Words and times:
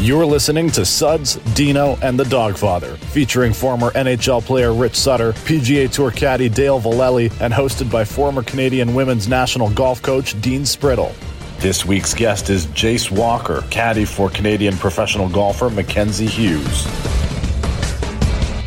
You're 0.00 0.26
listening 0.26 0.70
to 0.70 0.86
Suds, 0.86 1.38
Deano, 1.56 2.00
and 2.02 2.16
the 2.16 2.22
Dogfather, 2.22 2.96
featuring 2.96 3.52
former 3.52 3.90
NHL 3.90 4.44
player 4.44 4.72
Rich 4.72 4.94
Sutter, 4.94 5.32
PGA 5.32 5.90
Tour 5.90 6.12
caddy 6.12 6.48
Dale 6.48 6.78
Valelli, 6.80 7.32
and 7.40 7.52
hosted 7.52 7.90
by 7.90 8.04
former 8.04 8.44
Canadian 8.44 8.94
women's 8.94 9.26
national 9.26 9.70
golf 9.70 10.00
coach 10.00 10.40
Dean 10.40 10.62
Sprittle. 10.62 11.12
This 11.58 11.84
week's 11.84 12.14
guest 12.14 12.48
is 12.48 12.68
Jace 12.68 13.10
Walker, 13.10 13.64
caddy 13.70 14.04
for 14.04 14.30
Canadian 14.30 14.76
professional 14.76 15.28
golfer 15.28 15.68
Mackenzie 15.68 16.26
Hughes. 16.28 16.86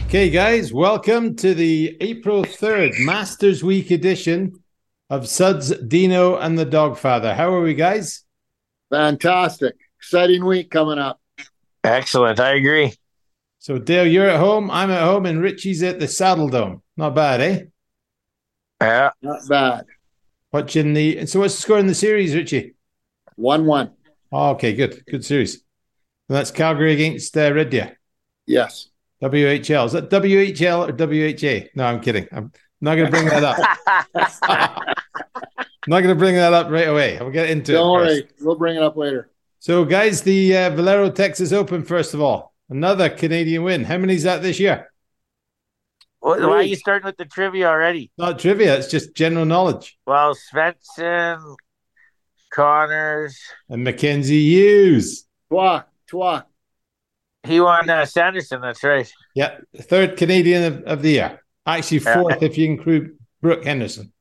Okay, 0.07 0.29
guys, 0.29 0.73
welcome 0.73 1.37
to 1.37 1.53
the 1.53 1.95
April 2.01 2.43
3rd 2.43 3.05
Masters 3.05 3.63
Week 3.63 3.89
edition 3.91 4.61
of 5.09 5.29
Suds, 5.29 5.71
Deano, 5.71 6.37
and 6.41 6.59
the 6.59 6.65
Dogfather. 6.65 7.33
How 7.33 7.53
are 7.53 7.61
we, 7.61 7.73
guys? 7.73 8.25
Fantastic. 8.89 9.75
Exciting 9.97 10.43
week 10.43 10.69
coming 10.69 10.99
up. 10.99 11.20
Excellent. 11.83 12.39
I 12.39 12.53
agree. 12.55 12.93
So, 13.59 13.77
Dale, 13.77 14.07
you're 14.07 14.29
at 14.29 14.39
home, 14.39 14.71
I'm 14.71 14.89
at 14.91 15.03
home, 15.03 15.25
and 15.25 15.41
Richie's 15.41 15.83
at 15.83 15.99
the 15.99 16.07
Saddle 16.07 16.49
Dome. 16.49 16.81
Not 16.97 17.13
bad, 17.15 17.41
eh? 17.41 17.63
Yeah. 18.81 19.11
Not 19.21 19.47
bad. 19.47 19.85
Watching 20.51 20.93
the. 20.93 21.25
So, 21.27 21.39
what's 21.39 21.55
the 21.55 21.61
score 21.61 21.77
in 21.79 21.87
the 21.87 21.93
series, 21.95 22.35
Richie? 22.35 22.75
1 23.35 23.65
1. 23.65 23.91
Oh, 24.31 24.49
okay, 24.51 24.73
good. 24.73 25.03
Good 25.05 25.23
series. 25.25 25.55
And 26.29 26.37
that's 26.37 26.51
Calgary 26.51 26.93
against 26.93 27.35
uh, 27.37 27.53
Red 27.53 27.69
Deer. 27.69 27.99
Yes. 28.45 28.89
WHL. 29.21 29.85
Is 29.85 29.91
that 29.91 30.09
WHL 30.09 30.89
or 30.89 30.93
WHA? 30.93 31.69
No, 31.75 31.85
I'm 31.85 32.01
kidding. 32.01 32.27
I'm 32.31 32.51
not 32.79 32.95
going 32.95 33.05
to 33.05 33.11
bring 33.11 33.25
that 33.25 33.43
up. 33.43 33.57
I'm 34.43 34.85
not 35.87 36.01
going 36.01 36.07
to 36.07 36.15
bring 36.15 36.35
that 36.35 36.53
up 36.53 36.71
right 36.71 36.87
away. 36.87 37.19
I'll 37.19 37.29
get 37.29 37.49
into 37.49 37.73
Don't 37.73 38.01
it. 38.01 38.05
first. 38.05 38.21
worry. 38.23 38.29
We'll 38.41 38.55
bring 38.57 38.77
it 38.77 38.83
up 38.83 38.97
later. 38.97 39.29
So, 39.61 39.85
guys, 39.85 40.23
the 40.23 40.57
uh, 40.57 40.69
Valero 40.71 41.11
Texas 41.11 41.51
Open, 41.51 41.83
first 41.83 42.15
of 42.15 42.19
all, 42.19 42.55
another 42.71 43.11
Canadian 43.11 43.61
win. 43.61 43.83
How 43.83 43.99
many 43.99 44.15
is 44.15 44.23
that 44.23 44.41
this 44.41 44.59
year? 44.59 44.91
Why 46.19 46.39
why 46.39 46.55
are 46.55 46.61
you 46.63 46.75
starting 46.75 47.05
with 47.05 47.17
the 47.17 47.25
trivia 47.25 47.67
already? 47.67 48.11
Not 48.17 48.39
trivia, 48.39 48.75
it's 48.75 48.87
just 48.87 49.13
general 49.13 49.45
knowledge. 49.45 49.99
Well, 50.07 50.33
Svensson, 50.33 51.57
Conners, 52.51 53.37
And 53.69 53.83
Mackenzie 53.83 54.41
Hughes. 54.41 55.27
Twa. 55.49 55.85
Twa. 56.07 56.47
he 57.43 57.59
won 57.61 57.87
uh, 57.87 58.07
Sanderson. 58.07 58.61
That's 58.61 58.83
right. 58.83 59.13
Yeah, 59.35 59.57
third 59.77 60.17
Canadian 60.17 60.63
of, 60.63 60.83
of 60.85 61.01
the 61.03 61.11
year. 61.11 61.39
Actually, 61.67 61.99
fourth 61.99 62.41
if 62.41 62.57
you 62.57 62.65
include 62.65 63.15
Brooke 63.43 63.63
Henderson. 63.63 64.11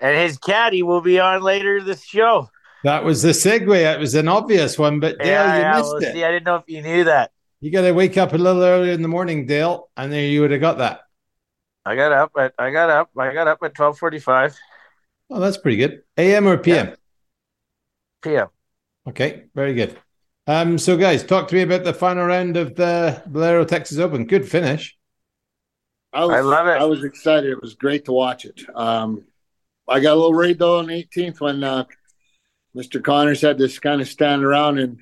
And 0.00 0.16
his 0.16 0.38
caddy 0.38 0.82
will 0.82 1.02
be 1.02 1.20
on 1.20 1.40
later 1.40 1.80
this 1.80 2.02
show. 2.02 2.48
That 2.84 3.04
was 3.04 3.22
the 3.22 3.30
segue. 3.30 3.94
It 3.94 3.98
was 4.00 4.14
an 4.14 4.28
obvious 4.28 4.78
one, 4.78 4.98
but 5.00 5.18
Dale, 5.18 5.28
yeah, 5.28 5.56
you 5.56 5.60
yeah. 5.60 5.76
missed 5.78 5.92
Well, 5.92 6.02
it. 6.02 6.12
see, 6.12 6.24
I 6.24 6.30
didn't 6.32 6.44
know 6.46 6.56
if 6.56 6.64
you 6.66 6.82
knew 6.82 7.04
that. 7.04 7.32
You 7.60 7.70
got 7.70 7.82
to 7.82 7.92
wake 7.92 8.18
up 8.18 8.32
a 8.32 8.36
little 8.36 8.62
earlier 8.62 8.92
in 8.92 9.02
the 9.02 9.08
morning, 9.08 9.46
Dale, 9.46 9.88
and 9.96 10.12
then 10.12 10.30
you 10.32 10.40
would 10.40 10.50
have 10.50 10.60
got 10.60 10.78
that. 10.78 11.02
I 11.84 11.96
got 11.96 12.12
up 12.12 12.32
at 12.38 12.54
I 12.58 12.70
got 12.70 12.90
up 12.90 13.10
I 13.18 13.32
got 13.32 13.48
up 13.48 13.58
at 13.62 13.74
twelve 13.74 13.98
forty-five. 13.98 14.56
Oh, 15.30 15.40
that's 15.40 15.56
pretty 15.56 15.78
good. 15.78 16.02
AM 16.16 16.46
or 16.46 16.58
PM? 16.58 16.94
p.m. 18.22 18.48
Okay, 19.08 19.44
very 19.54 19.74
good. 19.74 19.98
Um, 20.46 20.78
so 20.78 20.96
guys, 20.96 21.24
talk 21.24 21.48
to 21.48 21.54
me 21.54 21.62
about 21.62 21.84
the 21.84 21.94
final 21.94 22.24
round 22.26 22.56
of 22.56 22.74
the 22.74 23.22
Valero 23.26 23.64
Texas 23.64 23.98
Open. 23.98 24.26
Good 24.26 24.48
finish. 24.48 24.96
I, 26.12 26.24
was, 26.24 26.34
I 26.36 26.40
love 26.40 26.66
it. 26.66 26.80
I 26.80 26.84
was 26.84 27.04
excited. 27.04 27.50
It 27.50 27.62
was 27.62 27.74
great 27.74 28.04
to 28.06 28.12
watch 28.12 28.44
it. 28.44 28.60
Um, 28.74 29.24
I 29.88 30.00
got 30.00 30.12
a 30.12 30.16
little 30.16 30.32
worried 30.32 30.58
though 30.58 30.78
on 30.78 30.86
the 30.86 30.94
18th 30.94 31.40
when 31.40 31.64
uh, 31.64 31.84
Mr. 32.76 33.02
Conners 33.02 33.42
had 33.42 33.58
to 33.58 33.68
kind 33.80 34.00
of 34.00 34.08
stand 34.08 34.44
around 34.44 34.78
and 34.78 34.98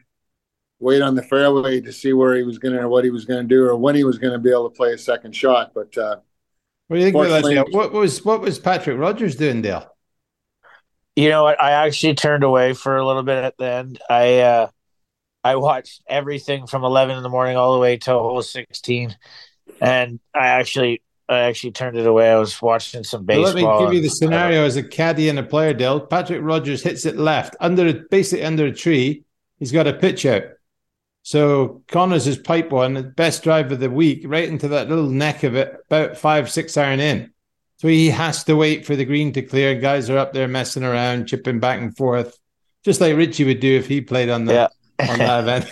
wait 0.81 1.03
on 1.03 1.15
the 1.15 1.23
fairway 1.23 1.81
to 1.81 1.93
see 1.93 2.13
where 2.13 2.35
he 2.35 2.43
was 2.43 2.59
going 2.59 2.75
to, 2.75 2.89
what 2.89 3.05
he 3.05 3.11
was 3.11 3.25
going 3.25 3.43
to 3.43 3.49
do, 3.49 3.65
or 3.65 3.77
when 3.77 3.95
he 3.95 4.05
was 4.05 4.19
going 4.19 4.33
to 4.33 4.39
be 4.39 4.51
able 4.51 4.69
to 4.69 4.77
play 4.77 4.93
a 4.93 4.99
second 4.99 5.35
shot. 5.37 5.73
But 5.75 5.97
uh, 5.97 6.17
What 6.89 6.97
do 6.97 7.03
you 7.03 7.13
think 7.13 7.17
about 7.17 7.43
that, 7.45 7.71
What 7.71 7.93
was 7.93 8.25
what 8.25 8.41
was 8.41 8.59
Patrick 8.59 8.99
Rodgers 8.99 9.37
doing, 9.37 9.63
there? 9.63 9.85
You 11.17 11.29
know 11.29 11.43
what? 11.45 11.61
I 11.61 11.73
actually 11.87 12.15
turned 12.15 12.45
away 12.45 12.73
for 12.73 12.97
a 12.97 13.07
little 13.07 13.23
bit 13.23 13.45
at 13.45 13.57
the 13.59 13.67
end. 13.67 14.01
I 14.09 14.41
uh 14.41 14.69
I 15.45 15.57
watched 15.57 16.03
everything 16.09 16.67
from 16.67 16.85
eleven 16.85 17.17
in 17.17 17.23
the 17.23 17.29
morning 17.29 17.57
all 17.57 17.75
the 17.75 17.81
way 17.81 17.97
till 17.97 18.19
hole 18.19 18.43
sixteen, 18.43 19.17
and 19.81 20.19
I 20.35 20.47
actually 20.49 21.03
I 21.31 21.41
actually 21.41 21.71
turned 21.73 21.97
it 21.97 22.07
away. 22.07 22.31
I 22.31 22.37
was 22.39 22.61
watching 22.61 23.05
some 23.05 23.25
Well, 23.25 23.45
baseball. 23.45 23.77
let 23.81 23.81
me 23.81 23.87
give 23.87 23.95
you 23.95 24.03
the 24.03 24.15
scenario 24.15 24.65
as 24.65 24.77
a 24.77 24.83
caddy 24.83 25.29
and 25.29 25.39
a 25.39 25.43
player, 25.45 25.73
Dale. 25.73 26.01
Patrick 26.01 26.41
Rodgers 26.43 26.83
hits 26.83 27.07
it 27.07 27.17
left 27.17 27.55
under 27.61 27.93
basically 28.11 28.45
under 28.45 28.67
a 28.67 28.73
tree. 28.73 29.25
He's 29.59 29.71
got 29.73 29.87
a 29.87 29.93
pitch 29.93 30.27
out. 30.27 30.43
So 31.23 31.83
Conners 31.89 32.27
is 32.27 32.37
pipe 32.39 32.71
one, 32.71 32.95
the 32.95 33.03
best 33.03 33.43
drive 33.45 33.71
of 33.71 33.79
the 33.79 33.91
week, 33.91 34.23
right 34.27 34.49
into 34.49 34.69
that 34.69 34.89
little 34.89 35.09
neck 35.09 35.45
of 35.45 35.55
it, 35.55 35.73
about 35.87 36.17
five, 36.17 36.51
six 36.51 36.77
iron 36.77 36.99
in. 36.99 37.31
So 37.77 37.89
he 37.89 38.11
has 38.11 38.43
to 38.45 38.57
wait 38.57 38.85
for 38.85 38.97
the 38.97 39.05
green 39.05 39.33
to 39.35 39.43
clear. 39.43 39.75
Guys 39.79 40.11
are 40.11 40.19
up 40.19 40.33
there 40.33 40.49
messing 40.49 40.83
around, 40.83 41.27
chipping 41.27 41.61
back 41.61 41.81
and 41.81 41.97
forth, 41.97 42.39
just 42.85 43.01
like 43.01 43.17
Richie 43.17 43.45
would 43.45 43.60
do 43.60 43.77
if 43.78 43.87
he 43.87 44.01
played 44.01 44.31
on 44.31 44.47
the 44.47 44.54
Yeah. 44.54 44.69
on 45.10 45.19
that 45.19 45.41
event. 45.45 45.71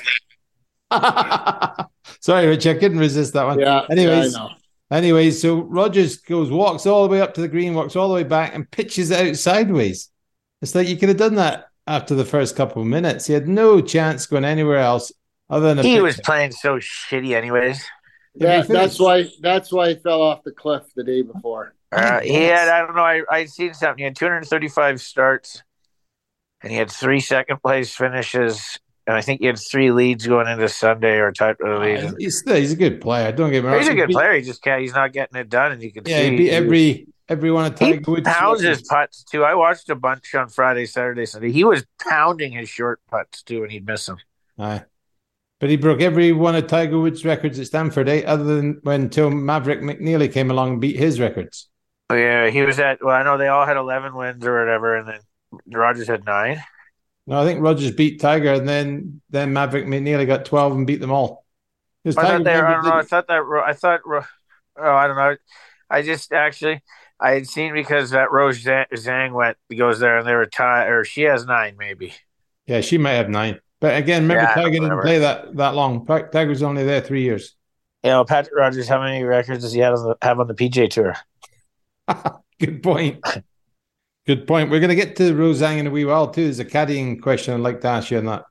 Sorry, 2.20 2.46
Rich, 2.46 2.66
I 2.66 2.74
couldn't 2.74 2.98
resist 2.98 3.32
that 3.34 3.44
one. 3.46 3.58
yeah, 3.58 3.82
Anyways, 3.90 4.34
yeah, 4.34 4.48
I 4.90 4.96
know. 4.96 5.06
Anyways, 5.06 5.42
so 5.42 5.62
Rodgers 5.62 6.16
goes, 6.18 6.50
walks 6.50 6.86
all 6.86 7.04
the 7.04 7.10
way 7.12 7.20
up 7.20 7.34
to 7.34 7.40
the 7.40 7.48
green, 7.48 7.74
walks 7.74 7.96
all 7.96 8.08
the 8.08 8.14
way 8.14 8.24
back, 8.24 8.54
and 8.54 8.70
pitches 8.70 9.10
it 9.10 9.28
out 9.28 9.36
sideways. 9.36 10.10
It's 10.62 10.74
like 10.74 10.88
you 10.88 10.96
could 10.96 11.08
have 11.10 11.18
done 11.18 11.36
that 11.36 11.68
after 11.86 12.14
the 12.14 12.24
first 12.24 12.56
couple 12.56 12.82
of 12.82 12.88
minutes. 12.88 13.26
He 13.26 13.32
had 13.34 13.48
no 13.48 13.80
chance 13.80 14.26
going 14.26 14.44
anywhere 14.44 14.78
else 14.78 15.12
other 15.50 15.68
than 15.68 15.78
a 15.78 15.82
he 15.82 15.94
pitch. 15.94 16.02
was 16.02 16.20
playing 16.20 16.52
so 16.52 16.76
shitty, 16.76 17.34
anyways. 17.34 17.84
Yeah, 18.34 18.58
That, 18.62 18.68
that's 18.68 19.00
why. 19.00 19.28
That's 19.40 19.72
why 19.72 19.90
he 19.90 19.94
fell 19.96 20.22
off 20.22 20.42
the 20.44 20.52
cliff 20.52 20.84
the 20.94 21.04
day 21.04 21.22
before. 21.22 21.74
Uh, 21.90 22.20
he 22.20 22.34
had 22.34 22.68
I 22.68 22.86
don't 22.86 22.94
know. 22.94 23.02
I 23.02 23.22
I 23.30 23.44
seen 23.46 23.74
something. 23.74 23.98
He 23.98 24.04
had 24.04 24.16
235 24.16 25.00
starts, 25.00 25.62
and 26.62 26.70
he 26.70 26.78
had 26.78 26.90
three 26.90 27.20
second 27.20 27.62
place 27.62 27.94
finishes, 27.94 28.78
and 29.08 29.16
I 29.16 29.20
think 29.22 29.40
he 29.40 29.46
had 29.46 29.58
three 29.58 29.90
leads 29.90 30.26
going 30.26 30.46
into 30.46 30.68
Sunday 30.68 31.16
or 31.16 31.32
type 31.32 31.56
of 31.64 31.80
lead. 31.80 32.04
Uh, 32.04 32.12
He's, 32.18 32.42
he's 32.48 32.72
a 32.72 32.76
good 32.76 33.00
player. 33.00 33.32
Don't 33.32 33.50
get 33.50 33.64
me 33.64 33.70
wrong. 33.70 33.78
He's 33.78 33.88
a 33.88 33.92
He 33.92 33.96
good 33.96 34.06
beat- 34.08 34.14
player. 34.14 34.34
He 34.34 34.42
just 34.42 34.62
can't. 34.62 34.80
He's 34.82 34.92
not 34.94 35.12
getting 35.12 35.40
it 35.40 35.48
done, 35.48 35.72
and 35.72 35.82
you 35.82 35.90
can 35.90 36.04
Yeah, 36.06 36.18
see 36.18 36.30
he 36.30 36.36
beat 36.36 36.50
every 36.50 37.08
every 37.28 37.50
one 37.50 37.64
of 37.66 37.74
Tiger 37.74 38.00
Woods. 38.10 38.28
pounds 38.28 38.62
his 38.62 38.82
putts 38.82 39.24
too. 39.24 39.42
I 39.44 39.54
watched 39.54 39.90
a 39.90 39.96
bunch 39.96 40.34
on 40.34 40.48
Friday, 40.48 40.86
Saturday, 40.86 41.26
Sunday. 41.26 41.50
He 41.50 41.64
was 41.64 41.84
pounding 42.08 42.52
his 42.52 42.68
short 42.68 43.00
putts 43.10 43.42
too, 43.42 43.64
and 43.64 43.72
he'd 43.72 43.86
miss 43.86 44.06
them. 44.06 44.18
Aye. 44.58 44.84
But 45.60 45.70
he 45.70 45.76
broke 45.76 46.00
every 46.00 46.30
one 46.32 46.54
of 46.54 46.68
Tiger 46.68 47.00
Woods' 47.00 47.24
records 47.24 47.58
at 47.58 47.66
Stanford, 47.66 48.08
eh? 48.08 48.22
Other 48.26 48.44
than 48.44 48.78
when 48.84 49.02
until 49.02 49.28
Maverick 49.30 49.80
McNealy 49.80 50.32
came 50.32 50.50
along 50.52 50.72
and 50.74 50.80
beat 50.80 50.96
his 50.96 51.18
records. 51.18 51.68
Oh, 52.10 52.14
yeah, 52.14 52.48
he 52.48 52.62
was 52.62 52.78
at. 52.78 53.02
Well, 53.02 53.14
I 53.16 53.22
know 53.24 53.36
they 53.38 53.48
all 53.48 53.66
had 53.66 53.76
eleven 53.76 54.14
wins 54.14 54.46
or 54.46 54.58
whatever, 54.60 54.96
and 54.96 55.08
then 55.08 55.20
Rodgers 55.66 56.06
had 56.08 56.24
nine. 56.24 56.62
No, 57.28 57.42
I 57.42 57.44
think 57.44 57.60
Rodgers 57.60 57.90
beat 57.90 58.20
Tiger, 58.20 58.54
and 58.54 58.66
then 58.66 59.20
then 59.28 59.52
Maverick 59.52 59.84
McNealy 59.84 60.26
got 60.26 60.46
twelve 60.46 60.72
and 60.72 60.86
beat 60.86 61.00
them 61.00 61.12
all. 61.12 61.44
I 62.06 62.12
thought 62.12 62.42
they. 62.42 62.54
I 62.54 62.72
don't 62.74 62.84
know. 62.84 62.94
I 62.94 63.02
thought 63.02 63.26
that. 63.28 63.44
Ro- 63.44 63.62
I 63.62 63.74
thought. 63.74 64.00
Ro- 64.06 64.24
Oh, 64.80 64.92
I 64.92 65.08
don't 65.08 65.16
know. 65.16 65.34
I 65.90 66.02
just 66.02 66.32
actually 66.32 66.82
I 67.18 67.32
had 67.32 67.48
seen 67.48 67.74
because 67.74 68.10
that 68.10 68.30
Rose 68.30 68.62
Zhang, 68.62 69.32
went 69.32 69.56
goes 69.76 69.98
there 69.98 70.18
and 70.18 70.26
they 70.26 70.34
were 70.34 70.46
tied, 70.46 70.88
or 70.88 71.04
she 71.04 71.22
has 71.22 71.44
nine 71.46 71.76
maybe. 71.76 72.14
Yeah, 72.68 72.80
she 72.80 72.96
might 72.96 73.14
have 73.14 73.28
nine. 73.28 73.60
But 73.80 73.96
again, 73.96 74.22
remember 74.22 74.44
Yeah, 74.44 74.54
Tiger 74.54 74.70
didn't 74.70 75.00
play 75.00 75.18
that 75.18 75.56
that 75.56 75.74
long. 75.74 76.06
Ti- 76.06 76.30
Tiger 76.32 76.50
was 76.50 76.62
only 76.62 76.84
there 76.84 77.00
three 77.00 77.22
years. 77.22 77.56
You 78.04 78.10
know, 78.10 78.24
Patrick 78.24 78.56
Rodgers. 78.56 78.86
How 78.86 79.02
many 79.02 79.24
records 79.24 79.64
does 79.64 79.72
he 79.72 79.80
have 79.80 79.94
on 79.94 80.08
the, 80.10 80.16
have 80.22 80.38
on 80.38 80.46
the 80.46 80.54
PJ 80.54 80.90
Tour? 80.90 81.16
Good 82.60 82.82
point. 82.82 83.24
Good 84.28 84.46
point. 84.46 84.68
We're 84.68 84.78
going 84.80 84.90
to 84.90 84.94
get 84.94 85.16
to 85.16 85.34
Rose 85.34 85.62
Zhang 85.62 85.78
in 85.78 85.86
a 85.86 85.90
wee 85.90 86.04
while 86.04 86.28
too. 86.28 86.44
There's 86.44 86.58
a 86.58 86.64
caddying 86.66 87.18
question 87.22 87.54
I'd 87.54 87.60
like 87.60 87.80
to 87.80 87.88
ask 87.88 88.10
you 88.10 88.18
on 88.18 88.26
that 88.26 88.44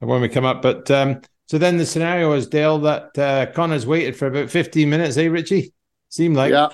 when 0.00 0.20
we 0.20 0.28
come 0.28 0.44
up. 0.44 0.60
But 0.60 0.90
um, 0.90 1.22
so 1.46 1.56
then 1.56 1.78
the 1.78 1.86
scenario 1.86 2.34
is 2.34 2.46
Dale 2.48 2.78
that 2.80 3.18
uh, 3.18 3.46
Conners 3.52 3.86
waited 3.86 4.14
for 4.14 4.26
about 4.26 4.50
15 4.50 4.90
minutes, 4.90 5.16
eh, 5.16 5.28
Richie? 5.28 5.72
Seemed 6.10 6.36
like. 6.36 6.52
yeah, 6.52 6.68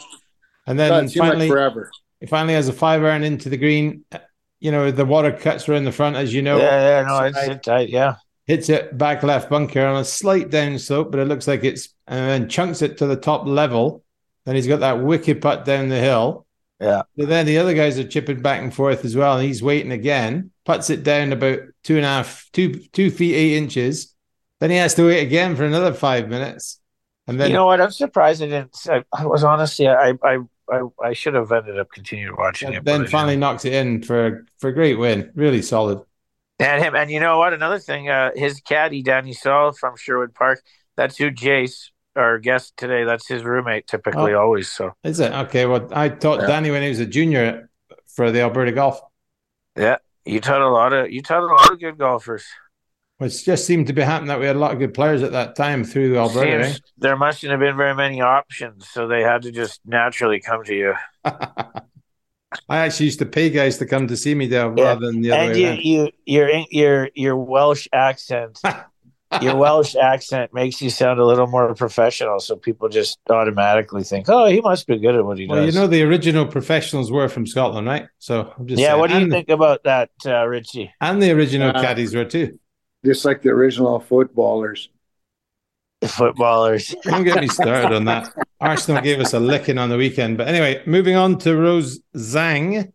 And 0.66 0.76
then 0.76 1.04
it 1.04 1.10
seemed 1.10 1.20
like 1.20 1.28
finally, 1.34 1.48
forever. 1.48 1.88
he 2.18 2.26
finally 2.26 2.54
has 2.54 2.66
a 2.66 2.72
five 2.72 3.04
iron 3.04 3.22
into 3.22 3.48
the 3.48 3.56
green. 3.56 4.04
You 4.58 4.72
know, 4.72 4.90
the 4.90 5.04
water 5.04 5.30
cuts 5.30 5.68
around 5.68 5.84
the 5.84 5.92
front, 5.92 6.16
as 6.16 6.34
you 6.34 6.42
know. 6.42 6.58
yeah, 6.58 7.00
yeah, 7.00 7.06
no, 7.06 7.20
it's, 7.26 7.38
Side. 7.38 7.50
it's 7.52 7.64
tight. 7.64 7.88
Yeah, 7.90 8.16
hits 8.48 8.68
it 8.68 8.98
back 8.98 9.22
left 9.22 9.50
bunker 9.50 9.86
on 9.86 10.00
a 10.00 10.04
slight 10.04 10.50
down 10.50 10.80
slope, 10.80 11.12
but 11.12 11.20
it 11.20 11.28
looks 11.28 11.46
like 11.46 11.62
it's 11.62 11.90
and 12.08 12.28
then 12.28 12.48
chunks 12.48 12.82
it 12.82 12.98
to 12.98 13.06
the 13.06 13.14
top 13.14 13.46
level. 13.46 14.02
Then 14.46 14.56
he's 14.56 14.66
got 14.66 14.80
that 14.80 15.00
wicked 15.00 15.40
putt 15.40 15.64
down 15.64 15.90
the 15.90 16.00
hill. 16.00 16.47
Yeah. 16.80 17.02
But 17.16 17.28
then 17.28 17.46
the 17.46 17.58
other 17.58 17.74
guys 17.74 17.98
are 17.98 18.06
chipping 18.06 18.40
back 18.40 18.62
and 18.62 18.72
forth 18.72 19.04
as 19.04 19.16
well, 19.16 19.36
and 19.36 19.46
he's 19.46 19.62
waiting 19.62 19.92
again. 19.92 20.52
Puts 20.64 20.90
it 20.90 21.02
down 21.02 21.32
about 21.32 21.60
two 21.82 21.96
and 21.96 22.04
a 22.04 22.08
half, 22.08 22.48
two 22.52 22.74
two 22.92 23.10
feet 23.10 23.34
eight 23.34 23.56
inches. 23.56 24.14
Then 24.60 24.70
he 24.70 24.76
has 24.76 24.94
to 24.94 25.06
wait 25.06 25.22
again 25.22 25.56
for 25.56 25.64
another 25.64 25.92
five 25.92 26.28
minutes, 26.28 26.80
and 27.26 27.40
then 27.40 27.50
you 27.50 27.56
know 27.56 27.66
what? 27.66 27.80
I'm 27.80 27.90
surprised 27.90 28.42
I 28.42 28.46
didn't. 28.46 28.76
I, 28.88 29.04
I 29.12 29.26
was 29.26 29.44
honestly, 29.44 29.88
I, 29.88 30.14
I, 30.22 30.38
I, 30.70 30.82
I 31.02 31.12
should 31.14 31.34
have 31.34 31.50
ended 31.50 31.78
up 31.78 31.90
continuing 31.90 32.36
watching 32.36 32.72
it. 32.72 32.84
then 32.84 33.06
finally 33.06 33.36
knocks 33.36 33.64
it 33.64 33.72
in 33.72 34.02
for 34.02 34.46
for 34.58 34.68
a 34.68 34.74
great 34.74 34.98
win. 34.98 35.32
Really 35.34 35.62
solid. 35.62 36.00
and 36.58 36.82
him, 36.82 36.94
and 36.94 37.10
you 37.10 37.20
know 37.20 37.38
what? 37.38 37.52
Another 37.52 37.78
thing, 37.78 38.08
uh, 38.08 38.30
his 38.34 38.60
caddy 38.60 39.02
Danny 39.02 39.32
Sahl 39.32 39.72
from 39.72 39.96
Sherwood 39.96 40.34
Park. 40.34 40.60
That's 40.96 41.16
who 41.16 41.30
Jace, 41.30 41.90
our 42.18 42.38
guest 42.38 42.76
today. 42.76 43.04
That's 43.04 43.26
his 43.28 43.44
roommate, 43.44 43.86
typically, 43.86 44.34
Oh. 44.34 44.40
always. 44.42 44.68
So 44.70 44.92
Is 45.04 45.20
it 45.20 45.32
okay? 45.32 45.64
Well, 45.66 45.88
I 45.92 46.08
taught 46.10 46.40
Yeah. 46.40 46.46
Danny 46.48 46.70
when 46.70 46.82
he 46.82 46.88
was 46.88 47.00
a 47.00 47.06
junior 47.06 47.70
for 48.14 48.30
the 48.30 48.40
Alberta 48.40 48.72
Golf, 48.72 49.00
yeah, 49.76 49.96
you 50.24 50.40
taught 50.40 50.60
a 50.60 50.68
lot 50.68 50.92
of 50.92 51.10
you 51.10 51.22
taught 51.22 51.42
a 51.42 51.46
lot 51.46 51.72
of 51.72 51.78
good 51.80 51.96
golfers. 51.98 52.44
which 53.18 53.44
just 53.44 53.64
seemed 53.66 53.86
to 53.88 53.92
be 53.92 54.02
happening 54.02 54.28
that 54.28 54.38
we 54.38 54.46
had 54.46 54.54
a 54.54 54.58
lot 54.60 54.72
of 54.72 54.78
good 54.78 54.94
players 54.94 55.22
at 55.24 55.32
that 55.32 55.56
time 55.56 55.82
through 55.84 56.16
Alberta. 56.16 56.66
eh? 56.66 56.74
There 56.98 57.16
mustn't 57.16 57.50
have 57.50 57.58
been 57.60 57.76
very 57.76 57.94
many 57.94 58.20
options, 58.20 58.88
so 58.88 59.08
they 59.08 59.22
had 59.22 59.42
to 59.42 59.50
just 59.50 59.80
naturally 59.84 60.38
come 60.40 60.62
to 60.64 60.74
you. 60.74 60.94
I 62.68 62.78
actually 62.78 63.06
used 63.06 63.18
to 63.18 63.26
pay 63.26 63.50
guys 63.50 63.76
to 63.78 63.86
come 63.86 64.06
to 64.08 64.16
see 64.16 64.34
me 64.34 64.46
there 64.46 64.72
Yeah. 64.76 64.84
rather 64.84 65.06
than 65.06 65.20
the 65.20 65.32
other 65.32 65.42
and 65.42 65.52
way 65.52 65.58
you, 65.60 65.68
around. 65.68 65.84
you, 65.84 66.10
your 66.26 66.48
your 66.70 67.10
your 67.14 67.36
Welsh 67.36 67.86
accent, 67.92 68.58
your 69.42 69.56
Welsh 69.56 69.94
accent 69.94 70.54
makes 70.54 70.80
you 70.80 70.90
sound 70.90 71.20
a 71.20 71.24
little 71.26 71.46
more 71.46 71.74
professional, 71.74 72.40
so 72.40 72.56
people 72.56 72.88
just 72.88 73.18
automatically 73.30 74.02
think, 74.02 74.26
"Oh, 74.28 74.46
he 74.46 74.60
must 74.60 74.86
be 74.86 74.98
good 74.98 75.14
at 75.14 75.24
what 75.24 75.38
he 75.38 75.46
Well, 75.46 75.64
does." 75.64 75.74
Well, 75.74 75.84
you 75.84 75.88
know, 75.88 75.92
the 75.96 76.02
original 76.02 76.46
professionals 76.46 77.12
were 77.12 77.28
from 77.28 77.46
Scotland, 77.46 77.86
right? 77.86 78.08
So 78.18 78.52
I'm 78.58 78.66
just 78.66 78.80
yeah. 78.80 78.88
saying. 78.88 79.00
What 79.00 79.10
do 79.10 79.16
you 79.16 79.22
and, 79.22 79.32
think 79.32 79.48
about 79.50 79.84
that, 79.84 80.10
uh, 80.24 80.46
Richie? 80.46 80.92
And 81.00 81.22
the 81.22 81.30
original 81.32 81.70
Uh, 81.76 81.80
caddies 81.80 82.14
were 82.14 82.24
too. 82.24 82.58
Just 83.04 83.24
like 83.24 83.42
the 83.42 83.50
original 83.50 84.00
footballers. 84.00 84.88
Footballers. 86.06 86.94
Don't 87.02 87.24
get 87.24 87.40
me 87.40 87.48
started 87.48 87.94
on 87.94 88.04
that. 88.06 88.28
Arsenal 88.60 89.02
gave 89.02 89.20
us 89.20 89.34
a 89.34 89.40
licking 89.40 89.78
on 89.78 89.88
the 89.88 89.96
weekend. 89.96 90.38
But 90.38 90.48
anyway, 90.48 90.82
moving 90.86 91.16
on 91.16 91.38
to 91.38 91.56
Rose 91.56 92.00
Zhang. 92.16 92.92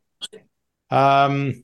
Um, 0.89 1.62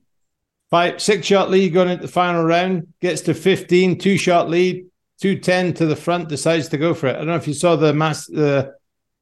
five, 0.72 1.02
six 1.02 1.26
shot 1.26 1.50
lead 1.50 1.74
going 1.74 1.90
into 1.90 2.04
the 2.04 2.12
final 2.12 2.44
round, 2.44 2.88
gets 3.02 3.22
to 3.22 3.34
15, 3.34 3.98
two 3.98 4.18
shot 4.18 4.50
lead, 4.50 4.86
210 5.22 5.74
to 5.76 5.86
the 5.86 5.96
front, 5.96 6.30
decides 6.30 6.70
to 6.70 6.78
go 6.78 6.94
for 6.94 7.08
it. 7.08 7.16
I 7.16 7.20
don't 7.20 7.28
know 7.28 7.36
if 7.36 7.48
you 7.48 7.54
saw 7.54 7.76
the 7.76 7.94
mass, 7.94 8.26
the 8.28 8.74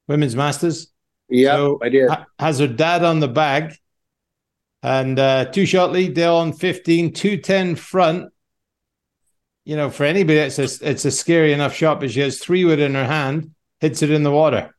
women's 0.06 0.36
masters. 0.36 0.92
Yeah, 1.28 1.56
So, 1.56 1.78
I 1.82 1.88
did. 1.88 2.10
has 2.38 2.58
her 2.58 2.66
dad 2.68 3.04
on 3.04 3.20
the 3.20 3.28
bag. 3.28 3.74
And 4.82 5.18
uh, 5.18 5.46
two 5.46 5.66
shot 5.66 5.90
lead, 5.92 6.14
they're 6.14 6.30
on 6.30 6.52
15, 6.52 7.12
210 7.12 7.74
front. 7.76 8.32
You 9.64 9.76
know, 9.76 9.90
for 9.90 10.04
anybody, 10.04 10.38
it's 10.38 10.58
a, 10.58 10.88
it's 10.88 11.04
a 11.04 11.10
scary 11.10 11.52
enough 11.52 11.74
shot, 11.74 12.00
but 12.00 12.10
she 12.10 12.20
has 12.20 12.38
three 12.38 12.64
wood 12.64 12.78
in 12.78 12.94
her 12.94 13.04
hand, 13.04 13.54
hits 13.80 14.02
it 14.02 14.10
in 14.10 14.22
the 14.22 14.30
water. 14.30 14.74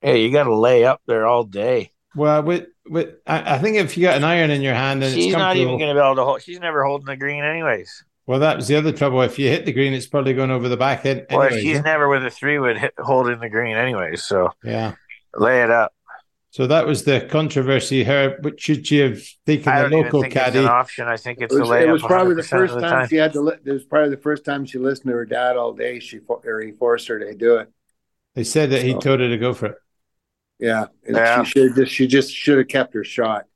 Hey, 0.00 0.22
you 0.22 0.32
got 0.32 0.44
to 0.44 0.54
lay 0.56 0.84
up 0.84 1.00
there 1.06 1.26
all 1.26 1.44
day. 1.44 1.90
Well, 2.16 2.42
with, 2.42 2.66
with 2.88 3.14
I, 3.26 3.56
I 3.56 3.58
think 3.58 3.76
if 3.76 3.96
you 3.96 4.02
got 4.04 4.16
an 4.16 4.24
iron 4.24 4.50
in 4.50 4.62
your 4.62 4.74
hand 4.74 5.02
and 5.02 5.12
She's 5.14 5.26
it's 5.26 5.36
not 5.36 5.56
even 5.56 5.78
going 5.78 5.88
to 5.88 6.00
be 6.00 6.04
able 6.04 6.16
to 6.16 6.24
hold. 6.24 6.42
She's 6.42 6.60
never 6.60 6.84
holding 6.84 7.06
the 7.06 7.16
green, 7.16 7.44
anyways. 7.44 8.04
well, 8.26 8.38
that 8.40 8.56
was 8.56 8.68
the 8.68 8.76
other 8.76 8.92
trouble. 8.92 9.20
If 9.22 9.38
you 9.38 9.48
hit 9.48 9.66
the 9.66 9.72
green, 9.72 9.92
it's 9.92 10.06
probably 10.06 10.34
going 10.34 10.50
over 10.50 10.68
the 10.68 10.76
back 10.76 11.04
end. 11.06 11.26
Well, 11.30 11.42
anyways, 11.42 11.62
she's 11.62 11.82
never 11.82 12.08
with 12.08 12.24
a 12.24 12.30
three 12.30 12.58
would 12.58 12.78
hit, 12.78 12.94
holding 12.98 13.40
the 13.40 13.48
green, 13.48 13.76
anyways. 13.76 14.24
So 14.24 14.50
yeah. 14.62 14.94
lay 15.36 15.62
it 15.62 15.70
up. 15.70 15.92
So 16.50 16.68
that 16.68 16.86
was 16.86 17.02
the 17.02 17.20
controversy. 17.28 18.04
Her, 18.04 18.38
but 18.40 18.60
should 18.60 18.86
she 18.86 18.98
have 18.98 19.20
taken 19.44 19.72
I 19.72 19.82
the 19.82 19.88
local 19.88 20.22
think 20.22 20.36
it's 20.36 20.44
caddy? 20.44 20.58
an 20.60 20.66
option. 20.66 21.08
I 21.08 21.16
think 21.16 21.40
it's 21.40 21.52
It 21.52 21.58
a 21.58 21.60
was, 21.62 21.68
layup. 21.70 21.82
it 21.88 21.90
was 21.90 22.02
probably 22.04 22.34
the 22.36 22.44
first 22.44 22.74
the 22.74 22.80
time, 22.80 23.08
she 23.08 23.16
had 23.16 23.32
to. 23.32 23.40
Li- 23.40 23.56
it 23.64 23.72
was 23.72 23.84
probably 23.84 24.10
the 24.10 24.22
first 24.22 24.44
time 24.44 24.64
she 24.64 24.78
listened 24.78 25.08
to 25.10 25.14
her 25.16 25.26
dad 25.26 25.56
all 25.56 25.72
day. 25.72 25.98
She 25.98 26.18
fo- 26.20 26.42
or 26.44 26.60
he 26.60 26.70
forced 26.70 27.08
her 27.08 27.18
to 27.18 27.34
do 27.34 27.56
it. 27.56 27.72
They 28.36 28.44
said 28.44 28.70
that 28.70 28.82
he 28.84 28.92
told 28.94 29.18
her 29.20 29.28
to 29.28 29.36
go 29.38 29.52
for 29.52 29.66
it. 29.66 29.76
Yeah, 30.58 30.86
and 31.06 31.16
Yeah. 31.16 31.42
she 31.42 31.50
should 31.50 31.74
just 31.74 31.92
she 31.92 32.06
just 32.06 32.32
should 32.32 32.58
have 32.58 32.68
kept 32.68 32.94
her 32.94 33.04
shot. 33.04 33.46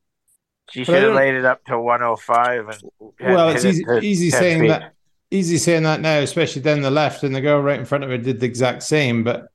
She 0.70 0.84
should 0.84 1.02
have 1.02 1.14
laid 1.14 1.34
it 1.34 1.44
up 1.44 1.64
to 1.66 1.78
105 1.80 2.68
and 2.68 2.82
well, 3.20 3.48
it's 3.48 3.64
easy, 3.64 3.84
to 3.84 4.00
easy 4.00 4.30
saying 4.30 4.60
feet. 4.62 4.68
that. 4.68 4.92
Easy 5.30 5.58
saying 5.58 5.82
that 5.82 6.00
now, 6.00 6.18
especially 6.18 6.62
down 6.62 6.80
the 6.80 6.90
left, 6.90 7.22
and 7.22 7.34
the 7.34 7.40
girl 7.40 7.60
right 7.60 7.78
in 7.78 7.84
front 7.84 8.02
of 8.04 8.08
her 8.10 8.16
did 8.18 8.40
the 8.40 8.46
exact 8.46 8.82
same. 8.82 9.24
But, 9.24 9.48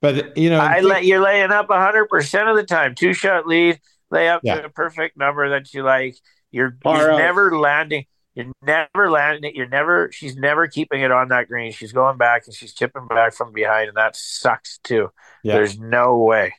but 0.00 0.36
you 0.38 0.48
know, 0.50 0.58
I 0.60 0.80
let 0.80 1.04
you're 1.04 1.20
laying 1.20 1.50
up 1.50 1.68
100 1.68 2.06
percent 2.08 2.48
of 2.48 2.56
the 2.56 2.64
time. 2.64 2.94
Two 2.94 3.12
shot 3.12 3.46
lead, 3.46 3.78
lay 4.10 4.28
up 4.28 4.40
Yeah. 4.42 4.56
to 4.60 4.64
a 4.66 4.70
perfect 4.70 5.16
number 5.18 5.50
that 5.50 5.72
you 5.74 5.82
like. 5.82 6.16
You're, 6.50 6.76
you're 6.84 7.18
never 7.18 7.58
landing. 7.58 8.06
You're 8.34 8.52
never 8.62 9.10
landing 9.10 9.50
it. 9.50 9.54
You're 9.56 9.68
never. 9.68 10.10
She's 10.12 10.36
never 10.36 10.66
keeping 10.66 11.02
it 11.02 11.12
on 11.12 11.28
that 11.28 11.48
green. 11.48 11.72
She's 11.72 11.92
going 11.92 12.16
back 12.16 12.44
and 12.46 12.54
she's 12.54 12.72
chipping 12.72 13.06
back 13.06 13.34
from 13.34 13.52
behind, 13.52 13.88
and 13.88 13.96
that 13.98 14.16
sucks 14.16 14.78
too. 14.78 15.10
Yeah. 15.42 15.54
There's 15.54 15.78
no 15.78 16.16
way. 16.18 16.54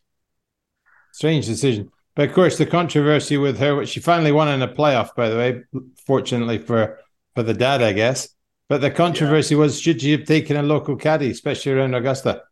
Strange 1.19 1.45
decision. 1.45 1.91
But 2.15 2.29
of 2.29 2.35
course, 2.35 2.57
the 2.57 2.65
controversy 2.65 3.37
with 3.37 3.59
her, 3.59 3.75
which 3.75 3.89
she 3.89 3.99
finally 3.99 4.31
won 4.31 4.49
in 4.49 4.61
a 4.61 4.67
playoff, 4.67 5.15
by 5.15 5.29
the 5.29 5.37
way, 5.37 5.63
fortunately 6.05 6.57
for 6.57 6.99
for 7.35 7.43
the 7.43 7.53
dad, 7.53 7.81
I 7.81 7.93
guess. 7.93 8.29
But 8.69 8.81
the 8.81 8.91
controversy 8.91 9.55
was 9.55 9.79
should 9.81 10.01
she 10.01 10.11
have 10.13 10.25
taken 10.25 10.57
a 10.57 10.63
local 10.63 10.95
caddy, 10.95 11.31
especially 11.31 11.73
around 11.73 11.95
Augusta? 11.95 12.43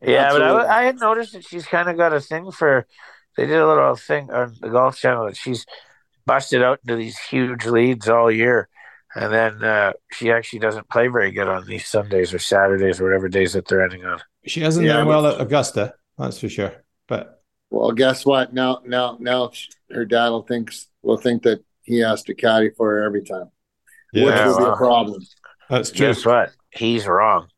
Yeah, 0.00 0.32
but 0.32 0.42
I, 0.42 0.80
I 0.80 0.82
had 0.84 1.00
noticed 1.00 1.32
that 1.32 1.44
she's 1.44 1.66
kind 1.66 1.88
of 1.88 1.96
got 1.96 2.12
a 2.12 2.20
thing 2.20 2.50
for. 2.52 2.86
They 3.36 3.46
did 3.46 3.58
a 3.60 3.66
little 3.68 3.94
thing 3.96 4.30
on 4.30 4.54
the 4.60 4.68
Golf 4.68 4.96
Channel 4.98 5.26
that 5.26 5.36
she's 5.36 5.64
busted 6.26 6.62
out 6.62 6.80
into 6.84 6.96
these 6.96 7.18
huge 7.18 7.66
leads 7.66 8.08
all 8.08 8.30
year, 8.30 8.68
and 9.14 9.32
then 9.32 9.64
uh, 9.64 9.92
she 10.12 10.32
actually 10.32 10.60
doesn't 10.60 10.88
play 10.90 11.08
very 11.08 11.32
good 11.32 11.48
on 11.48 11.66
these 11.66 11.86
Sundays 11.86 12.34
or 12.34 12.38
Saturdays 12.40 13.00
or 13.00 13.04
whatever 13.04 13.28
days 13.28 13.54
that 13.54 13.66
they're 13.68 13.82
ending 13.82 14.04
on. 14.04 14.20
She 14.46 14.60
hasn't 14.60 14.86
Yeah, 14.86 14.92
done 14.92 15.06
well 15.06 15.26
at 15.26 15.40
Augusta, 15.40 15.94
that's 16.16 16.38
for 16.38 16.48
sure. 16.48 16.84
But 17.06 17.37
Well, 17.70 17.92
guess 17.92 18.24
what? 18.24 18.52
Now, 18.54 18.80
now, 18.84 19.16
now, 19.20 19.52
her 19.90 20.04
dad 20.04 20.28
will 20.30 20.42
think 20.42 20.72
will 21.02 21.18
think 21.18 21.42
that 21.42 21.62
he 21.82 21.98
has 22.00 22.22
to 22.24 22.34
caddy 22.34 22.70
for 22.70 22.90
her 22.90 23.04
every 23.04 23.22
time, 23.22 23.50
which 24.12 24.34
Yeah, 24.34 24.48
will 24.48 24.58
be 24.58 24.64
a 24.64 24.76
problem. 24.76 25.26
that's 25.68 25.90
true. 25.90 26.08
Guess 26.08 26.24
what? 26.24 26.52
He's 26.70 27.06
wrong. 27.06 27.48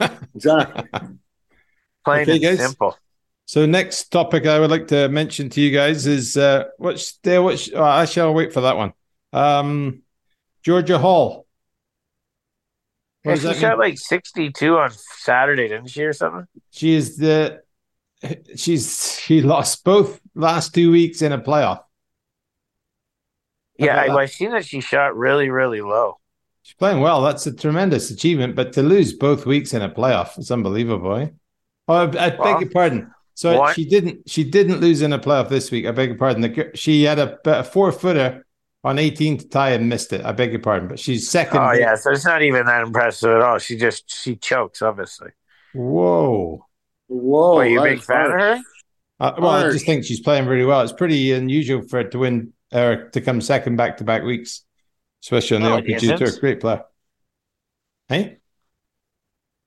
Exactly. 0.34 0.90
Plain 2.04 2.22
Okay, 2.22 2.38
and 2.38 2.42
guys. 2.42 2.58
simple. 2.60 2.98
So 3.46 3.66
next 3.66 4.10
topic 4.10 4.46
I 4.46 4.58
would 4.60 4.70
like 4.70 4.88
to 4.88 5.08
mention 5.08 5.48
to 5.50 5.60
you 5.60 5.70
guys 5.70 6.06
is 6.06 6.36
uh 6.36 6.64
what's 6.78 7.18
there 7.22 7.42
which 7.42 7.72
oh, 7.74 7.82
I 7.82 8.04
shall 8.06 8.34
wait 8.34 8.52
for 8.52 8.62
that 8.62 8.76
one. 8.76 8.92
Um 9.32 10.02
Georgia 10.64 10.98
Hall. 10.98 11.46
What 13.22 13.34
Yeah, 13.34 13.40
she 13.40 13.48
that 13.48 13.56
shot 13.56 13.78
mean? 13.78 13.78
like 13.78 13.98
62 13.98 14.78
on 14.78 14.90
Saturday, 14.90 15.68
didn't 15.68 15.88
she, 15.88 16.04
or 16.04 16.12
something? 16.12 16.46
She 16.70 16.94
is 16.94 17.16
the 17.16 17.62
she's 18.56 19.18
she 19.20 19.42
lost 19.42 19.84
both 19.84 20.20
last 20.34 20.74
two 20.74 20.90
weeks 20.90 21.22
in 21.22 21.32
a 21.32 21.38
playoff. 21.38 21.80
Yeah, 23.78 24.00
I? 24.02 24.16
I 24.16 24.26
seen 24.26 24.52
that 24.52 24.64
she 24.64 24.80
shot 24.80 25.16
really, 25.16 25.50
really 25.50 25.80
low. 25.80 26.18
She's 26.62 26.74
playing 26.74 27.00
well. 27.00 27.22
That's 27.22 27.46
a 27.46 27.54
tremendous 27.54 28.10
achievement. 28.10 28.56
But 28.56 28.72
to 28.74 28.82
lose 28.82 29.12
both 29.12 29.46
weeks 29.46 29.72
in 29.74 29.82
a 29.82 29.88
playoff, 29.90 30.36
it's 30.38 30.50
unbelievable. 30.50 31.14
Eh? 31.16 31.28
Oh, 31.88 31.94
I, 31.94 32.26
I 32.26 32.30
beg 32.30 32.60
your 32.60 32.70
pardon. 32.70 33.12
So 33.34 33.58
what- 33.58 33.74
she 33.74 33.84
didn't. 33.84 34.28
She 34.28 34.44
didn't 34.44 34.80
lose 34.80 35.02
in 35.02 35.12
a 35.12 35.18
playoff 35.18 35.48
this 35.48 35.70
week. 35.70 35.86
I 35.86 35.90
beg 35.92 36.08
your 36.10 36.18
pardon. 36.18 36.42
The, 36.42 36.70
she 36.74 37.04
had 37.04 37.18
a, 37.18 37.38
a 37.44 37.62
four 37.62 37.92
footer 37.92 38.46
on 38.82 38.98
18 38.98 39.38
to 39.38 39.48
tie 39.48 39.70
and 39.70 39.88
missed 39.88 40.12
it. 40.12 40.24
I 40.24 40.32
beg 40.32 40.52
your 40.52 40.60
pardon. 40.60 40.88
But 40.88 40.98
she's 40.98 41.28
second. 41.28 41.60
Oh 41.60 41.72
yeah, 41.72 41.94
so 41.96 42.10
it's 42.12 42.24
not 42.24 42.42
even 42.42 42.66
that 42.66 42.82
impressive 42.82 43.30
at 43.30 43.42
all. 43.42 43.58
She 43.58 43.76
just 43.76 44.10
she 44.10 44.36
chokes, 44.36 44.82
obviously. 44.82 45.30
Whoa. 45.74 46.65
Whoa, 47.08 47.58
Are 47.58 47.66
you 47.66 47.80
a 47.80 47.82
that 47.84 47.88
big 47.96 48.02
fan 48.02 48.26
of 48.26 48.32
her? 48.32 48.60
Uh, 49.18 49.32
well, 49.38 49.50
I 49.50 49.70
just 49.70 49.86
think 49.86 50.04
she's 50.04 50.20
playing 50.20 50.46
really 50.46 50.64
well. 50.64 50.82
It's 50.82 50.92
pretty 50.92 51.32
unusual 51.32 51.82
for 51.82 52.02
her 52.02 52.08
to 52.10 52.18
win 52.18 52.52
or 52.72 53.08
to 53.10 53.20
come 53.20 53.40
second 53.40 53.76
back 53.76 53.96
to 53.98 54.04
back 54.04 54.22
weeks, 54.22 54.64
especially 55.22 55.56
on 55.58 55.62
the 55.62 55.68
No, 55.70 55.76
it 55.76 55.84
LPGA 55.86 55.96
isn't. 55.96 56.18
Tour. 56.18 56.40
Great 56.40 56.60
player. 56.60 56.82
Hey, 58.08 58.38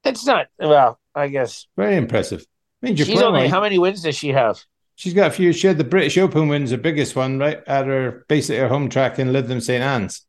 It's 0.03 0.25
not. 0.25 0.47
Well, 0.59 0.99
I 1.15 1.27
guess 1.29 1.67
very 1.75 1.95
impressive. 1.95 2.45
means 2.81 2.99
you're 2.99 3.05
she's 3.05 3.15
playing 3.15 3.27
only. 3.27 3.41
well. 3.41 3.49
How 3.49 3.61
many 3.61 3.79
wins 3.79 4.03
does 4.03 4.15
she 4.15 4.29
have? 4.29 4.63
She's 4.95 5.13
got 5.13 5.27
a 5.27 5.33
few. 5.33 5.53
She 5.53 5.67
had 5.67 5.77
the 5.77 5.83
British 5.83 6.17
Open 6.17 6.47
wins, 6.47 6.71
the 6.71 6.77
biggest 6.77 7.15
one, 7.15 7.39
right 7.39 7.61
at 7.67 7.87
her 7.87 8.25
basically 8.27 8.59
her 8.59 8.67
home 8.67 8.89
track 8.89 9.17
in 9.17 9.29
Lytham 9.29 9.61
St 9.61 9.81
Anne's 9.83 10.25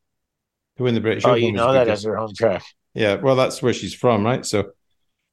to 0.76 0.84
win 0.84 0.94
the 0.94 1.00
British 1.00 1.24
Oh, 1.24 1.30
Open. 1.30 1.42
you 1.42 1.52
know 1.52 1.72
that 1.72 1.88
as 1.88 2.04
her 2.04 2.16
home 2.16 2.32
track. 2.34 2.62
Yeah, 2.94 3.16
well, 3.16 3.36
that's 3.36 3.62
where 3.62 3.72
she's 3.72 3.94
from, 3.94 4.24
right? 4.24 4.44
So, 4.46 4.70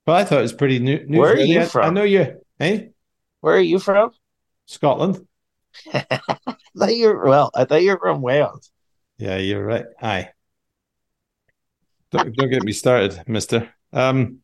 but 0.07 0.15
I 0.15 0.23
thought 0.23 0.39
it 0.39 0.43
was 0.43 0.53
pretty 0.53 0.79
new. 0.79 1.03
Where 1.05 1.33
are 1.33 1.37
you 1.37 1.65
from? 1.65 1.85
I 1.85 1.89
know 1.89 2.03
you. 2.03 2.39
Hey, 2.57 2.91
Where 3.41 3.57
are 3.57 3.59
you 3.59 3.77
from? 3.77 4.11
Scotland. 4.65 5.27
I 5.93 6.19
thought 6.77 6.95
you're 6.95 7.25
well. 7.25 7.51
I 7.53 7.65
thought 7.65 7.83
you're 7.83 7.99
from 7.99 8.21
Wales. 8.21 8.71
Yeah, 9.17 9.35
you're 9.35 9.65
right. 9.65 9.83
Aye. 10.01 10.29
Don't, 12.11 12.33
don't 12.37 12.49
get 12.49 12.63
me 12.63 12.71
started, 12.71 13.21
mister. 13.27 13.69
Um, 13.91 14.39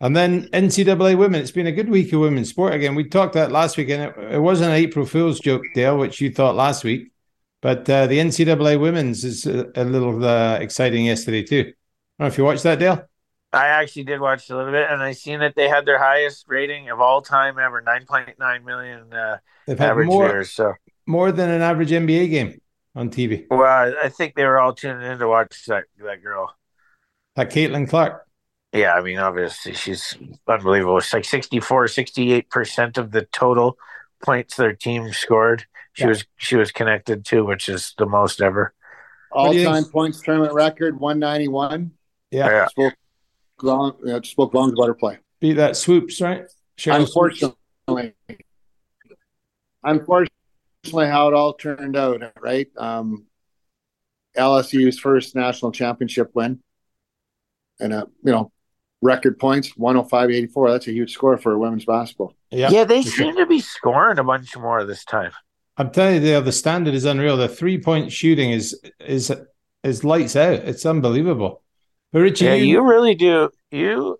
and 0.00 0.16
then 0.16 0.48
NCAA 0.48 1.18
women. 1.18 1.42
It's 1.42 1.50
been 1.50 1.66
a 1.66 1.72
good 1.72 1.90
week 1.90 2.10
of 2.14 2.20
women's 2.20 2.48
sport 2.48 2.72
again. 2.72 2.94
We 2.94 3.04
talked 3.04 3.34
that 3.34 3.52
last 3.52 3.76
week, 3.76 3.90
and 3.90 4.04
it, 4.04 4.34
it 4.36 4.40
wasn't 4.40 4.70
an 4.70 4.76
April 4.76 5.04
Fool's 5.04 5.40
joke, 5.40 5.62
Dale, 5.74 5.98
which 5.98 6.22
you 6.22 6.32
thought 6.32 6.56
last 6.56 6.84
week. 6.84 7.12
But 7.60 7.88
uh, 7.90 8.06
the 8.06 8.18
NCAA 8.18 8.80
women's 8.80 9.24
is 9.24 9.44
a, 9.44 9.70
a 9.76 9.84
little 9.84 10.24
uh, 10.24 10.56
exciting 10.56 11.04
yesterday, 11.04 11.42
too. 11.42 11.60
I 11.60 11.64
don't 11.64 11.74
know 12.20 12.26
if 12.28 12.38
you 12.38 12.44
watched 12.44 12.62
that, 12.62 12.78
Dale. 12.78 13.06
I 13.54 13.68
actually 13.68 14.04
did 14.04 14.20
watch 14.20 14.50
a 14.50 14.56
little 14.56 14.72
bit, 14.72 14.90
and 14.90 15.02
I 15.02 15.12
seen 15.12 15.40
that 15.40 15.54
they 15.54 15.68
had 15.68 15.86
their 15.86 15.98
highest 15.98 16.46
rating 16.48 16.90
of 16.90 17.00
all 17.00 17.22
time 17.22 17.58
ever, 17.58 17.80
nine 17.80 18.04
point 18.06 18.38
nine 18.38 18.64
million 18.64 19.12
uh, 19.12 19.38
They've 19.66 19.78
had 19.78 19.90
average 19.90 20.06
more, 20.08 20.28
viewers. 20.28 20.52
So, 20.52 20.74
more 21.06 21.32
than 21.32 21.50
an 21.50 21.62
average 21.62 21.90
NBA 21.90 22.30
game 22.30 22.60
on 22.94 23.10
TV. 23.10 23.46
well, 23.50 23.94
I 24.02 24.08
think 24.08 24.34
they 24.34 24.44
were 24.44 24.58
all 24.60 24.74
tuning 24.74 25.06
in 25.10 25.18
to 25.18 25.28
watch 25.28 25.64
that 25.66 25.84
that 26.02 26.22
girl. 26.22 26.54
That 27.36 27.50
Caitlin 27.50 27.88
Clark. 27.88 28.26
Yeah, 28.72 28.94
I 28.94 29.02
mean, 29.02 29.18
obviously 29.18 29.72
she's 29.74 30.16
unbelievable. 30.48 30.98
It's 30.98 31.12
like 31.12 31.24
64, 31.24 31.88
68 31.88 32.50
percent 32.50 32.98
of 32.98 33.12
the 33.12 33.22
total 33.26 33.78
points 34.24 34.56
their 34.56 34.72
team 34.74 35.12
scored. 35.12 35.66
She 35.92 36.02
Yeah. 36.04 36.08
was 36.08 36.24
she 36.36 36.56
was 36.56 36.72
connected 36.72 37.24
to, 37.26 37.44
which 37.44 37.68
is 37.68 37.94
the 37.98 38.06
most 38.06 38.40
ever. 38.40 38.74
What 39.30 39.52
do 39.52 39.58
you 39.58 39.66
All-time 39.68 39.84
points 39.86 40.20
tournament 40.20 40.54
record, 40.54 40.98
191. 40.98 41.92
Yeah. 42.30 42.68
Yeah. 42.76 42.90
Spoke 43.56 43.62
long, 43.62 43.96
you 44.00 44.06
know, 44.06 44.20
spoke 44.22 44.54
long 44.54 44.72
about 44.72 44.88
her 44.88 44.94
play. 44.94 45.18
Beat 45.40 45.54
that 45.54 45.76
Swoopes, 45.76 46.20
right? 46.20 46.44
Sheryl 46.76 47.08
Swoopes. 47.08 47.42
Unfortunately, 47.86 48.14
unfortunately, 49.82 51.06
how 51.06 51.28
it 51.28 51.34
all 51.34 51.54
turned 51.54 51.96
out, 51.96 52.20
right? 52.40 52.68
Um, 52.76 53.26
LSU's 54.36 54.98
first 54.98 55.36
national 55.36 55.70
championship 55.70 56.30
win, 56.34 56.60
and 57.78 57.92
uh, 57.92 58.06
you 58.24 58.32
know, 58.32 58.50
record 59.02 59.38
points 59.38 59.72
105-84. 59.74 60.72
That's 60.72 60.88
a 60.88 60.92
huge 60.92 61.12
score 61.12 61.36
for 61.36 61.56
women's 61.56 61.84
basketball. 61.84 62.34
Yeah. 62.50 62.70
Yeah, 62.70 62.84
they 62.84 63.02
seem 63.02 63.36
to 63.36 63.46
be 63.46 63.60
scoring 63.60 64.18
a 64.18 64.24
bunch 64.24 64.56
more 64.56 64.84
this 64.84 65.04
time. 65.04 65.30
I'm 65.76 65.90
telling 65.90 66.14
you, 66.16 66.20
Dale, 66.20 66.42
the 66.42 66.52
standard 66.52 66.94
is 66.94 67.04
unreal. 67.04 67.36
The 67.36 67.48
three 67.48 67.78
point 67.78 68.12
shooting 68.12 68.50
is 68.50 68.80
is 69.00 69.32
is 69.82 70.04
lights 70.04 70.36
out. 70.36 70.54
It's 70.54 70.86
unbelievable. 70.86 71.63
But 72.14 72.20
Richie, 72.20 72.46
Yeah, 72.46 72.54
you, 72.54 72.64
you 72.64 72.82
really 72.82 73.14
do. 73.14 73.50
You 73.70 74.18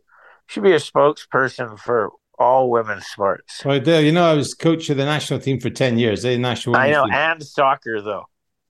should 0.48 0.64
be 0.64 0.72
a 0.72 0.76
spokesperson 0.78 1.78
for 1.78 2.10
all 2.38 2.70
women's 2.70 3.06
sports. 3.06 3.64
well, 3.64 3.80
Dale, 3.80 4.02
you 4.02 4.12
know, 4.12 4.24
I 4.30 4.34
was 4.34 4.52
coach 4.52 4.90
of 4.90 4.98
the 4.98 5.04
national 5.06 5.40
team 5.40 5.60
for 5.60 5.70
ten 5.70 5.98
years. 5.98 6.22
The 6.24 6.36
national. 6.36 6.76
I 6.76 6.90
know, 6.90 7.04
team. 7.04 7.14
and 7.14 7.42
soccer 7.42 8.02
though. 8.02 8.26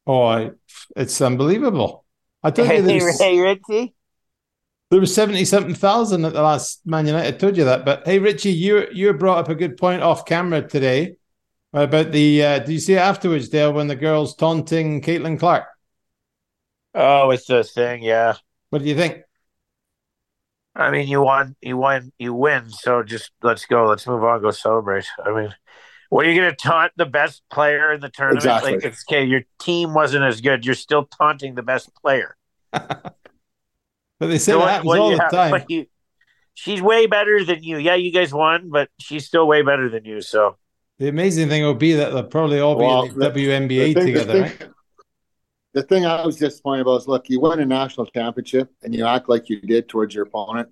Oh, 0.06 0.22
I, 0.24 0.50
it's 0.96 1.20
unbelievable. 1.20 2.04
I 2.42 2.50
told 2.52 2.68
Hey, 2.68 2.78
you 2.98 3.04
was, 3.06 3.18
hey, 3.18 3.40
Richie. 3.40 3.94
there 4.90 5.00
was 5.00 5.14
seventy 5.14 5.44
something 5.44 5.74
thousand 5.74 6.24
at 6.24 6.34
the 6.34 6.42
last 6.42 6.86
Man 6.86 7.06
United. 7.06 7.34
I 7.34 7.38
told 7.38 7.56
you 7.56 7.64
that. 7.64 7.84
But 7.84 8.06
hey, 8.06 8.18
Richie, 8.18 8.52
you 8.52 8.86
you 8.92 9.12
brought 9.14 9.38
up 9.38 9.48
a 9.48 9.54
good 9.54 9.76
point 9.76 10.02
off 10.02 10.26
camera 10.26 10.62
today 10.66 11.16
about 11.72 12.12
the. 12.12 12.44
Uh, 12.44 12.58
do 12.60 12.72
you 12.72 12.80
see 12.80 12.94
it 12.94 12.98
afterwards, 12.98 13.48
Dale, 13.48 13.72
when 13.72 13.88
the 13.88 13.96
girls 13.96 14.36
taunting 14.36 15.00
Caitlin 15.02 15.38
Clark? 15.38 15.64
Oh, 16.94 17.30
it's 17.30 17.46
the 17.46 17.62
thing. 17.64 18.02
Yeah. 18.02 18.34
What 18.74 18.82
do 18.82 18.88
you 18.88 18.96
think? 18.96 19.22
I 20.74 20.90
mean, 20.90 21.06
you 21.06 21.22
won, 21.22 21.54
you 21.62 21.76
won, 21.76 22.10
you 22.18 22.34
win. 22.34 22.70
So 22.70 23.04
just 23.04 23.30
let's 23.40 23.66
go. 23.66 23.86
Let's 23.86 24.04
move 24.04 24.24
on. 24.24 24.42
Go 24.42 24.50
celebrate. 24.50 25.06
I 25.24 25.30
mean, 25.30 25.54
what 26.10 26.26
are 26.26 26.28
you 26.28 26.40
going 26.40 26.50
to 26.50 26.56
taunt 26.56 26.90
the 26.96 27.06
best 27.06 27.44
player 27.52 27.92
in 27.92 28.00
the 28.00 28.08
tournament? 28.08 28.38
Exactly. 28.42 28.72
Like, 28.72 28.84
it's 28.84 29.04
okay. 29.08 29.22
Your 29.22 29.42
team 29.60 29.94
wasn't 29.94 30.24
as 30.24 30.40
good. 30.40 30.66
You're 30.66 30.74
still 30.74 31.04
taunting 31.04 31.54
the 31.54 31.62
best 31.62 31.94
player. 31.94 32.36
But 32.72 34.26
they 34.28 34.38
say 34.38 34.50
So 34.50 34.58
it 34.58 34.60
what- 34.62 34.70
happens 34.70 34.94
all 34.94 35.10
the 35.10 35.18
have- 35.22 35.30
time. 35.30 35.64
you- 35.68 35.86
she's 36.54 36.82
way 36.82 37.06
better 37.06 37.44
than 37.44 37.62
you. 37.62 37.78
Yeah, 37.78 37.94
you 37.94 38.10
guys 38.12 38.34
won, 38.34 38.70
but 38.70 38.88
she's 38.98 39.24
still 39.24 39.46
way 39.46 39.62
better 39.62 39.88
than 39.88 40.04
you. 40.04 40.20
So 40.20 40.56
The 40.98 41.06
amazing 41.08 41.48
thing 41.48 41.62
will 41.62 41.74
be 41.74 41.92
that 41.92 42.10
they'll 42.12 42.24
probably 42.24 42.58
all 42.58 42.74
be 42.74 42.84
Well, 42.84 43.02
in 43.04 43.18
the, 43.18 43.30
the- 43.30 43.40
WNBA 43.48 43.68
the 43.68 43.94
thing, 43.94 44.06
together, 44.06 44.32
the, 44.32 44.40
right? 44.40 44.68
The 45.74 45.82
thing 45.82 46.06
I 46.06 46.24
was 46.24 46.36
disappointed 46.36 46.82
about 46.82 47.02
is 47.02 47.08
look, 47.08 47.28
you 47.28 47.40
win 47.40 47.58
a 47.58 47.66
national 47.66 48.06
championship 48.06 48.70
and 48.82 48.94
you 48.94 49.04
act 49.04 49.28
like 49.28 49.50
you 49.50 49.60
did 49.60 49.88
towards 49.88 50.14
your 50.14 50.24
opponent. 50.24 50.68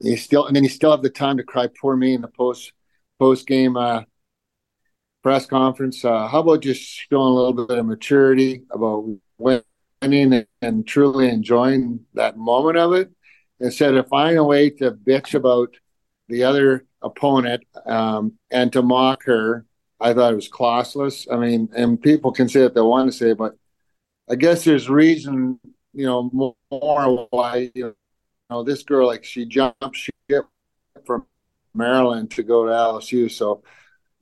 You 0.00 0.16
still, 0.16 0.46
and 0.46 0.54
then 0.54 0.62
you 0.62 0.68
still 0.68 0.90
have 0.90 1.02
the 1.02 1.10
time 1.10 1.38
to 1.38 1.42
cry 1.42 1.68
poor 1.80 1.96
me 1.96 2.12
in 2.14 2.20
the 2.20 2.28
post 2.28 2.72
post 3.18 3.46
game 3.46 3.76
uh, 3.76 4.02
press 5.22 5.46
conference. 5.46 6.04
Uh, 6.04 6.28
how 6.28 6.40
about 6.40 6.60
just 6.60 6.82
showing 6.82 7.32
a 7.32 7.34
little 7.34 7.66
bit 7.66 7.78
of 7.78 7.86
maturity 7.86 8.64
about 8.70 9.06
winning 9.38 9.64
and, 10.02 10.46
and 10.60 10.86
truly 10.86 11.28
enjoying 11.28 12.00
that 12.12 12.36
moment 12.36 12.76
of 12.76 12.92
it 12.92 13.10
instead 13.58 13.94
of 13.94 14.08
finding 14.08 14.38
a 14.38 14.44
way 14.44 14.68
to 14.68 14.90
bitch 14.90 15.34
about 15.34 15.74
the 16.28 16.44
other 16.44 16.84
opponent 17.00 17.64
um, 17.86 18.34
and 18.50 18.72
to 18.72 18.82
mock 18.82 19.24
her 19.24 19.64
I 20.02 20.12
thought 20.14 20.32
it 20.32 20.36
was 20.36 20.48
classless. 20.48 21.32
I 21.32 21.36
mean, 21.36 21.68
and 21.76 22.00
people 22.00 22.32
can 22.32 22.48
say 22.48 22.64
what 22.64 22.74
they 22.74 22.80
want 22.80 23.10
to 23.10 23.16
say, 23.16 23.34
but 23.34 23.54
I 24.32 24.34
guess 24.34 24.64
there's 24.64 24.88
reason, 24.88 25.60
you 25.92 26.06
know, 26.06 26.30
more 26.70 27.26
why 27.28 27.70
you 27.74 27.94
know 28.48 28.62
this 28.62 28.82
girl 28.82 29.06
like 29.06 29.24
she 29.24 29.44
jumped 29.44 29.94
ship 29.94 30.46
from 31.04 31.26
Maryland 31.74 32.30
to 32.30 32.42
go 32.42 32.64
to 32.64 32.72
LSU. 32.72 33.30
So, 33.30 33.62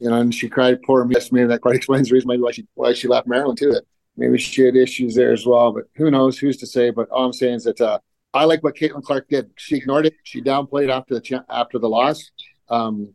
you 0.00 0.10
know, 0.10 0.16
and 0.16 0.34
she 0.34 0.48
cried 0.48 0.82
poor 0.82 1.04
me. 1.04 1.14
Maybe 1.30 1.46
that 1.46 1.60
quite 1.60 1.76
explains 1.76 2.08
the 2.08 2.14
reason 2.14 2.26
maybe 2.26 2.42
why 2.42 2.50
she 2.50 2.66
why 2.74 2.92
she 2.92 3.06
left 3.06 3.28
Maryland 3.28 3.58
too. 3.58 3.70
That 3.70 3.84
maybe 4.16 4.36
she 4.36 4.62
had 4.62 4.74
issues 4.74 5.14
there 5.14 5.32
as 5.32 5.46
well. 5.46 5.70
But 5.72 5.84
who 5.94 6.10
knows? 6.10 6.36
Who's 6.40 6.56
to 6.56 6.66
say? 6.66 6.90
But 6.90 7.08
all 7.10 7.26
I'm 7.26 7.32
saying 7.32 7.54
is 7.54 7.64
that 7.64 7.80
uh, 7.80 8.00
I 8.34 8.46
like 8.46 8.64
what 8.64 8.74
Caitlin 8.74 9.04
Clark 9.04 9.28
did. 9.28 9.52
She 9.58 9.76
ignored 9.76 10.06
it. 10.06 10.14
She 10.24 10.42
downplayed 10.42 10.90
after 10.90 11.14
the 11.14 11.20
cha- 11.20 11.44
after 11.48 11.78
the 11.78 11.88
loss. 11.88 12.32
Um, 12.68 13.14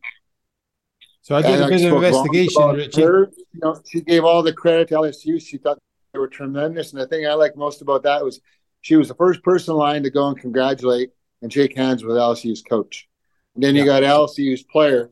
So 1.24 1.36
I 1.36 1.42
did 1.42 1.60
a 1.60 1.68
bit 1.68 1.92
of 1.92 1.92
investigation, 1.92 2.70
Richie. 2.70 3.02
her. 3.02 3.30
You 3.52 3.60
know, 3.62 3.82
she 3.86 4.00
gave 4.00 4.24
all 4.24 4.44
the 4.44 4.54
credit 4.54 4.88
to 4.90 4.96
LSU. 4.96 5.42
She 5.46 5.58
thought 5.58 5.80
they 6.16 6.20
were 6.20 6.28
tremendous. 6.28 6.94
And 6.94 7.02
the 7.02 7.08
thing 7.08 7.28
I 7.28 7.34
like 7.34 7.56
most 7.56 7.82
about 7.82 8.04
that 8.04 8.24
was 8.24 8.42
she 8.82 8.96
was 8.96 9.08
the 9.08 9.16
first 9.16 9.44
person 9.44 9.74
in 9.74 9.78
line 9.78 10.04
to 10.04 10.10
go 10.10 10.28
and 10.28 10.40
congratulate 10.40 11.12
and 11.42 11.52
shake 11.52 11.76
hands 11.76 12.04
with 12.04 12.16
LSU's 12.16 12.62
coach. 12.62 13.08
And 13.56 13.64
then 13.64 13.76
you 13.76 13.86
got 13.86 14.04
LSU's 14.04 14.64
players 14.64 15.10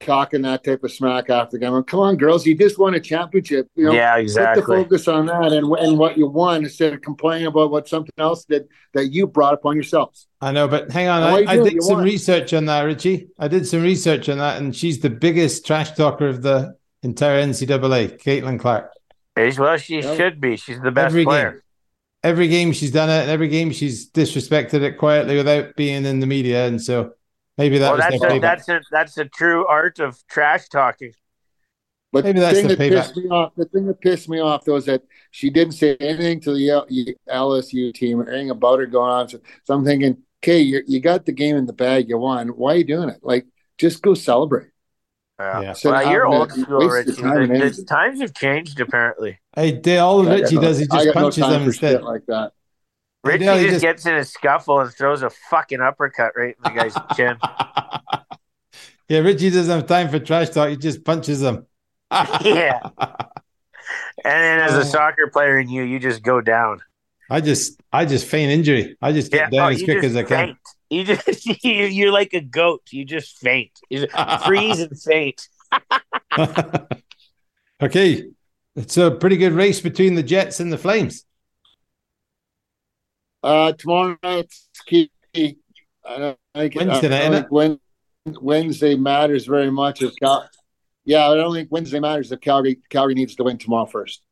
talking 0.00 0.42
that 0.42 0.62
type 0.62 0.84
of 0.84 0.92
smack 0.92 1.30
after 1.30 1.58
the 1.58 1.64
game. 1.64 1.82
Come 1.84 2.00
on, 2.00 2.16
girls, 2.16 2.46
you 2.46 2.56
just 2.56 2.78
won 2.78 2.94
a 2.94 3.00
championship. 3.00 3.68
You 3.74 3.86
know, 3.86 3.92
yeah, 3.92 4.12
Put 4.12 4.16
the 4.16 4.22
exactly. 4.22 4.76
focus 4.76 5.08
on 5.08 5.26
that 5.26 5.52
and, 5.52 5.66
and 5.76 5.98
what 5.98 6.16
you 6.16 6.26
won 6.28 6.64
instead 6.64 6.92
of 6.92 7.00
complaining 7.02 7.46
about 7.46 7.70
what 7.70 7.88
something 7.88 8.12
else 8.18 8.44
did 8.44 8.68
that 8.94 9.06
you 9.06 9.26
brought 9.26 9.54
upon 9.54 9.74
yourselves. 9.74 10.26
I 10.40 10.52
know, 10.52 10.68
but 10.68 10.90
hang 10.90 11.08
on. 11.08 11.22
I, 11.22 11.44
I 11.46 11.56
did 11.56 11.82
some 11.82 11.96
won. 11.96 12.04
research 12.04 12.52
on 12.52 12.66
that, 12.66 12.82
Richie. 12.82 13.28
I 13.38 13.48
did 13.48 13.66
some 13.66 13.82
research 13.82 14.28
on 14.28 14.38
that, 14.38 14.60
and 14.60 14.74
she's 14.74 15.00
the 15.00 15.10
biggest 15.10 15.66
trash 15.66 15.92
talker 15.92 16.28
of 16.28 16.42
the 16.42 16.76
entire 17.02 17.42
NCAA, 17.42 18.20
Caitlin 18.22 18.60
Clark. 18.60 18.92
As 19.36 19.58
well, 19.58 19.76
she 19.76 20.00
Yeah. 20.00 20.14
should 20.14 20.40
be. 20.40 20.56
She's 20.56 20.80
the 20.80 20.90
best 20.90 21.12
Every 21.12 21.22
player. 21.22 21.52
game. 21.52 21.62
Every 22.22 22.48
game 22.48 22.72
she's 22.72 22.90
done 22.90 23.08
it, 23.10 23.22
and 23.22 23.30
every 23.30 23.48
game 23.48 23.70
she's 23.72 24.10
disrespected 24.10 24.82
it 24.82 24.98
quietly 24.98 25.36
without 25.36 25.76
being 25.76 26.04
in 26.04 26.20
the 26.20 26.26
media. 26.26 26.66
And 26.66 26.82
so 26.82 27.12
Maybe 27.58 27.78
that 27.78 27.88
well, 27.88 27.96
was 27.96 28.04
that's 28.04 28.20
their 28.20 28.30
a, 28.36 28.38
that's 28.38 28.68
a 28.68 28.80
that's 28.90 29.14
the 29.14 29.24
true 29.26 29.66
art 29.66 29.98
of 29.98 30.26
trash 30.28 30.68
talking. 30.68 31.12
But 32.12 32.24
Maybe 32.24 32.40
the 32.40 32.46
that's 32.46 32.58
thing 32.58 32.66
the 32.68 32.68
that 32.68 32.78
payback. 32.78 32.88
pissed 32.88 33.16
me 33.16 33.28
off, 33.28 33.54
the 33.56 33.66
thing 33.66 33.86
that 33.86 34.00
pissed 34.00 34.28
me 34.28 34.40
off 34.40 34.64
though 34.64 34.76
is 34.76 34.86
that 34.86 35.02
she 35.30 35.50
didn't 35.50 35.74
say 35.74 35.96
anything 36.00 36.40
to 36.42 36.54
the 36.54 37.16
LSU 37.28 37.92
team 37.92 38.20
or 38.20 38.28
anything 38.28 38.50
about 38.50 38.78
her 38.78 38.86
going 38.86 39.10
on. 39.10 39.28
So, 39.28 39.38
so 39.64 39.74
I'm 39.74 39.84
thinking, 39.84 40.18
okay, 40.42 40.60
you 40.60 40.82
you 40.86 41.00
got 41.00 41.26
the 41.26 41.32
game 41.32 41.56
in 41.56 41.66
the 41.66 41.72
bag, 41.72 42.08
you 42.08 42.18
won. 42.18 42.48
Why 42.48 42.74
are 42.74 42.76
you 42.78 42.84
doing 42.84 43.08
it? 43.10 43.18
Like, 43.22 43.46
just 43.78 44.02
go 44.02 44.14
celebrate. 44.14 44.68
Yeah. 45.38 45.60
Yeah. 45.60 45.72
So 45.74 45.90
well, 45.90 46.10
you're 46.10 46.26
old 46.26 46.50
school, 46.52 46.88
Richie. 46.88 47.12
time 47.20 47.48
The- 47.48 47.70
the 47.70 47.84
times 47.84 48.20
have 48.20 48.32
changed, 48.34 48.80
apparently. 48.80 49.38
Hey, 49.54 49.72
Dale, 49.72 50.06
all 50.06 50.22
I 50.22 50.24
got 50.24 50.42
Richie 50.44 50.54
no- 50.56 50.60
does, 50.62 50.78
he 50.78 50.84
just 50.86 50.94
got 51.06 51.06
no 51.06 51.12
punches 51.12 51.46
them 51.48 51.62
instead. 51.62 52.02
like 52.02 52.24
that. 52.26 52.52
Richie 53.24 53.44
Yeah, 53.44 53.56
he 53.56 53.62
just, 53.64 53.72
just- 53.74 53.82
gets 53.82 54.06
in 54.06 54.14
a 54.14 54.24
scuffle 54.24 54.80
and 54.80 54.90
throws 54.92 55.22
a 55.22 55.30
fucking 55.30 55.80
uppercut 55.80 56.32
right 56.36 56.56
in 56.56 56.62
the 56.62 56.70
guy's 56.70 56.94
chin. 57.16 57.36
yeah, 59.08 59.18
Richie 59.18 59.50
doesn't 59.50 59.74
have 59.78 59.86
time 59.86 60.08
for 60.08 60.18
trash 60.18 60.50
talk. 60.50 60.68
He 60.70 60.76
just 60.76 61.04
punches 61.04 61.40
them. 61.40 61.66
yeah. 62.10 62.80
And 64.24 64.42
then 64.42 64.60
as 64.60 64.74
a 64.74 64.80
uh, 64.80 64.84
soccer 64.84 65.28
player 65.32 65.58
in 65.58 65.68
you, 65.68 65.82
you 65.82 65.98
just 65.98 66.22
go 66.22 66.40
down. 66.40 66.80
I 67.28 67.40
just, 67.40 67.80
I 67.92 68.04
just 68.04 68.26
feign 68.26 68.48
injury. 68.50 68.96
I 69.02 69.12
just 69.12 69.30
get 69.32 69.52
Yeah, 69.52 69.58
down 69.58 69.72
oh, 69.72 69.74
as 69.74 69.82
quick 69.82 70.02
as 70.04 70.16
I 70.16 70.22
can. 70.22 70.56
Faint. 70.90 71.08
You 71.08 71.16
just 71.16 71.46
you- 71.64 71.84
you're 71.86 72.12
like 72.12 72.34
a 72.34 72.40
goat. 72.40 72.82
You 72.90 73.04
just 73.04 73.38
faint. 73.38 73.72
You 73.90 74.06
just 74.06 74.46
freeze 74.46 74.80
and 74.80 74.98
faint. 75.00 75.48
okay, 77.82 78.24
it's 78.74 78.96
a 78.96 79.10
pretty 79.10 79.36
good 79.36 79.52
race 79.52 79.80
between 79.80 80.14
the 80.14 80.22
Jets 80.22 80.60
and 80.60 80.72
the 80.72 80.78
Flames. 80.78 81.24
Uh, 83.42 83.72
tomorrow 83.72 84.16
night's 84.22 84.68
key. 84.86 85.10
I 85.34 86.18
don't 86.18 86.38
think, 86.54 86.74
Wednesday 86.74 87.06
I 87.06 87.28
don't 87.28 87.32
think 87.32 87.52
Wed- 87.52 87.78
Wednesday 88.40 88.96
matters 88.96 89.46
very 89.46 89.70
much. 89.70 90.02
If 90.02 90.14
Cal- 90.20 90.48
yeah, 91.04 91.28
I 91.28 91.34
don't 91.36 91.54
think 91.54 91.68
Wednesday 91.70 92.00
matters 92.00 92.32
if 92.32 92.40
Calgary 92.40 92.80
Calgary 92.90 93.14
needs 93.14 93.36
to 93.36 93.44
win 93.44 93.58
tomorrow 93.58 93.86
first. 93.86 94.22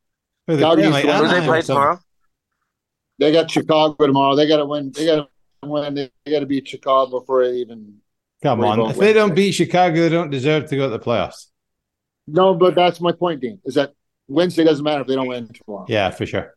Who 0.47 0.57
Calgary 0.57 0.89
playing, 0.89 1.05
needs 1.05 1.07
like 1.07 1.29
to 1.29 1.33
win. 1.33 1.41
They 1.41 1.47
play 1.47 1.61
tomorrow? 1.61 1.99
They 3.19 3.31
got 3.31 3.49
Chicago 3.49 4.05
tomorrow. 4.05 4.35
They 4.35 4.47
got 4.47 4.57
to 4.57 4.65
win. 4.65 4.91
They 4.91 5.05
got 5.05 5.15
to 5.15 5.27
win. 5.69 5.93
They 5.93 6.09
got 6.29 6.39
to 6.39 6.45
beat 6.45 6.67
Chicago 6.67 7.19
before 7.19 7.45
they 7.47 7.55
even. 7.57 7.97
Come 8.43 8.63
on. 8.63 8.79
about 8.79 8.91
If 8.91 8.97
they 8.97 9.13
don't 9.13 9.33
beat 9.35 9.53
Chicago, 9.53 10.01
they 10.01 10.09
don't 10.09 10.29
deserve 10.29 10.69
to 10.69 10.75
go 10.75 10.83
to 10.89 10.97
the 10.97 10.99
playoffs. 10.99 11.47
No, 12.27 12.53
but 12.53 12.75
that's 12.75 12.99
my 13.01 13.11
point, 13.11 13.41
Dean. 13.41 13.59
Is 13.65 13.75
that 13.75 13.93
Wednesday 14.27 14.63
doesn't 14.63 14.83
matter 14.83 15.01
if 15.01 15.07
they 15.07 15.15
don't 15.15 15.27
win 15.27 15.47
tomorrow. 15.47 15.85
Yeah, 15.87 16.09
for 16.09 16.25
sure. 16.25 16.53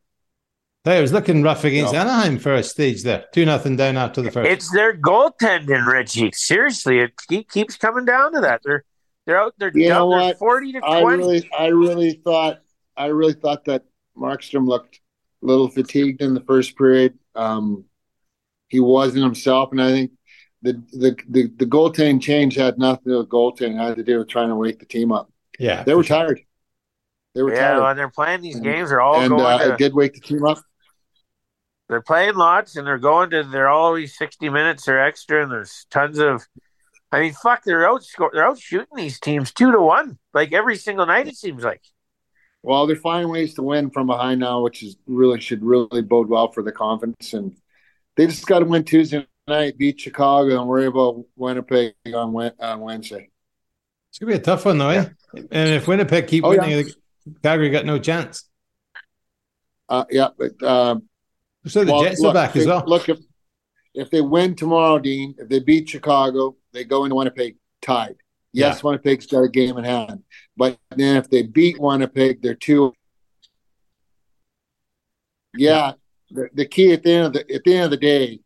Hey, 0.85 0.99
it 0.99 1.03
was 1.03 1.12
looking 1.12 1.43
rough 1.43 1.65
against 1.65 1.93
No. 1.93 2.00
Anaheim 2.00 2.38
for 2.38 2.55
a 2.55 2.62
stage 2.62 3.03
there. 3.03 3.27
2 3.35 3.45
nothing 3.45 3.77
down 3.77 3.97
after 3.99 4.23
the 4.23 4.31
first. 4.31 4.49
It's 4.50 4.71
their 4.73 4.97
goaltending, 4.97 5.87
Richie. 5.87 6.31
Seriously, 6.33 7.00
it 7.00 7.12
keep, 7.29 7.50
keeps 7.50 7.77
coming 7.77 8.05
down 8.07 8.33
to 8.33 8.41
that. 8.41 8.62
They're 8.65 8.85
they're 9.27 9.38
out. 9.38 9.53
They're 9.59 9.71
You 9.75 9.88
down. 9.88 9.99
know 9.99 10.07
what? 10.07 10.38
forty 10.38 10.73
to 10.73 10.81
I 10.83 11.00
twenty. 11.03 11.19
really, 11.19 11.50
I 11.59 11.67
really 11.67 12.12
thought, 12.25 12.61
I 12.97 13.07
really 13.07 13.35
thought 13.35 13.67
that 13.67 13.83
Markstrom 14.17 14.67
looked 14.67 15.00
a 15.43 15.47
little 15.47 15.69
fatigued 15.69 16.23
in 16.23 16.33
the 16.33 16.41
first 16.41 16.77
period. 16.79 17.19
Um, 17.35 17.85
he 18.69 18.81
wasn't 18.81 19.25
himself, 19.25 19.71
and 19.73 19.81
I 19.83 19.91
think 19.91 20.11
the 20.63 20.73
the 20.93 21.17
the, 21.29 21.53
the 21.57 21.67
goaltending 21.67 22.21
change 22.21 22.55
had 22.57 22.79
nothing 22.79 23.05
to 23.05 23.11
do 23.11 23.19
with 23.19 23.29
goaltending. 23.29 23.75
It 23.77 23.89
had 23.89 23.97
to 23.97 24.03
do 24.03 24.19
with 24.19 24.29
trying 24.29 24.49
to 24.49 24.57
wake 24.57 24.79
the 24.79 24.87
team 24.87 25.13
up. 25.13 25.31
yeah. 25.59 25.85
They 25.85 25.95
were 25.95 26.05
tired. 26.05 26.41
They 27.35 27.43
were 27.43 27.51
tired. 27.51 27.59
yeah, 27.61 27.69
tired, 27.71 27.83
when 27.83 27.97
they're 27.97 28.11
playing 28.11 28.41
these 28.43 28.57
And- 28.57 28.65
games, 28.65 28.89
they're 28.91 29.01
all 29.01 29.21
and 29.21 29.31
going 29.31 29.43
uh, 29.45 29.59
to. 29.59 29.73
it 29.75 29.79
did 29.79 29.95
wake 29.95 30.15
the 30.15 30.21
team 30.21 30.45
up. 30.45 30.59
they're 31.89 32.03
playing 32.03 32.35
lots 32.35 32.77
and 32.77 32.87
they're 32.87 32.99
going 32.99 33.31
to 33.31 33.43
they're 33.45 33.69
always 33.69 34.17
60 34.19 34.49
minutes 34.51 34.89
or 34.89 34.99
extra 34.99 35.43
and 35.43 35.51
there's 35.53 35.87
tons 35.91 36.19
of 36.19 36.47
i 37.13 37.21
mean 37.21 37.33
fuck 37.33 37.63
they're 37.65 37.89
out 37.89 38.03
score, 38.05 38.31
they're 38.33 38.47
out 38.47 38.59
shooting 38.59 38.95
these 38.97 39.19
teams 39.21 39.53
two 39.53 39.73
to 39.73 39.81
one 39.81 40.19
like 40.35 40.53
every 40.53 40.77
single 40.77 41.07
night 41.07 41.29
it 41.29 41.37
seems 41.37 41.63
like 41.65 41.83
Well, 42.63 42.87
they're 42.87 42.97
finding 42.97 43.31
ways 43.31 43.55
to 43.55 43.63
win 43.63 43.89
from 43.91 44.07
behind 44.09 44.41
now, 44.41 44.63
which 44.63 44.83
is 44.83 44.97
really 45.07 45.41
should 45.41 45.63
really 45.63 46.03
bode 46.03 46.29
well 46.29 46.51
for 46.53 46.63
the 46.63 46.73
confidence. 46.73 47.33
And 47.33 47.57
they 48.19 48.27
just 48.27 48.47
got 48.47 48.59
to 48.59 48.65
win 48.67 48.85
Tuesday 48.85 49.26
night, 49.47 49.78
beat 49.78 50.00
Chicago, 50.00 50.59
and 50.61 50.69
worry 50.69 50.87
about 50.87 51.25
Winnipeg 51.37 51.95
on 52.15 52.35
on 52.61 52.81
Wednesday. 52.81 53.31
It's 54.11 54.19
going 54.19 54.33
to 54.33 54.39
be 54.39 54.43
a 54.43 54.45
tough 54.45 54.65
one, 54.67 54.76
though, 54.78 54.89
eh? 54.89 55.09
And 55.35 55.71
if 55.71 55.87
Winnipeg 55.87 56.26
keep 56.26 56.45
Oh, 56.45 56.50
winning, 56.50 56.71
yeah. 56.71 56.83
Calgary 57.43 57.71
got 57.71 57.87
no 57.87 57.99
chance. 57.99 58.49
Uh, 59.89 60.04
yeah, 60.11 60.28
but 60.37 60.61
um, 60.63 61.09
So 61.67 61.85
the 61.85 61.93
well, 61.93 62.02
Jets 62.02 62.21
look, 62.21 62.31
are 62.33 62.35
back 62.35 62.52
they- 62.54 62.61
as 62.61 62.67
well. 62.67 62.83
Look, 62.87 63.09
if 63.09 63.19
if 63.95 64.11
they 64.11 64.21
win 64.21 64.54
tomorrow, 64.54 64.99
Dean, 64.99 65.35
if 65.39 65.49
they 65.49 65.61
beat 65.61 65.89
Chicago, 65.89 66.57
they 66.73 66.85
go 66.85 67.04
into 67.04 67.15
Winnipeg 67.17 67.57
tied. 67.81 68.17
Yes, 68.52 68.83
Winnipeg's 68.83 69.26
got 69.26 69.43
a 69.45 69.49
game 69.49 69.76
in 69.78 69.85
hand, 69.85 70.25
but 70.57 70.78
then 70.97 71.17
if 71.17 71.31
they 71.31 71.43
beat 71.43 71.78
Winnipeg, 71.81 72.43
they're 72.43 72.54
two. 72.54 72.93
Yeah, 75.57 75.93
the, 76.30 76.49
the 76.54 76.67
key 76.67 76.93
at 76.93 77.02
the 77.02 77.12
end 77.12 77.26
of 77.26 77.32
the 77.32 77.54
at 77.54 77.64
the 77.64 77.75
end 77.75 77.84
of 77.86 77.91
the 77.91 77.97
day, 77.97 78.41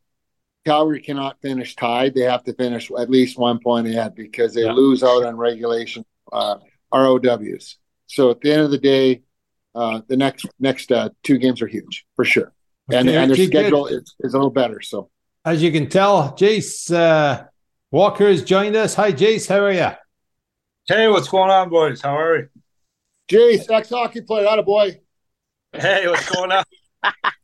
Calgary 0.65 1.01
cannot 1.01 1.41
finish 1.41 1.75
tied. 1.77 2.15
They 2.15 2.23
have 2.23 2.45
to 2.45 2.55
finish 2.55 2.91
at 2.91 3.11
least 3.11 3.39
one 3.39 3.59
point 3.59 3.87
ahead 3.89 4.15
because 4.15 4.55
they 4.55 4.65
Yeah. 4.65 4.73
lose 4.73 5.03
out 5.03 5.25
on 5.25 5.37
regulation 5.37 6.05
uh, 6.33 6.57
ROWs. 6.93 7.77
So 8.07 8.31
at 8.31 8.41
the 8.41 8.53
end 8.53 8.63
of 8.63 8.71
the 8.71 8.79
day, 8.79 9.23
uh, 9.75 10.03
the 10.07 10.17
next 10.17 10.47
next 10.61 10.93
uh, 10.93 11.11
two 11.23 11.39
games 11.39 11.63
are 11.63 11.67
huge 11.67 12.07
for 12.15 12.25
sure, 12.25 12.53
and 12.91 13.09
Okay, 13.09 13.19
and 13.19 13.31
their 13.31 13.47
schedule 13.47 13.87
is, 13.87 14.15
is 14.21 14.35
a 14.35 14.37
little 14.37 14.51
better. 14.51 14.81
So. 14.81 15.11
As 15.45 15.61
you 15.63 15.73
can 15.73 15.89
tell, 15.89 16.33
Jace 16.37 16.95
uh, 16.95 17.45
Walker 17.91 18.29
has 18.29 18.45
joined 18.45 18.77
us. 18.77 18.95
Hi, 18.95 19.13
Jace. 19.13 19.49
How 19.49 19.65
are 19.65 19.73
you? 19.73 19.91
Hey, 20.87 21.09
what's 21.09 21.29
going 21.29 21.51
on, 21.51 21.69
boys? 21.69 22.01
How 22.01 22.17
are 22.17 22.37
we? 22.37 22.45
Jace, 23.29 23.69
ex 23.71 23.89
hockey 23.89 24.21
player, 24.21 24.47
out 24.47 24.59
of 24.59 24.67
boy. 24.67 25.01
Hey, 25.73 26.07
what's 26.07 26.29
going 26.31 26.53
on? 26.53 26.65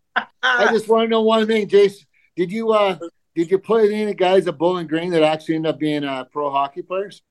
I 0.49 0.69
just 0.73 0.89
want 0.89 1.05
to 1.05 1.09
know 1.09 1.23
one 1.23 1.47
thing, 1.47 1.69
Jason. 1.69 2.07
Did 2.37 2.51
you 2.53 2.73
uh 2.73 2.99
did 3.35 3.51
you 3.51 3.59
play 3.59 3.93
any 3.93 4.15
guys 4.15 4.47
at 4.47 4.59
Bowling 4.59 4.87
Green 4.87 5.11
that 5.11 5.23
actually 5.23 5.57
ended 5.57 5.71
up 5.75 5.79
being 5.79 6.05
uh, 6.05 6.25
pro 6.25 6.51
hockey 6.51 6.83
players? 6.83 7.23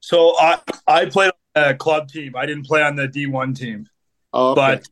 So 0.00 0.34
I 0.38 0.58
I 0.86 1.06
played 1.06 1.32
on 1.56 1.64
a 1.64 1.74
club 1.74 2.08
team. 2.08 2.34
I 2.36 2.46
didn't 2.46 2.66
play 2.66 2.82
on 2.82 2.96
the 2.96 3.06
D 3.08 3.26
one 3.26 3.54
team, 3.54 3.86
Oh, 4.32 4.52
okay. 4.52 4.60
but 4.60 4.88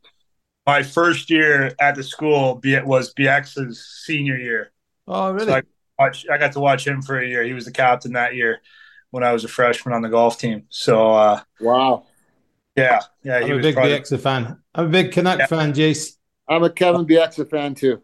my 0.65 0.83
first 0.83 1.29
year 1.29 1.73
at 1.79 1.95
the 1.95 2.03
school 2.03 2.55
be- 2.55 2.79
was 2.81 3.13
Bieksa's 3.13 4.03
senior 4.05 4.37
year. 4.37 4.71
Oh, 5.07 5.31
really? 5.31 5.47
So 5.47 5.53
I 5.55 5.61
watch 5.97 6.25
I 6.31 6.37
got 6.37 6.51
to 6.53 6.59
watch 6.59 6.85
him 6.85 7.01
for 7.01 7.19
a 7.19 7.27
year. 7.27 7.43
He 7.43 7.53
was 7.53 7.65
the 7.65 7.71
captain 7.71 8.13
that 8.13 8.35
year 8.35 8.61
when 9.09 9.23
I 9.23 9.33
was 9.33 9.43
a 9.43 9.47
freshman 9.47 9.95
on 9.95 10.01
the 10.03 10.09
golf 10.09 10.37
team. 10.37 10.65
So 10.69 11.11
uh, 11.15 11.41
wow. 11.59 12.05
yeah, 12.75 12.99
yeah, 13.23 13.37
I'm 13.37 13.51
a 13.51 13.55
was 13.55 13.63
big 13.63 13.75
probably, 13.75 13.99
Bieksa 13.99 14.19
fan. 14.19 14.61
I'm 14.75 14.85
a 14.85 14.89
big 14.89 15.11
Canuck 15.11 15.39
Yeah. 15.39 15.45
fan, 15.47 15.73
Jace. 15.73 16.17
I'm 16.49 16.63
a 16.63 16.69
Kevin 16.69 17.05
Bieksa 17.05 17.49
fan 17.49 17.75
too. 17.75 18.01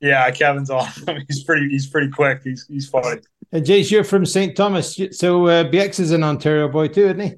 yeah. 0.00 0.30
Kevin's 0.30 0.70
awesome. 0.70 1.18
He's 1.28 1.44
pretty 1.44 1.68
he's 1.68 1.86
pretty 1.86 2.08
quick. 2.10 2.42
He's 2.44 2.66
he's 2.66 2.88
funny. 2.88 3.20
And 3.52 3.64
Jace, 3.66 3.90
you're 3.90 4.04
from 4.04 4.24
St. 4.24 4.56
Thomas. 4.56 4.94
So 5.12 5.46
uh, 5.46 5.64
Bieksa 5.64 6.00
is 6.00 6.12
an 6.12 6.22
Ontario 6.22 6.68
boy 6.68 6.88
too, 6.88 7.06
isn't 7.06 7.20
he? 7.20 7.34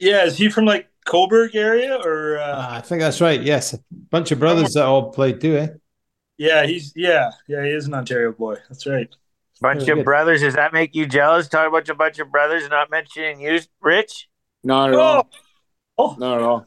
Yeah, 0.00 0.24
is 0.24 0.36
he 0.36 0.48
from 0.50 0.64
like 0.64 0.88
Coburg 1.06 1.54
area 1.54 1.94
or? 2.04 2.38
Uh, 2.38 2.52
Ah, 2.56 2.76
I 2.76 2.80
think 2.80 3.00
that's 3.00 3.20
right. 3.20 3.40
Yes. 3.40 3.74
A 3.74 3.78
bunch 4.10 4.32
of 4.32 4.40
brothers 4.40 4.72
that 4.74 4.84
all 4.84 5.10
played 5.12 5.40
too, 5.40 5.56
eh? 5.56 5.68
yeah, 6.36 6.66
he's 6.66 6.92
yeah 6.96 7.30
yeah 7.48 7.62
he 7.64 7.70
is 7.70 7.86
an 7.86 7.94
Ontario 7.94 8.32
boy. 8.32 8.56
That's 8.68 8.86
right. 8.86 9.08
bunch 9.60 9.88
of 9.88 9.98
good. 9.98 10.04
brothers 10.04 10.40
does 10.40 10.54
that 10.54 10.72
make 10.72 10.94
you 10.94 11.06
jealous 11.06 11.48
talking 11.48 11.68
about 11.68 11.88
a 11.88 11.94
bunch 11.94 12.18
of 12.18 12.30
brothers 12.30 12.68
not 12.68 12.90
mentioning 12.90 13.40
you 13.40 13.60
rich 13.80 14.28
Not 14.64 14.90
at 14.90 14.96
Oh, 14.96 15.00
all. 15.00 15.30
oh, 15.98 16.16
Not 16.18 16.38
at 16.38 16.42
all. 16.42 16.66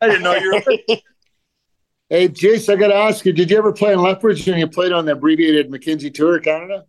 I 0.00 0.06
didn't 0.08 0.22
know 0.22 0.34
you 0.36 0.52
were. 0.52 0.96
Hey, 2.10 2.28
Jace, 2.28 2.72
I 2.72 2.76
got 2.76 2.88
to 2.88 2.94
ask 2.94 3.24
you: 3.24 3.32
Did 3.32 3.50
you 3.50 3.58
ever 3.58 3.72
play 3.72 3.92
in 3.92 4.00
Lethbridge 4.00 4.46
when 4.46 4.58
you 4.58 4.66
played 4.66 4.92
on 4.92 5.04
the 5.04 5.12
abbreviated 5.12 5.70
Mackenzie 5.70 6.10
Tour 6.10 6.38
of 6.38 6.42
Canada? 6.42 6.86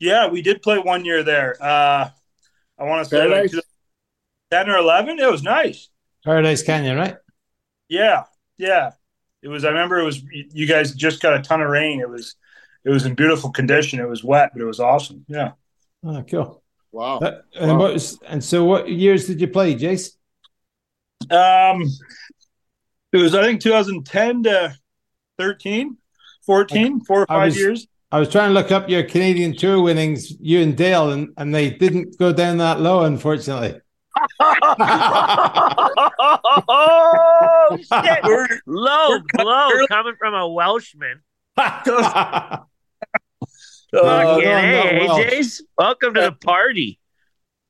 Yeah, 0.00 0.28
we 0.28 0.42
did 0.42 0.60
play 0.60 0.78
one 0.78 1.04
year 1.04 1.22
there. 1.22 1.56
Uh, 1.60 2.10
I 2.78 2.84
want 2.84 3.04
to 3.04 3.10
say 3.10 3.28
like 3.28 3.50
10 4.50 4.68
or 4.68 4.76
11. 4.76 5.20
It 5.20 5.30
was 5.30 5.42
nice. 5.42 5.88
Paradise 6.24 6.62
Canyon, 6.62 6.96
right? 6.96 7.16
Yeah, 7.88 8.24
yeah. 8.58 8.92
It 9.42 9.48
was. 9.48 9.64
I 9.64 9.68
remember 9.68 9.98
it 10.00 10.04
was. 10.04 10.22
You 10.22 10.66
guys 10.66 10.94
just 10.94 11.22
got 11.22 11.34
a 11.34 11.42
ton 11.42 11.62
of 11.62 11.68
rain. 11.68 12.00
It 12.00 12.08
was. 12.08 12.34
It 12.84 12.90
was 12.90 13.06
in 13.06 13.14
beautiful 13.14 13.50
condition. 13.50 14.00
It 14.00 14.08
was 14.08 14.24
wet, 14.24 14.50
but 14.52 14.60
it 14.62 14.66
was 14.66 14.80
awesome. 14.80 15.24
Yeah. 15.28 15.52
Oh, 16.04 16.22
cool. 16.28 16.62
Wow. 16.92 17.18
Uh, 17.18 17.40
and 17.58 17.72
Wow. 17.72 17.78
what 17.78 17.92
was 17.94 18.18
and 18.26 18.42
so 18.42 18.64
what 18.64 18.88
years 18.88 19.26
did 19.26 19.40
you 19.40 19.48
play, 19.48 19.74
Jace? 19.74 20.10
Um, 21.30 21.82
it 23.14 23.22
was 23.22 23.34
I 23.34 23.42
think 23.42 23.60
2010 23.60 24.42
to 24.44 24.76
13, 25.38 25.96
14, 26.46 27.00
four 27.00 27.22
or 27.22 27.26
I 27.30 27.34
five 27.34 27.44
was- 27.46 27.56
years. 27.56 27.86
I 28.12 28.20
was 28.20 28.28
trying 28.28 28.50
to 28.50 28.54
look 28.54 28.70
up 28.70 28.88
your 28.88 29.02
Canadian 29.02 29.56
tour 29.56 29.82
winnings, 29.82 30.30
you 30.38 30.60
and 30.60 30.76
Dale, 30.76 31.10
and, 31.10 31.30
and 31.36 31.52
they 31.52 31.70
didn't 31.70 32.16
go 32.16 32.32
down 32.32 32.58
that 32.58 32.80
low, 32.80 33.02
unfortunately. 33.04 33.80
oh 36.68 37.76
shit 37.78 37.88
We're- 38.24 38.60
low 38.66 39.08
We're 39.10 39.20
cut 39.22 39.42
blow 39.42 39.68
early. 39.72 39.86
coming 39.88 40.14
from 40.18 40.34
a 40.34 40.48
welshman 40.48 41.22
Those 41.56 41.64
Fucking 41.86 42.64
no, 43.92 44.40
hey, 44.40 45.04
no. 45.06 45.14
AJ's. 45.18 45.62
Welcome 45.78 46.14
to 46.14 46.20
the 46.22 46.32
party. 46.32 46.98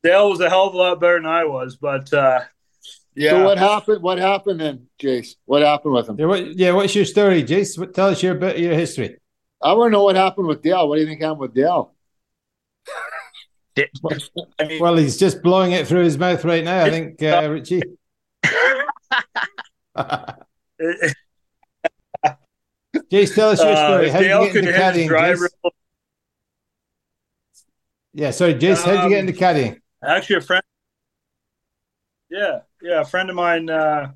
Dale 0.02 0.30
was 0.30 0.40
a 0.40 0.48
hell 0.48 0.68
of 0.68 0.74
a 0.74 0.76
lot 0.78 0.98
better 1.00 1.16
than 1.16 1.26
I 1.26 1.44
was, 1.44 1.76
but 1.76 2.10
uh, 2.14 2.40
yeah. 3.14 3.30
So 3.30 3.44
what 3.44 3.58
happened? 3.58 4.02
What 4.02 4.18
happened 4.18 4.60
then, 4.60 4.86
Jace? 4.98 5.36
What 5.44 5.62
happened 5.62 5.94
with 5.94 6.08
him? 6.08 6.16
Yeah, 6.18 6.26
what, 6.26 6.56
yeah, 6.56 6.72
what's 6.72 6.94
your 6.94 7.04
story, 7.04 7.42
Jace? 7.42 7.78
What, 7.78 7.94
tell 7.94 8.08
us 8.08 8.22
your 8.22 8.34
bit 8.34 8.56
of 8.56 8.62
your 8.62 8.74
history. 8.74 9.16
I 9.62 9.72
want 9.72 9.88
to 9.88 9.92
know 9.92 10.04
what 10.04 10.16
happened 10.16 10.46
with 10.46 10.62
Dale. 10.62 10.88
What 10.88 10.96
do 10.96 11.02
you 11.02 11.06
think 11.06 11.22
happened 11.22 11.40
with 11.40 11.54
Dale? 11.54 11.94
I 13.76 13.86
mean, 14.66 14.80
Well, 14.80 14.96
he's 14.96 15.16
just 15.16 15.42
blowing 15.42 15.72
it 15.72 15.86
through 15.86 16.04
his 16.04 16.16
mouth 16.18 16.44
right 16.44 16.62
now, 16.62 16.84
I 16.84 16.90
think, 16.90 17.22
uh, 17.22 17.48
Richie. 17.50 17.82
Jace, 23.10 23.34
tell 23.34 23.50
us 23.50 23.60
your 23.60 23.72
uh, 23.72 23.88
story. 23.88 24.08
How 24.10 24.20
did 24.20 24.28
you 24.28 24.52
get 24.52 24.56
into 24.56 24.72
caddying? 24.72 25.08
driver. 25.08 25.50
Yeah, 28.12 28.30
sorry, 28.30 28.54
Jace, 28.54 28.84
how 28.84 28.92
did 28.92 29.04
you 29.04 29.08
get 29.08 29.20
into 29.20 29.32
caddying? 29.32 29.80
Actually, 30.04 30.36
a 30.36 30.40
friend. 30.40 30.62
Yeah, 32.30 32.60
yeah, 32.84 33.00
a 33.00 33.04
friend 33.04 33.30
of 33.30 33.36
mine 33.36 33.70
uh, 33.70 34.12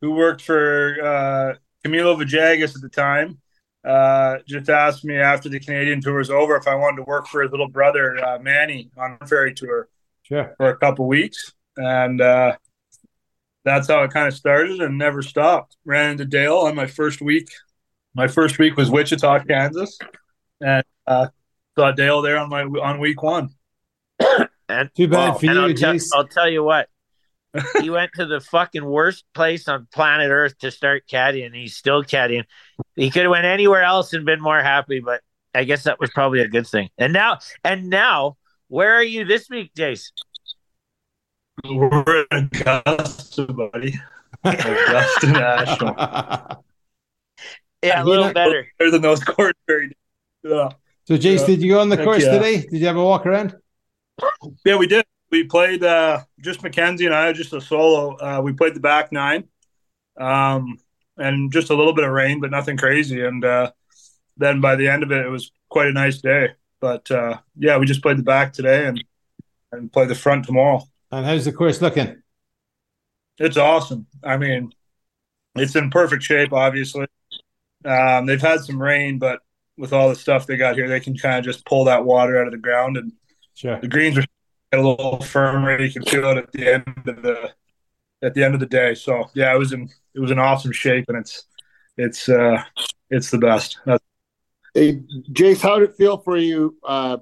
who 0.00 0.12
worked 0.12 0.42
for 0.42 0.96
uh, 1.02 1.54
Camilo 1.84 2.16
Villegas 2.16 2.74
at 2.76 2.82
the 2.82 2.88
time 2.88 3.38
uh, 3.84 4.36
just 4.46 4.68
asked 4.68 5.04
me 5.04 5.16
after 5.16 5.48
the 5.48 5.58
Canadian 5.58 6.00
tour 6.02 6.18
was 6.18 6.30
over 6.30 6.54
if 6.56 6.68
I 6.68 6.74
wanted 6.74 6.98
to 6.98 7.02
work 7.04 7.26
for 7.26 7.42
his 7.42 7.50
little 7.50 7.68
brother 7.68 8.22
uh, 8.22 8.38
Manny 8.38 8.90
on 8.96 9.16
a 9.20 9.26
ferry 9.26 9.54
tour 9.54 9.88
Sure. 10.22 10.54
for 10.58 10.68
a 10.68 10.76
couple 10.76 11.08
weeks, 11.08 11.54
and 11.76 12.20
uh, 12.20 12.56
that's 13.64 13.88
how 13.88 14.02
it 14.04 14.12
kind 14.12 14.28
of 14.28 14.34
started 14.34 14.80
and 14.80 14.96
never 14.96 15.22
stopped. 15.22 15.76
Ran 15.84 16.12
into 16.12 16.24
Dale 16.24 16.58
on 16.58 16.76
my 16.76 16.86
first 16.86 17.20
week. 17.20 17.48
My 18.14 18.28
first 18.28 18.58
week 18.58 18.76
was 18.76 18.90
Wichita, 18.90 19.40
Kansas, 19.44 19.98
and 20.60 20.84
uh, 21.06 21.28
saw 21.76 21.90
Dale 21.92 22.22
there 22.22 22.38
on 22.38 22.48
my 22.48 22.62
on 22.62 23.00
week 23.00 23.22
one. 23.22 23.48
and, 24.68 24.90
Too 24.94 25.08
bad 25.08 25.30
Wow. 25.30 25.34
for 25.34 25.46
and 25.46 25.54
you, 25.54 25.60
I'll, 25.62 25.74
tell, 25.74 25.94
Jace. 25.94 26.08
I'll 26.14 26.28
tell 26.28 26.48
you 26.48 26.62
what. 26.62 26.88
He 27.80 27.90
went 27.90 28.12
to 28.14 28.26
the 28.26 28.40
fucking 28.40 28.84
worst 28.84 29.24
place 29.34 29.68
on 29.68 29.88
planet 29.92 30.30
Earth 30.30 30.56
to 30.58 30.70
start 30.70 31.04
caddying. 31.10 31.54
He's 31.54 31.76
still 31.76 32.02
caddying. 32.04 32.44
He 32.94 33.10
could 33.10 33.22
have 33.22 33.30
went 33.30 33.44
anywhere 33.44 33.82
else 33.82 34.12
and 34.12 34.24
been 34.24 34.40
more 34.40 34.62
happy, 34.62 35.00
but 35.00 35.20
I 35.54 35.64
guess 35.64 35.84
that 35.84 35.98
was 35.98 36.10
probably 36.10 36.40
a 36.40 36.48
good 36.48 36.66
thing. 36.66 36.90
And 36.96 37.12
now, 37.12 37.38
and 37.64 37.90
now, 37.90 38.36
where 38.68 38.94
are 38.94 39.02
you 39.02 39.24
this 39.24 39.48
week, 39.50 39.72
Jace? 39.74 40.12
We're 41.64 42.26
in 42.30 42.50
Augusta, 42.54 43.46
buddy. 43.52 43.94
Augusta 44.44 45.26
National. 45.26 46.64
Yeah, 47.82 48.02
a 48.02 48.04
little 48.04 48.32
better. 48.32 48.66
Better 48.78 48.90
than 48.90 49.02
those 49.02 49.22
courts. 49.24 49.58
Very. 49.66 49.96
Yeah. 50.42 50.68
So, 51.06 51.14
Jace, 51.16 51.40
Yeah. 51.40 51.46
did 51.46 51.62
you 51.62 51.72
go 51.72 51.80
on 51.80 51.88
the 51.88 51.96
Heck 51.96 52.04
course 52.04 52.24
yeah. 52.24 52.32
today? 52.32 52.60
Did 52.60 52.80
you 52.80 52.86
have 52.86 52.96
a 52.96 53.04
walk 53.04 53.26
around? 53.26 53.56
yeah, 54.64 54.76
we 54.76 54.86
did. 54.86 55.04
We 55.30 55.44
played 55.44 55.84
uh, 55.84 56.20
just 56.40 56.62
Mackenzie 56.62 57.06
and 57.06 57.14
I, 57.14 57.32
just 57.32 57.52
a 57.52 57.60
solo. 57.60 58.16
Uh, 58.16 58.40
we 58.42 58.52
played 58.52 58.74
the 58.74 58.80
back 58.80 59.12
nine, 59.12 59.44
um, 60.18 60.78
and 61.16 61.52
just 61.52 61.70
a 61.70 61.74
little 61.74 61.92
bit 61.94 62.04
of 62.04 62.10
rain, 62.10 62.40
but 62.40 62.50
nothing 62.50 62.76
crazy. 62.76 63.24
And 63.24 63.44
uh, 63.44 63.70
then 64.36 64.60
by 64.60 64.76
the 64.76 64.88
end 64.88 65.02
of 65.02 65.12
it, 65.12 65.24
it 65.24 65.28
was 65.28 65.52
quite 65.68 65.88
a 65.88 65.92
nice 65.92 66.18
day. 66.20 66.50
But 66.80 67.10
uh, 67.10 67.38
yeah, 67.56 67.78
we 67.78 67.86
just 67.86 68.02
played 68.02 68.18
the 68.18 68.22
back 68.22 68.52
today 68.52 68.86
and 68.86 69.04
and 69.72 69.92
play 69.92 70.06
the 70.06 70.14
front 70.14 70.46
tomorrow. 70.46 70.82
And 71.12 71.24
how's 71.24 71.44
the 71.44 71.52
course 71.52 71.80
looking? 71.80 72.22
It's 73.38 73.56
awesome. 73.56 74.06
I 74.24 74.36
mean, 74.36 74.72
it's 75.54 75.76
in 75.76 75.90
perfect 75.90 76.22
shape. 76.22 76.52
Obviously, 76.52 77.06
um, 77.84 78.26
they've 78.26 78.40
had 78.40 78.60
some 78.60 78.80
rain, 78.80 79.18
but 79.18 79.40
with 79.76 79.92
all 79.92 80.08
the 80.08 80.16
stuff 80.16 80.46
they 80.46 80.56
got 80.56 80.74
here, 80.74 80.88
they 80.88 81.00
can 81.00 81.16
kind 81.16 81.38
of 81.38 81.44
just 81.44 81.64
pull 81.64 81.84
that 81.84 82.04
water 82.04 82.40
out 82.40 82.46
of 82.46 82.52
the 82.52 82.58
ground, 82.58 82.96
and 82.96 83.12
Sure. 83.54 83.78
the 83.80 83.88
greens 83.88 84.18
are 84.18 84.24
a 84.72 84.76
little 84.76 85.20
firmer. 85.20 85.80
You 85.80 85.92
can 85.92 86.02
feel 86.04 86.30
it 86.30 86.38
at 86.38 86.52
the 86.52 86.74
end 86.74 86.84
of 87.06 87.22
the 87.22 87.52
at 88.22 88.34
the 88.34 88.44
end 88.44 88.54
of 88.54 88.60
the 88.60 88.66
day. 88.66 88.94
So 88.94 89.30
yeah, 89.34 89.54
it 89.54 89.58
was 89.58 89.72
in 89.72 89.88
it 90.14 90.20
was 90.20 90.30
in 90.30 90.38
awesome 90.38 90.72
shape, 90.72 91.06
and 91.08 91.16
it's 91.18 91.44
it's 91.96 92.28
uh, 92.28 92.62
it's 93.10 93.30
the 93.30 93.38
best. 93.38 93.78
That's, 93.84 94.04
Hey, 94.72 95.02
Jace, 95.32 95.60
how 95.60 95.80
did 95.80 95.90
it 95.90 95.96
feel 95.96 96.18
for 96.18 96.36
you 96.36 96.76
uh, 96.84 97.16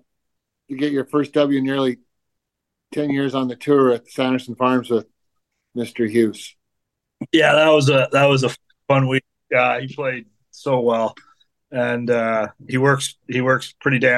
to 0.69 0.77
get 0.77 0.93
your 0.93 1.07
first 1.07 1.33
W 1.33 1.63
nearly 1.63 1.99
10 2.93 3.09
years 3.09 3.35
on 3.35 3.49
the 3.49 3.57
tour 3.57 3.91
at 3.93 4.07
Sanderson 4.11 4.55
Farms 4.55 4.91
with 4.91 5.07
Mr. 5.75 6.09
Hughes? 6.11 6.55
yeah, 7.33 7.55
that 7.55 7.69
was 7.69 7.89
a 7.89 8.09
that 8.13 8.27
was 8.27 8.45
a 8.45 8.51
fun 8.87 9.09
week. 9.09 9.25
Uh, 9.57 9.81
he 9.81 9.95
played 9.95 10.27
so 10.51 10.81
well, 10.81 11.15
and 11.71 12.11
uh, 12.11 12.49
he 12.69 12.77
works 12.77 13.17
he 13.29 13.41
works 13.41 13.75
pretty 13.81 13.99
damn. 13.99 14.18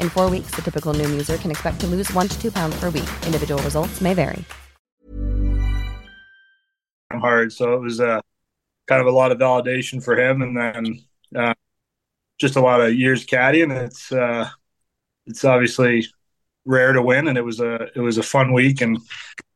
In 0.00 0.08
four 0.10 0.28
weeks, 0.28 0.50
the 0.56 0.62
typical 0.62 0.92
Noom 0.92 1.10
user 1.10 1.36
can 1.36 1.52
expect 1.52 1.78
to 1.82 1.86
lose 1.86 2.12
one 2.12 2.26
to 2.26 2.40
two 2.42 2.50
pounds 2.50 2.78
per 2.80 2.90
week. 2.90 3.08
Individual 3.24 3.62
results 3.62 4.00
may 4.00 4.12
vary. 4.14 4.44
hard. 7.12 7.52
So 7.52 7.72
it 7.74 7.80
was 7.80 8.00
uh, 8.00 8.20
kind 8.86 9.00
of 9.00 9.06
a 9.06 9.10
lot 9.10 9.32
of 9.32 9.38
validation 9.38 10.02
for 10.04 10.18
him, 10.18 10.42
and 10.42 10.56
then 10.56 11.02
uh, 11.34 11.54
just 12.38 12.56
a 12.56 12.60
lot 12.60 12.80
of 12.80 12.94
years 12.94 13.24
caddying. 13.24 13.70
It's 13.74 14.12
uh, 14.12 14.48
it's 15.26 15.44
obviously 15.44 16.06
rare 16.66 16.92
to 16.92 17.00
win, 17.02 17.28
and 17.28 17.38
it 17.38 17.42
was 17.44 17.60
a 17.60 17.88
it 17.94 18.00
was 18.00 18.18
a 18.18 18.22
fun 18.22 18.52
week, 18.52 18.80
and 18.82 18.98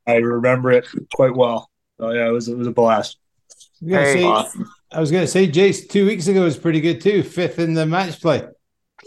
I 0.06 0.16
remember 0.16 0.72
it 0.72 0.86
quite 1.12 1.34
well. 1.34 1.70
So 1.98 2.12
yeah, 2.12 2.28
it 2.28 2.32
was 2.32 2.48
it 2.48 2.56
was 2.56 2.66
a 2.66 2.72
blast. 2.72 3.18
I 3.50 3.54
was 3.84 3.90
gonna 3.90 4.04
Hey. 4.04 4.44
say, 4.44 4.64
I 4.92 5.00
was 5.00 5.10
going 5.10 5.22
to 5.24 5.28
say, 5.30 5.46
Jace, 5.48 5.88
two 5.88 6.06
weeks 6.06 6.26
ago 6.26 6.42
was 6.42 6.56
pretty 6.56 6.80
good 6.80 7.00
too. 7.00 7.22
Fifth 7.22 7.58
in 7.58 7.74
the 7.74 7.86
match 7.86 8.20
play. 8.20 8.46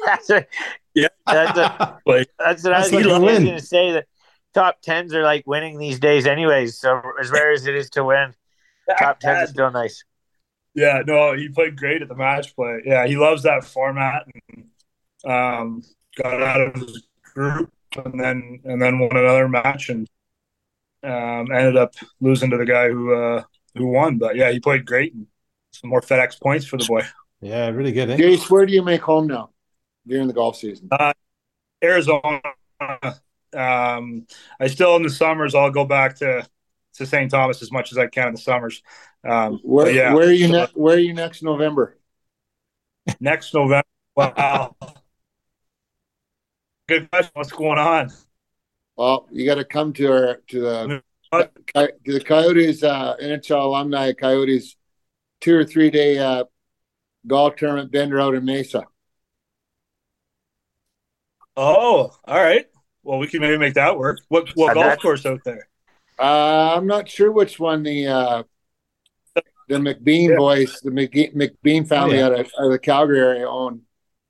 That's 0.96 0.98
a, 0.98 1.02
Yeah, 1.02 1.08
that's 1.26 1.58
a, 1.58 2.00
like 2.06 2.30
that's 2.40 2.64
what 2.64 2.74
I 2.74 2.82
That's 2.82 2.92
was, 2.92 3.06
like 3.06 3.16
a 3.16 3.20
going 3.20 3.46
to 3.46 3.62
say. 3.62 3.92
That 3.94 4.06
top 4.54 4.82
tens 4.82 5.14
are 5.14 5.24
like 5.24 5.46
winning 5.48 5.78
these 5.78 6.00
days, 6.00 6.26
anyways. 6.26 6.78
So 6.78 7.02
as 7.20 7.32
rare 7.32 7.52
as 7.52 7.66
it 7.66 7.76
is 7.76 7.90
to 7.92 8.04
win, 8.04 8.34
top 9.00 9.20
tens 9.20 9.46
is 9.46 9.50
still 9.50 9.72
nice. 9.72 10.04
Yeah, 10.76 11.04
no, 11.06 11.34
he 11.34 11.50
played 11.50 11.78
great 11.78 12.02
at 12.02 12.08
the 12.08 12.16
match 12.16 12.56
play. 12.56 12.82
Yeah, 12.86 13.06
he 13.06 13.16
loves 13.16 13.44
that 13.44 13.64
format 13.64 14.26
and 14.26 14.66
um, 15.32 15.84
got 16.22 16.42
out 16.42 16.62
of 16.62 16.76
his 16.76 17.04
group 17.34 17.72
and 17.96 18.20
then 18.20 18.60
and 18.64 18.82
then 18.82 18.98
won 18.98 19.16
another 19.16 19.48
match 19.48 19.90
and 19.90 20.08
um, 21.04 21.52
ended 21.52 21.78
up 21.78 21.94
losing 22.22 22.50
to 22.50 22.58
the 22.58 22.66
guy 22.66 22.90
who 22.90 23.14
uh, 23.14 23.44
who 23.76 23.88
won. 23.88 24.18
But 24.18 24.36
yeah, 24.36 24.52
he 24.52 24.60
played 24.60 24.86
great 24.86 25.14
and 25.14 25.28
some 25.72 25.90
more 25.90 26.02
FedEx 26.02 26.42
points 26.42 26.66
for 26.66 26.78
the 26.78 26.86
boy. 26.86 27.04
Yeah, 27.42 27.70
really 27.70 27.92
good. 27.92 28.10
Eh? 28.10 28.18
Jace, 28.18 28.50
where 28.50 28.66
do 28.66 28.74
you 28.74 28.82
make 28.82 29.02
home 29.02 29.28
now 29.28 29.53
during 30.08 30.28
the 30.28 30.34
golf 30.34 30.58
season? 30.58 30.90
Arizona. 31.84 32.42
Um, 33.56 34.26
I 34.60 34.68
still 34.68 34.96
in 34.96 35.04
the 35.04 35.10
summers 35.10 35.54
I'll 35.54 35.72
go 35.72 35.86
back 35.86 36.18
to 36.18 36.48
to 36.96 37.06
St. 37.06 37.30
Thomas 37.30 37.62
as 37.62 37.72
much 37.72 37.92
as 37.92 37.98
I 37.98 38.08
can 38.08 38.28
in 38.28 38.34
the 38.34 38.42
summers. 38.42 38.84
Um, 39.28 39.60
Where, 39.64 39.92
yeah, 39.92 40.14
where 40.14 40.28
are 40.28 40.32
you 40.32 40.48
so 40.48 40.54
ne- 40.54 40.72
Where 40.74 40.96
are 40.96 41.00
you 41.00 41.14
next 41.14 41.44
November? 41.44 41.98
next 43.20 43.54
November. 43.54 43.86
Wow. 44.16 44.76
Good 46.88 47.10
question. 47.10 47.32
What's 47.34 47.52
going 47.52 47.80
on? 47.80 48.12
Well, 48.96 49.28
you 49.32 49.46
got 49.46 49.56
to 49.56 49.64
come 49.64 49.94
to 49.94 50.12
our 50.12 50.36
to 50.48 50.60
the 50.60 51.02
to 51.34 51.92
the 52.06 52.22
Coyotes 52.22 52.84
uh, 52.84 53.16
NHL 53.22 53.64
alumni 53.64 54.14
Coyotes 54.14 54.76
two 55.42 55.56
or 55.56 55.64
three 55.64 55.90
day 55.90 56.20
uh, 56.20 56.44
golf 57.26 57.56
tournament 57.56 57.92
bender 57.92 58.20
out 58.20 58.36
in 58.36 58.46
Mesa. 58.46 58.84
Oh, 61.56 62.12
all 62.26 62.44
right. 62.44 62.66
Well, 63.04 63.20
we 63.20 63.28
can 63.28 63.42
maybe 63.42 63.58
make 63.58 63.74
that 63.76 63.98
work. 63.98 64.20
What 64.30 64.50
what 64.56 64.78
Uh, 64.78 64.84
golf 64.84 65.00
course 65.00 65.26
out 65.26 65.42
there? 65.44 65.68
Uh, 66.20 66.76
I'm 66.76 66.88
not 66.88 67.10
sure 67.10 67.32
which 67.32 67.60
one 67.60 67.84
the 67.84 68.08
uh, 68.08 68.44
the 69.68 69.76
McBean 69.76 70.38
boys, 70.38 70.80
the 70.82 70.90
McGe- 70.92 71.34
McBean 71.36 71.88
family 71.88 72.18
Yeah. 72.18 72.26
out, 72.28 72.40
of, 72.40 72.52
out 72.60 72.66
of 72.66 72.72
the 72.72 72.80
Calgary 72.80 73.20
area 73.20 73.50
own. 73.50 73.82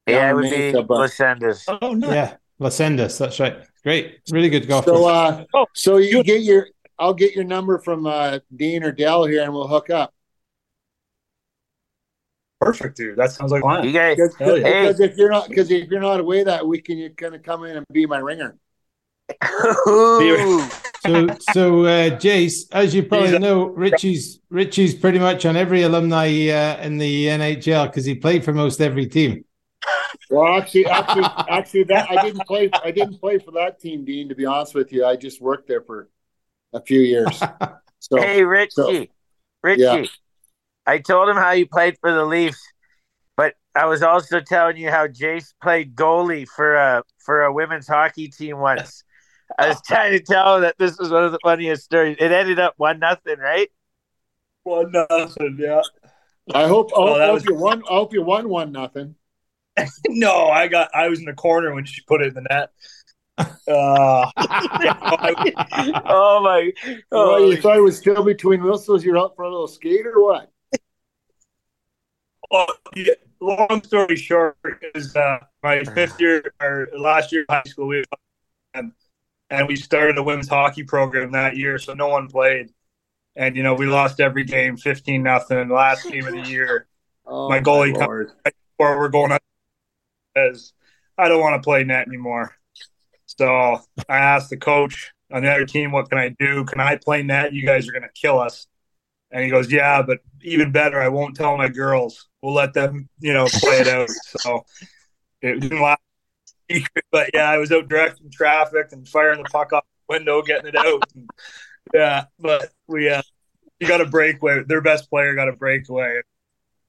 Yeah, 0.07 0.19
down 0.19 0.29
it 0.29 0.33
would 0.35 0.43
Mesa, 0.51 0.77
be 0.81 0.83
but- 0.87 0.97
Lucinda's. 0.99 1.65
Oh 1.67 1.93
no. 1.93 2.11
Yeah, 2.11 2.35
Las 2.59 2.75
Sendas. 2.77 3.17
That's 3.17 3.39
right. 3.39 3.57
Great, 3.83 4.19
really 4.31 4.49
good 4.49 4.67
golf. 4.67 4.85
So, 4.85 4.95
course. 4.97 5.45
uh, 5.53 5.65
so 5.73 5.97
you 5.97 6.23
get 6.23 6.41
your, 6.41 6.67
I'll 6.97 7.13
get 7.13 7.35
your 7.35 7.43
number 7.43 7.79
from 7.79 8.05
uh, 8.07 8.39
Dean 8.55 8.83
or 8.83 8.91
Dell 8.93 9.25
here, 9.25 9.43
and 9.43 9.51
we'll 9.53 9.67
hook 9.67 9.89
up. 9.89 10.13
Perfect, 12.63 12.97
dude. 12.97 13.17
That 13.17 13.31
sounds 13.31 13.51
like 13.51 13.61
fun. 13.61 13.85
You 13.85 13.91
guys, 13.91 14.15
Because, 14.15 14.35
Hell 14.37 14.55
hey, 14.55 14.81
because 14.81 14.99
if 14.99 15.17
you're 15.17 15.29
not, 15.31 15.49
because 15.49 15.69
if 15.71 15.89
you're 15.89 15.99
not 16.01 16.19
away 16.19 16.43
that 16.43 16.65
weekend, 16.65 16.99
you're 16.99 17.09
gonna 17.09 17.39
come 17.39 17.63
in 17.65 17.77
and 17.77 17.85
be 17.91 18.05
my 18.05 18.19
ringer. 18.19 18.55
so 21.01 21.27
so 21.51 21.85
uh, 21.85 22.09
Jace, 22.19 22.67
as 22.71 22.93
you 22.93 23.03
probably 23.03 23.35
a- 23.35 23.39
know, 23.39 23.65
Richie's 23.67 24.39
Richie's 24.49 24.93
pretty 24.95 25.19
much 25.19 25.45
on 25.45 25.55
every 25.55 25.83
alumni 25.83 26.27
uh, 26.49 26.77
in 26.81 26.97
the 26.97 27.27
NHL 27.27 27.87
because 27.87 28.05
he 28.05 28.15
played 28.15 28.43
for 28.43 28.53
most 28.53 28.81
every 28.81 29.07
team. 29.07 29.45
Well, 30.29 30.55
actually, 30.57 30.85
actually, 30.85 31.25
actually, 31.49 31.83
that 31.85 32.09
I 32.09 32.21
didn't 32.23 32.45
play. 32.47 32.69
I 32.83 32.91
didn't 32.91 33.19
play 33.19 33.39
for 33.39 33.51
that 33.51 33.79
team, 33.79 34.05
Dean. 34.05 34.29
To 34.29 34.35
be 34.35 34.45
honest 34.45 34.73
with 34.75 34.91
you, 34.93 35.05
I 35.05 35.15
just 35.15 35.41
worked 35.41 35.67
there 35.67 35.81
for 35.81 36.09
a 36.73 36.81
few 36.81 36.99
years. 37.01 37.41
So, 38.05 38.17
hey, 38.17 38.43
Richie, 38.43 38.71
so- 38.73 39.05
Richie. 39.63 39.81
yeah. 39.81 40.03
I 40.85 40.99
told 40.99 41.29
him 41.29 41.37
how 41.37 41.51
you 41.51 41.67
played 41.67 41.97
for 42.01 42.11
the 42.11 42.25
Leafs, 42.25 42.61
but 43.37 43.53
I 43.75 43.85
was 43.85 44.03
also 44.03 44.39
telling 44.39 44.77
you 44.77 44.89
how 44.91 45.07
Jace 45.07 45.53
played 45.61 45.95
goalie 45.95 46.47
for 46.47 46.75
a 46.75 47.03
for 47.19 47.43
a 47.43 47.53
women's 47.53 47.87
hockey 47.87 48.27
team 48.27 48.59
once. 48.59 49.03
I 49.59 49.67
was 49.69 49.81
trying 49.85 50.11
to 50.13 50.19
tell 50.19 50.55
him 50.55 50.61
that 50.63 50.75
this 50.79 50.97
was 50.97 51.09
one 51.11 51.23
of 51.23 51.31
the 51.31 51.39
funniest 51.43 51.83
stories. 51.83 52.17
It 52.19 52.31
ended 52.31 52.59
up 52.59 52.73
one 52.77 52.99
nothing, 52.99 53.37
right? 53.39 53.69
One 54.63 54.91
nothing. 54.91 55.57
Yeah. 55.59 55.81
I 56.53 56.67
hope. 56.67 56.91
I 56.91 56.95
Oh, 56.95 57.07
hope, 57.07 57.17
that 57.17 57.29
I 57.29 57.31
was- 57.31 57.45
you 57.45 57.55
won. 57.55 57.83
I 57.89 57.93
hope 57.93 58.13
you 58.13 58.23
won 58.23 58.49
one 58.49 58.71
nothing. 58.71 59.15
no, 60.07 60.47
I 60.49 60.67
got. 60.67 60.89
I 60.93 61.09
was 61.09 61.19
in 61.19 61.25
the 61.25 61.33
corner 61.33 61.73
when 61.73 61.85
she 61.85 62.01
put 62.07 62.21
it 62.21 62.27
in 62.29 62.33
the 62.35 62.41
net. 62.41 62.69
Uh, 63.67 64.29
oh 66.05 66.39
my! 66.43 66.71
Oh, 66.85 67.01
Oh, 67.11 67.49
you 67.49 67.57
thought 67.59 67.77
it 67.77 67.81
was 67.81 67.97
still 67.97 68.23
between 68.23 68.61
whistles? 68.61 69.03
You're 69.03 69.17
out 69.17 69.35
for 69.35 69.43
a 69.43 69.49
little 69.49 69.67
skate 69.67 70.05
or 70.05 70.21
what? 70.23 70.51
Well, 72.51 72.67
yeah, 72.95 73.13
long 73.39 73.81
story 73.83 74.15
short, 74.15 74.57
is 74.95 75.15
uh, 75.15 75.39
my 75.61 75.83
fifth 75.83 76.19
year 76.19 76.53
or 76.61 76.87
last 76.97 77.31
year 77.31 77.45
of 77.47 77.55
high 77.55 77.69
school, 77.69 77.87
we 77.87 78.03
and, 78.73 78.91
and 79.49 79.67
we 79.67 79.75
started 79.75 80.17
a 80.17 80.23
women's 80.23 80.47
hockey 80.47 80.83
program 80.83 81.31
that 81.31 81.57
year, 81.57 81.77
so 81.77 81.93
no 81.93 82.07
one 82.07 82.27
played, 82.27 82.71
and 83.35 83.55
you 83.55 83.63
know 83.63 83.73
we 83.73 83.85
lost 83.85 84.19
every 84.19 84.43
game, 84.43 84.77
fifteen 84.77 85.23
nothing. 85.23 85.69
Last 85.69 86.09
game 86.09 86.25
of 86.25 86.33
the 86.33 86.49
year, 86.49 86.87
Oh, 87.25 87.49
My 87.49 87.59
goalie 87.59 87.93
come- 87.93 88.07
Lord. 88.07 88.31
or 88.79 88.97
we're 88.99 89.09
going 89.09 89.31
up 89.31 89.41
as 90.35 90.73
I 91.17 91.29
don't 91.29 91.39
want 91.41 91.61
to 91.61 91.65
play 91.65 91.83
net 91.83 92.07
anymore. 92.07 92.55
So 93.25 93.79
I 94.09 94.17
asked 94.17 94.49
the 94.49 94.57
coach 94.57 95.11
on 95.31 95.43
the 95.43 95.51
other 95.51 95.65
team, 95.65 95.91
what 95.91 96.09
can 96.09 96.17
I 96.19 96.29
do? 96.29 96.65
Can 96.65 96.79
I 96.79 96.97
play 96.97 97.23
net? 97.23 97.53
You 97.53 97.65
guys 97.65 97.87
are 97.87 97.91
going 97.91 98.03
to 98.03 98.09
kill 98.13 98.39
us. 98.39 98.67
And 99.31 99.43
he 99.43 99.49
goes, 99.49 99.71
yeah, 99.71 100.01
but 100.01 100.19
even 100.41 100.71
better, 100.71 101.01
I 101.01 101.07
won't 101.07 101.35
tell 101.35 101.57
my 101.57 101.69
girls. 101.69 102.27
We'll 102.43 102.53
let 102.53 102.73
them, 102.73 103.07
you 103.21 103.31
know, 103.31 103.47
play 103.47 103.79
it 103.79 103.87
out. 103.87 104.09
So 104.41 104.65
it 105.41 105.61
didn't 105.61 105.81
last 105.81 106.01
secret, 106.69 107.05
but 107.09 107.29
yeah, 107.33 107.49
I 107.49 107.57
was 107.57 107.71
out 107.71 107.87
directing 107.87 108.29
traffic 108.29 108.89
and 108.91 109.07
firing 109.07 109.41
the 109.41 109.49
puck 109.49 109.71
off 109.71 109.85
the 110.07 110.15
window, 110.15 110.41
getting 110.41 110.67
it 110.67 110.75
out. 110.75 111.03
And, 111.15 111.29
yeah, 111.93 112.25
but 112.37 112.69
we, 112.87 113.09
uh, 113.09 113.21
you 113.79 113.87
got 113.87 114.01
a 114.01 114.05
breakaway. 114.05 114.63
Their 114.63 114.81
best 114.81 115.09
player 115.09 115.33
got 115.35 115.47
a 115.47 115.53
breakaway 115.53 116.21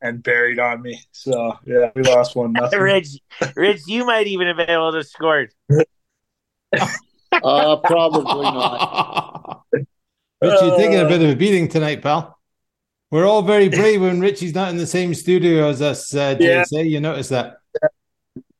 and 0.00 0.22
buried 0.24 0.58
on 0.58 0.82
me. 0.82 1.00
So 1.12 1.56
yeah, 1.64 1.92
we 1.94 2.02
lost 2.02 2.34
one 2.34 2.52
nothing. 2.54 2.80
Rich, 2.80 3.18
Rich, 3.54 3.82
you 3.86 4.04
might 4.04 4.26
even 4.26 4.48
have 4.48 4.56
been 4.56 4.70
able 4.70 4.92
to 4.92 5.04
score. 5.04 5.48
Uh, 7.32 7.76
probably 7.76 8.42
not. 8.42 9.62
Richie, 9.72 9.86
you're 10.42 10.76
taking 10.76 10.98
a 10.98 11.06
bit 11.06 11.22
of 11.22 11.30
a 11.30 11.36
beating 11.36 11.68
tonight, 11.68 12.02
pal. 12.02 12.38
We're 13.10 13.26
all 13.26 13.42
very 13.42 13.68
brave 13.70 14.00
when 14.00 14.20
Richie's 14.20 14.54
not 14.54 14.70
in 14.70 14.76
the 14.76 14.86
same 14.86 15.14
studio 15.14 15.68
as 15.68 15.82
us, 15.82 16.14
uh, 16.14 16.36
Yeah. 16.40 16.64
You 16.72 17.00
notice 17.00 17.28
that? 17.28 17.58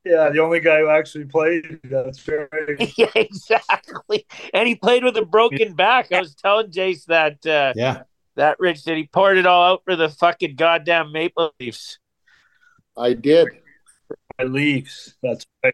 Yeah, 0.03 0.29
the 0.29 0.39
only 0.39 0.59
guy 0.59 0.79
who 0.81 0.89
actually 0.89 1.25
played. 1.25 1.79
That's 1.85 2.27
right. 2.27 2.47
yeah, 2.97 3.09
exactly. 3.15 4.27
And 4.53 4.67
he 4.67 4.75
played 4.75 5.03
with 5.03 5.17
a 5.17 5.25
broken 5.25 5.73
back. 5.73 6.11
I 6.11 6.19
was 6.19 6.35
telling 6.35 6.69
Jace 6.69 7.05
that 7.05 7.43
uh, 7.45 7.73
Yeah. 7.75 8.03
that 8.35 8.59
Rich 8.59 8.83
that 8.83 8.97
he 8.97 9.07
poured 9.07 9.37
it 9.39 9.47
all 9.47 9.63
out 9.73 9.81
for 9.83 9.95
the 9.95 10.09
fucking 10.09 10.55
goddamn 10.57 11.11
Maple 11.11 11.51
Leafs. 11.59 11.97
I 12.95 13.13
did. 13.13 13.47
My 14.37 14.45
Leafs. 14.45 15.15
That's 15.23 15.47
right. 15.63 15.73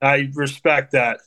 I 0.00 0.30
respect 0.32 0.92
that. 0.92 1.18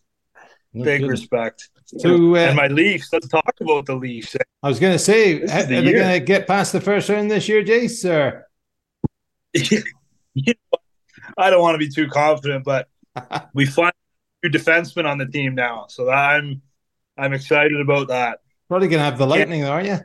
No 0.73 0.85
Big 0.85 0.99
kidding. 0.99 1.09
respect. 1.09 1.69
So, 1.85 2.35
uh, 2.35 2.37
and 2.39 2.55
my 2.55 2.67
Leafs. 2.67 3.11
Let's 3.13 3.27
talk 3.27 3.53
about 3.61 3.85
the 3.85 3.95
Leafs. 3.95 4.35
I 4.63 4.67
was 4.67 4.79
going 4.79 4.93
to 4.93 4.99
say, 4.99 5.39
This 5.39 5.51
are 5.51 5.59
is 5.59 5.67
the 5.67 5.81
they 5.81 5.91
going 5.93 6.19
to 6.19 6.19
get 6.19 6.47
past 6.47 6.71
the 6.71 6.81
first 6.81 7.09
round 7.09 7.29
this 7.29 7.47
year, 7.47 7.63
Jace? 7.63 8.09
Or 8.09 8.47
You 10.33 10.53
know, 10.71 10.79
I 11.37 11.49
don't 11.49 11.61
want 11.61 11.75
to 11.75 11.79
be 11.79 11.89
too 11.89 12.07
confident, 12.07 12.65
but 12.65 12.87
we 13.53 13.65
find 13.65 13.93
two 14.43 14.49
defensemen 14.49 15.05
on 15.05 15.17
the 15.17 15.25
team 15.25 15.55
now, 15.55 15.85
so 15.87 16.09
I'm 16.09 16.61
I'm 17.17 17.31
excited 17.33 17.79
about 17.79 18.09
that. 18.09 18.39
probably 18.67 18.89
going 18.89 18.99
to 18.99 19.05
have 19.05 19.17
the 19.17 19.25
Lightning, 19.27 19.61
though, 19.61 19.71
aren't 19.71 19.87
you? 19.87 19.99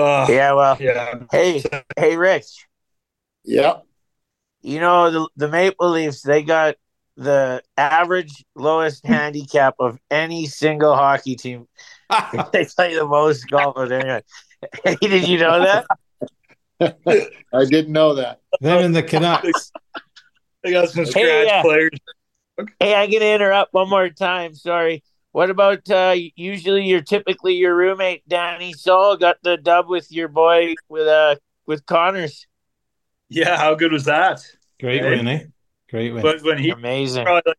Uh, 0.00 0.26
Yeah, 0.28 0.52
well, 0.52 0.76
yeah. 0.78 1.14
hey, 1.32 1.64
hey, 1.98 2.16
Rich. 2.16 2.68
Yep. 3.44 3.84
You 4.62 4.78
know 4.78 5.10
the 5.10 5.28
the 5.36 5.48
Maple 5.48 5.90
Leafs. 5.90 6.22
They 6.22 6.42
got 6.42 6.76
the 7.16 7.62
average 7.76 8.44
lowest 8.54 9.06
handicap 9.06 9.74
of 9.78 9.98
any 10.10 10.46
single 10.46 10.94
hockey 10.94 11.36
team. 11.36 11.66
they 12.52 12.64
play 12.64 12.94
the 12.94 13.06
most 13.06 13.48
golf 13.48 13.76
of 13.76 13.90
anyone. 13.92 14.22
Hey, 14.84 14.96
did 15.00 15.28
you 15.28 15.38
know 15.38 15.60
that? 15.60 15.86
I 16.80 17.64
didn't 17.64 17.92
know 17.92 18.14
that. 18.14 18.40
Them 18.60 18.84
and 18.84 18.96
the 18.96 19.02
Canucks. 19.02 19.72
They 20.62 20.72
got 20.72 20.88
some 20.90 21.04
Hey, 21.04 21.10
scratch 21.10 21.46
yeah. 21.46 21.62
players. 21.62 21.90
Hey, 22.78 22.94
I'm 22.94 23.10
gonna 23.10 23.24
interrupt 23.24 23.72
one 23.72 23.88
more 23.88 24.08
time. 24.10 24.54
Sorry. 24.54 25.02
What 25.32 25.50
about 25.50 25.88
uh 25.90 26.16
usually 26.34 26.86
you're 26.86 27.02
typically 27.02 27.54
your 27.54 27.74
roommate 27.76 28.26
Danny 28.28 28.72
Sahl 28.72 29.16
got 29.16 29.36
the 29.42 29.56
dub 29.56 29.88
with 29.88 30.10
your 30.10 30.28
boy 30.28 30.74
with 30.88 31.06
uh 31.06 31.36
with 31.66 31.86
Conners. 31.86 32.46
Yeah, 33.28 33.56
how 33.56 33.74
good 33.74 33.92
was 33.92 34.04
that? 34.04 34.44
Great 34.80 35.02
Hey. 35.02 35.10
win, 35.10 35.28
eh? 35.28 35.44
Great 35.90 36.12
win. 36.12 36.22
But 36.22 36.42
when 36.42 36.58
he 36.58 36.70
Amazing. 36.70 37.24
probably 37.24 37.42
like 37.46 37.58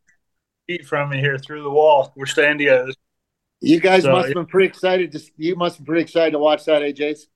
feet 0.67 0.85
from 0.87 1.09
me 1.09 1.19
here 1.19 1.37
through 1.37 1.63
the 1.63 1.69
wall, 1.69 2.13
we're 2.15 2.25
staying 2.25 2.57
together. 2.59 2.91
You 3.59 3.79
guys 3.79 4.03
So, 4.03 4.11
must 4.11 4.27
have 4.29 4.35
been 4.35 4.45
pretty 4.45 4.67
excited. 4.67 5.11
To, 5.11 5.21
you 5.37 5.55
must 5.55 5.77
have 5.77 5.85
been 5.85 5.93
pretty 5.93 6.03
excited 6.03 6.31
to 6.31 6.39
watch 6.39 6.65
that, 6.65 6.81
eh, 6.81 6.91
AJ's. 6.91 7.27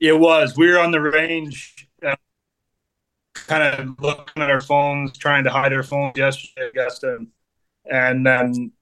It 0.00 0.18
was. 0.18 0.56
We 0.56 0.70
were 0.70 0.78
on 0.78 0.90
the 0.90 1.00
range, 1.00 1.88
uh, 2.04 2.16
kind 3.34 3.62
of 3.62 4.00
looking 4.00 4.42
at 4.42 4.50
our 4.50 4.60
phones, 4.60 5.16
trying 5.18 5.44
to 5.44 5.50
hide 5.50 5.72
our 5.72 5.82
phones 5.82 6.16
yesterday, 6.16 6.68
Augusta. 6.68 7.18
And 7.90 8.26
then 8.26 8.72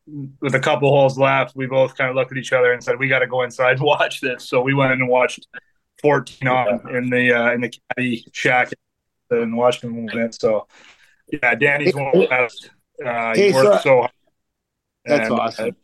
with 0.41 0.55
a 0.55 0.61
couple 0.61 0.89
holes 0.91 1.19
left, 1.19 1.57
we 1.57 1.67
both 1.67 1.97
kind 1.97 2.11
of 2.11 2.17
looked 2.17 2.31
at 2.31 2.39
each 2.39 2.53
other 2.53 2.73
and 2.73 2.83
said, 2.83 2.99
"We 2.99 3.09
got 3.09 3.21
to 3.21 3.27
go 3.27 3.43
inside 3.43 3.73
and 3.79 3.81
watch 3.85 4.21
this." 4.21 4.49
So 4.49 4.61
we 4.61 4.75
went 4.75 4.93
in 4.93 5.01
and 5.01 5.09
watched 5.09 5.49
14 6.01 6.49
on 6.49 6.95
in 6.95 7.11
the 7.11 7.33
uh, 7.33 7.53
in 7.53 7.63
the 7.63 7.75
caddy 7.97 8.25
shack 8.33 8.71
and 9.31 9.57
watched 9.57 9.83
them 9.83 10.07
win 10.07 10.19
it. 10.19 10.35
So 10.35 10.69
yeah, 11.33 11.55
Danny's 11.55 11.95
one 11.95 12.07
of 12.09 12.21
the 12.21 12.27
best. 12.29 12.71
Uh, 13.05 13.35
he 13.35 13.41
Hey, 13.43 13.53
so- 13.53 13.77
hard. 14.01 14.11
That's 15.05 15.29
And, 15.29 15.39
uh, 15.39 15.43
awesome. 15.43 15.77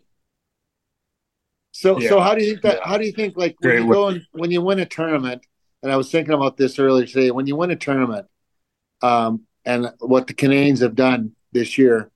So, 1.73 1.99
Yeah. 2.01 2.09
so 2.09 2.21
how 2.21 2.35
do 2.35 2.43
you 2.45 2.51
think 2.53 2.63
that? 2.63 2.81
How 2.85 2.99
do 2.99 3.05
you 3.05 3.13
think 3.13 3.37
like 3.37 3.57
when 3.61 3.71
Great 3.73 3.85
you 3.85 3.93
go 3.93 4.09
and 4.09 4.23
when 4.33 4.51
you 4.51 4.63
win 4.63 4.79
a 4.81 4.87
tournament? 4.87 5.43
And 5.83 5.93
I 5.93 5.97
was 5.97 6.11
thinking 6.11 6.35
about 6.35 6.57
this 6.57 6.79
earlier 6.79 7.07
today. 7.07 7.31
When 7.31 7.47
you 7.47 7.57
win 7.57 7.71
a 7.71 7.77
tournament, 7.77 8.27
um, 9.03 9.43
and 9.65 9.91
what 10.01 10.27
the 10.27 10.35
Canadians 10.35 10.81
have 10.81 10.95
done 10.97 11.33
this 11.53 11.79
year, 11.79 12.11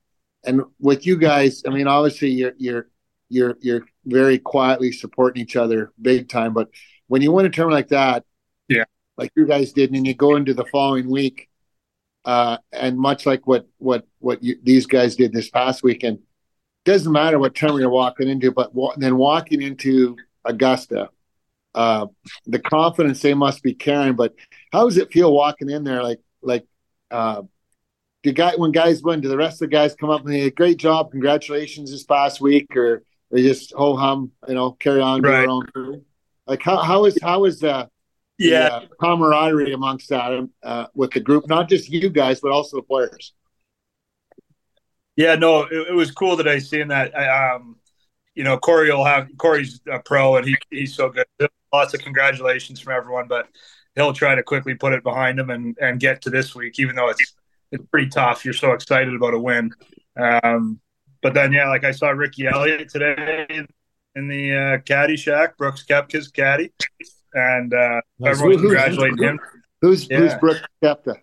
and 0.44 0.62
with 0.80 1.06
you 1.06 1.16
guys, 1.16 1.62
I 1.66 1.70
mean, 1.70 1.86
obviously 1.86 2.30
you're 2.30 2.54
you're 2.58 2.88
you're 3.28 3.56
you're 3.60 3.86
very 4.04 4.38
quietly 4.38 4.90
supporting 4.92 5.42
each 5.42 5.54
other 5.56 5.92
big 6.00 6.28
time. 6.28 6.54
But 6.54 6.68
when 7.06 7.22
you 7.22 7.30
win 7.32 7.46
a 7.46 7.50
tournament 7.50 7.78
like 7.78 7.88
that, 7.88 8.24
Yeah. 8.68 8.84
like 9.16 9.30
you 9.36 9.46
guys 9.46 9.72
did, 9.72 9.92
and 9.92 10.06
you 10.06 10.14
go 10.14 10.34
into 10.36 10.54
the 10.54 10.64
following 10.66 11.08
week, 11.08 11.48
uh, 12.24 12.58
and 12.72 12.98
much 12.98 13.26
like 13.26 13.46
what 13.46 13.66
what 13.78 14.06
what 14.20 14.42
you, 14.42 14.56
these 14.62 14.86
guys 14.86 15.16
did 15.16 15.32
this 15.32 15.50
past 15.50 15.82
weekend, 15.82 16.20
doesn't 16.84 17.12
matter 17.12 17.38
what 17.38 17.54
tournament 17.54 17.82
you're 17.82 17.90
walking 17.90 18.28
into, 18.28 18.50
but 18.52 18.74
wa- 18.74 18.94
then 18.96 19.16
walking 19.16 19.62
into 19.62 20.16
Augusta, 20.44 21.10
uh, 21.74 22.06
the 22.46 22.58
confidence 22.58 23.20
they 23.22 23.34
must 23.34 23.62
be 23.62 23.74
carrying. 23.74 24.14
But 24.14 24.34
how 24.72 24.84
does 24.84 24.96
it 24.98 25.12
feel 25.12 25.32
walking 25.32 25.70
in 25.70 25.84
there, 25.84 26.02
like 26.02 26.20
like 26.42 26.66
uh, 27.10 27.42
do 28.22 28.32
guy 28.32 28.54
when 28.56 28.70
guys 28.72 29.02
win, 29.02 29.20
do 29.20 29.28
the 29.28 29.36
rest 29.36 29.60
of 29.62 29.68
the 29.70 29.76
guys 29.76 29.94
come 29.94 30.10
up 30.10 30.24
and 30.24 30.30
say, 30.30 30.50
"Great 30.50 30.76
job, 30.78 31.10
congratulations 31.10 31.90
this 31.90 32.04
past 32.04 32.40
week," 32.40 32.76
or 32.76 33.02
they 33.30 33.42
just 33.42 33.72
ho 33.72 33.96
hum, 33.96 34.30
you 34.48 34.54
know, 34.54 34.72
carry 34.72 35.00
on, 35.00 35.22
Right. 35.22 35.40
their 35.40 35.48
own 35.48 35.66
thing? 35.74 36.04
Like 36.46 36.62
how 36.62 36.78
how 36.78 37.04
is 37.06 37.18
how 37.20 37.44
is 37.46 37.62
uh, 37.64 37.86
the 38.42 38.48
Yeah. 38.48 38.66
uh, 38.66 38.86
camaraderie 39.00 39.72
amongst 39.72 40.08
that 40.10 40.48
uh, 40.62 40.86
with 40.94 41.12
the 41.12 41.20
group, 41.20 41.48
not 41.48 41.68
just 41.68 41.88
you 41.88 42.10
guys, 42.10 42.40
but 42.40 42.52
also 42.52 42.76
the 42.76 42.82
players? 42.82 43.32
Yeah, 45.16 45.34
no, 45.34 45.64
it, 45.64 45.88
it 45.90 45.94
was 45.94 46.10
cool 46.10 46.36
today 46.36 46.58
seeing 46.58 46.88
that. 46.88 47.16
I, 47.16 47.54
um, 47.54 47.76
you 48.34 48.44
know, 48.44 48.56
Corey 48.58 48.90
will 48.90 49.04
have 49.04 49.28
Corey's 49.36 49.80
a 49.90 49.98
pro 49.98 50.36
and 50.36 50.46
he 50.46 50.56
he's 50.70 50.94
so 50.94 51.10
good. 51.10 51.26
Lots 51.72 51.94
of 51.94 52.00
congratulations 52.00 52.80
from 52.80 52.94
everyone, 52.94 53.28
but 53.28 53.46
he'll 53.94 54.14
try 54.14 54.34
to 54.34 54.42
quickly 54.42 54.74
put 54.74 54.92
it 54.94 55.02
behind 55.02 55.38
him 55.38 55.50
and 55.50 55.76
and 55.80 56.00
get 56.00 56.22
to 56.22 56.30
this 56.30 56.54
week, 56.54 56.78
even 56.78 56.96
though 56.96 57.10
it's 57.10 57.34
it's 57.72 57.84
pretty 57.90 58.08
tough. 58.08 58.44
You're 58.44 58.54
so 58.54 58.72
excited 58.72 59.14
about 59.14 59.34
a 59.34 59.38
win. 59.38 59.70
Um, 60.18 60.80
but 61.22 61.34
then 61.34 61.52
yeah, 61.52 61.68
like 61.68 61.84
I 61.84 61.92
saw 61.92 62.08
Ricky 62.08 62.46
Elliott 62.46 62.88
today 62.88 63.46
in 64.14 64.28
the 64.28 64.52
uh, 64.54 64.78
caddy 64.82 65.16
shack, 65.16 65.56
Brooks 65.58 65.84
Koepka's 65.88 66.28
caddy, 66.28 66.72
and 67.34 67.72
uh, 67.74 68.00
Nice. 68.18 68.36
everyone's 68.38 68.62
Who- 68.62 68.68
who's- 68.76 69.20
him. 69.20 69.40
Who's 69.80 70.02
who's 70.08 70.10
Yeah. 70.10 70.38
Brooke 70.38 70.62
Koepka? 70.82 71.16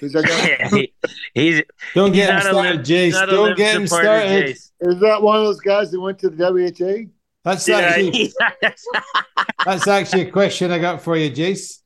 Who's 0.00 0.12
that 0.12 0.24
guy? 0.26 0.68
He- 0.76 0.92
he's 1.34 1.62
Don't 1.94 2.12
he's 2.12 2.16
get 2.26 2.30
him 2.30 2.36
a 2.36 2.40
started, 2.42 2.76
Liv- 2.76 2.86
Jace. 2.86 3.26
Don't 3.30 3.56
get 3.56 3.74
him 3.76 3.86
started. 3.86 4.48
Is 4.80 5.00
that 5.00 5.22
one 5.22 5.36
of 5.38 5.44
those 5.44 5.60
guys 5.60 5.90
that 5.92 6.00
went 6.00 6.18
to 6.18 6.28
the 6.28 6.36
WHA? 6.36 7.08
That's 7.44 7.66
Yeah, 7.66 7.78
actually 7.78 8.32
that's 9.64 9.88
actually 9.88 10.28
a 10.28 10.30
question 10.30 10.70
I 10.70 10.78
got 10.78 11.00
for 11.02 11.16
you, 11.16 11.30
Jace. 11.30 11.78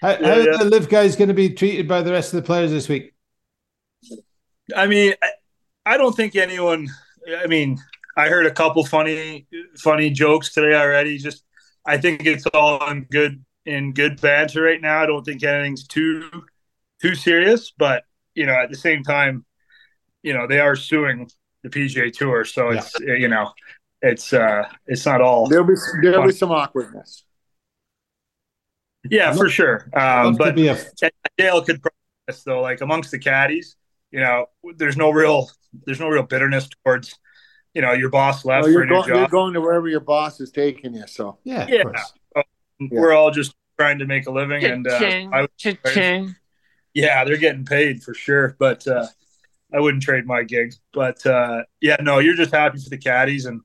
How, 0.00 0.10
Yeah, 0.12 0.16
how 0.26 0.40
are 0.40 0.58
the 0.58 0.64
LIV 0.70 0.88
guys 0.88 1.16
going 1.16 1.28
to 1.28 1.34
be 1.34 1.50
treated 1.50 1.86
by 1.86 2.02
the 2.02 2.12
rest 2.12 2.32
of 2.34 2.42
the 2.42 2.46
players 2.46 2.70
this 2.70 2.88
week? 2.88 3.12
I 4.74 4.86
mean, 4.86 5.12
I, 5.22 5.28
I 5.86 5.96
don't 5.98 6.14
think 6.16 6.36
anyone. 6.36 6.88
I 7.38 7.46
mean, 7.46 7.78
I 8.16 8.28
heard 8.28 8.46
a 8.46 8.50
couple 8.50 8.84
funny, 8.84 9.46
funny 9.76 10.10
jokes 10.10 10.52
today 10.52 10.74
already. 10.74 11.18
Just, 11.18 11.44
I 11.86 11.98
think 11.98 12.26
it's 12.26 12.46
all 12.46 12.88
in 12.90 13.04
good 13.04 13.44
in 13.66 13.92
good 13.92 14.20
banter 14.20 14.62
right 14.62 14.80
now. 14.80 15.02
I 15.02 15.06
don't 15.06 15.24
think 15.24 15.42
anything's 15.42 15.86
too 15.86 16.28
too 17.00 17.14
serious, 17.14 17.72
but 17.76 18.04
you 18.34 18.46
know, 18.46 18.54
at 18.54 18.70
the 18.70 18.76
same 18.76 19.02
time, 19.02 19.44
you 20.22 20.32
know, 20.32 20.46
they 20.46 20.60
are 20.60 20.76
suing 20.76 21.30
the 21.62 21.70
PGA 21.70 22.10
Tour, 22.10 22.44
so 22.44 22.70
it's 22.70 22.98
you 23.00 23.28
know, 23.28 23.52
it's 24.02 24.32
uh, 24.32 24.68
it's 24.86 25.06
not 25.06 25.20
all. 25.20 25.46
There'll 25.48 25.66
be 25.66 25.74
there'll 26.02 26.26
be 26.26 26.32
some 26.32 26.50
awkwardness. 26.50 27.24
Yeah, 29.10 29.34
for 29.34 29.48
sure. 29.48 29.88
Um, 29.94 30.34
but 30.36 30.54
be 30.54 30.68
a- 30.68 30.78
Dale 31.36 31.62
could 31.62 31.82
process 31.82 32.42
though, 32.44 32.60
like 32.60 32.80
amongst 32.80 33.10
the 33.10 33.18
caddies, 33.18 33.76
you 34.10 34.20
know, 34.20 34.46
there's 34.76 34.96
no 34.96 35.10
real 35.10 35.50
there's 35.84 36.00
no 36.00 36.08
real 36.08 36.22
bitterness 36.22 36.68
towards, 36.84 37.18
you 37.74 37.82
know, 37.82 37.92
your 37.92 38.08
boss 38.08 38.44
left 38.44 38.62
Well, 38.64 38.64
for 38.64 38.70
you're, 38.70 38.82
a 38.82 38.86
new 38.86 39.02
go- 39.12 39.18
you're 39.18 39.28
going 39.28 39.54
to 39.54 39.60
wherever 39.60 39.88
your 39.88 40.00
boss 40.00 40.40
is 40.40 40.50
taking 40.50 40.94
you. 40.94 41.06
So 41.06 41.38
Yeah, 41.44 41.62
of 41.64 41.68
yeah, 41.68 41.82
course. 41.82 42.12
we're 42.80 43.12
all 43.12 43.30
just 43.30 43.54
trying 43.78 43.98
to 43.98 44.06
make 44.06 44.26
a 44.26 44.30
living, 44.30 44.64
and 44.64 44.86
uh, 44.86 44.98
Cha-ching, 44.98 45.30
I 45.34 45.40
would- 45.42 45.56
cha-ching. 45.58 46.34
yeah, 46.94 47.24
they're 47.24 47.36
getting 47.36 47.64
paid 47.64 48.02
for 48.02 48.14
sure, 48.14 48.56
but 48.58 48.86
uh, 48.86 49.06
I 49.72 49.80
wouldn't 49.80 50.02
trade 50.04 50.26
my 50.26 50.44
gig. 50.44 50.74
But 50.92 51.24
uh, 51.26 51.64
yeah, 51.80 51.96
no, 52.00 52.20
you're 52.20 52.36
just 52.36 52.52
happy 52.52 52.78
for 52.78 52.90
the 52.90 52.98
caddies, 52.98 53.46
and 53.46 53.60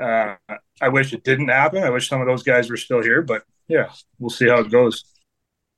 uh, 0.00 0.34
I 0.80 0.88
wish 0.88 1.12
it 1.12 1.22
didn't 1.22 1.48
happen. 1.48 1.82
I 1.84 1.90
wish 1.90 2.08
some 2.08 2.20
of 2.20 2.26
those 2.26 2.42
guys 2.42 2.68
were 2.68 2.76
still 2.76 3.02
here, 3.02 3.22
but 3.22 3.44
yeah, 3.68 3.90
we'll 4.18 4.30
see 4.30 4.48
how 4.48 4.58
it 4.60 4.70
goes. 4.70 5.04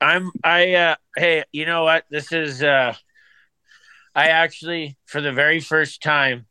I'm 0.00 0.30
I 0.44 0.74
uh 0.74 0.96
hey, 1.16 1.44
you 1.52 1.64
know 1.66 1.84
what? 1.84 2.04
This 2.10 2.30
is 2.32 2.62
uh 2.62 2.94
I 4.14 4.28
actually 4.28 4.96
for 5.06 5.20
the 5.20 5.32
very 5.32 5.60
first 5.60 6.02
time 6.02 6.46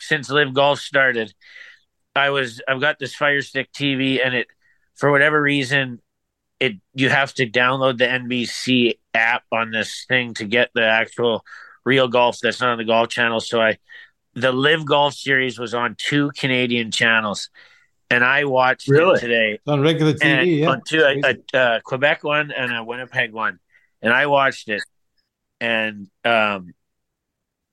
since 0.00 0.30
LIV 0.30 0.54
Golf 0.54 0.80
started, 0.80 1.32
I 2.14 2.30
was 2.30 2.60
I've 2.66 2.80
got 2.80 2.98
this 2.98 3.14
Fire 3.14 3.42
Stick 3.42 3.72
TV 3.72 4.24
and 4.24 4.34
it 4.34 4.48
for 4.96 5.10
whatever 5.10 5.40
reason 5.40 6.00
it 6.58 6.74
you 6.94 7.08
have 7.08 7.32
to 7.34 7.48
download 7.48 7.98
the 7.98 8.06
NBC 8.06 8.98
app 9.14 9.44
on 9.50 9.70
this 9.70 10.04
thing 10.08 10.34
to 10.34 10.44
get 10.44 10.70
the 10.74 10.84
actual 10.84 11.44
real 11.84 12.08
golf 12.08 12.38
that's 12.42 12.60
not 12.60 12.70
on 12.70 12.78
the 12.78 12.84
golf 12.84 13.08
channel. 13.08 13.40
So 13.40 13.60
I 13.60 13.78
the 14.34 14.52
LIV 14.52 14.86
Golf 14.86 15.14
series 15.14 15.58
was 15.58 15.74
on 15.74 15.96
two 15.98 16.30
Canadian 16.36 16.90
channels 16.90 17.50
and 18.10 18.24
I 18.24 18.44
watched 18.44 18.88
Really? 18.88 19.14
it 19.14 19.20
today 19.20 19.52
It's 19.54 19.68
on 19.68 19.80
regular 19.80 20.12
TV, 20.14 20.24
and 20.24 20.50
yeah. 20.50 20.70
on 20.70 20.82
two, 20.86 21.02
a, 21.02 21.34
a, 21.54 21.76
a 21.76 21.80
Quebec 21.82 22.24
one 22.24 22.50
and 22.50 22.74
a 22.74 22.82
Winnipeg 22.84 23.32
one, 23.32 23.58
and 24.02 24.12
I 24.12 24.26
watched 24.26 24.68
it, 24.68 24.82
and 25.60 26.08
um, 26.24 26.72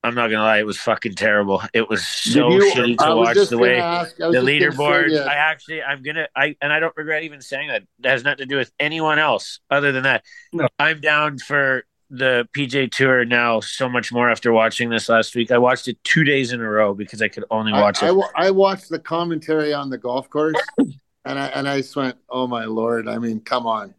I'm 0.08 0.16
not 0.16 0.30
gonna 0.32 0.44
lie, 0.44 0.60
it 0.60 0.66
was 0.66 0.78
fucking 0.78 1.16
terrible. 1.16 1.62
It 1.74 1.90
was 1.90 2.06
so 2.08 2.50
you- 2.50 2.72
shitty 2.74 2.98
to 2.98 3.04
I 3.06 3.14
watch 3.14 3.38
the 3.50 3.58
way 3.58 3.78
ask- 3.78 4.16
the 4.18 4.32
just 4.32 4.34
gonna 4.34 4.46
say 4.46 4.60
leaderboards. 4.60 5.14
that. 5.14 5.28
I 5.28 5.36
actually, 5.36 5.84
I'm 5.84 6.02
gonna, 6.02 6.28
I 6.36 6.56
and 6.62 6.74
I 6.74 6.80
don't 6.80 6.96
regret 6.98 7.24
even 7.24 7.42
saying 7.42 7.68
that. 7.70 7.84
That 8.00 8.10
has 8.12 8.24
nothing 8.24 8.40
to 8.40 8.46
do 8.46 8.58
with 8.58 8.72
anyone 8.80 9.20
else 9.20 9.60
other 9.70 9.92
than 9.92 10.04
that. 10.04 10.24
No. 10.54 10.68
I'm 10.80 11.00
down 11.02 11.38
for 11.38 11.84
the 12.10 12.48
PJ 12.56 12.90
Tour 12.92 13.26
now 13.26 13.60
so 13.60 13.90
much 13.90 14.14
more 14.14 14.30
after 14.30 14.54
watching 14.54 14.90
this 14.90 15.10
last 15.10 15.36
week. 15.36 15.52
I 15.52 15.58
watched 15.58 15.90
it 15.90 16.02
two 16.06 16.24
days 16.24 16.54
in 16.54 16.62
a 16.62 16.70
row 16.70 16.94
because 16.94 17.22
I 17.22 17.28
could 17.28 17.44
only 17.52 17.74
watch 17.74 18.02
I, 18.02 18.08
it. 18.08 18.16
wa- 18.16 18.30
I 18.34 18.50
watched 18.52 18.88
the 18.90 18.98
commentary 19.00 19.74
on 19.74 19.90
the 19.90 19.98
golf 19.98 20.30
course, 20.30 20.56
and 20.78 21.38
I 21.38 21.48
and 21.48 21.68
I 21.68 21.82
just 21.82 21.96
went, 21.98 22.16
"Oh 22.30 22.48
my 22.48 22.64
lord!" 22.66 23.10
I 23.10 23.18
mean, 23.18 23.42
come 23.42 23.68
on, 23.68 23.94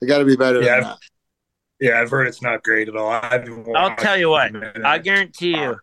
they 0.00 0.06
got 0.06 0.18
to 0.18 0.24
be 0.24 0.36
better 0.36 0.62
Yeah, 0.62 0.76
than 0.76 0.84
that. 0.84 0.98
Yeah, 1.80 2.00
I've 2.00 2.10
heard 2.10 2.26
it's 2.26 2.42
not 2.42 2.62
great 2.62 2.88
at 2.88 2.96
all. 2.96 3.08
I've 3.08 3.48
I'll 3.74 3.94
tell 3.96 4.16
you 4.16 4.30
what. 4.30 4.52
I 4.84 4.98
guarantee 4.98 5.50
you, 5.50 5.76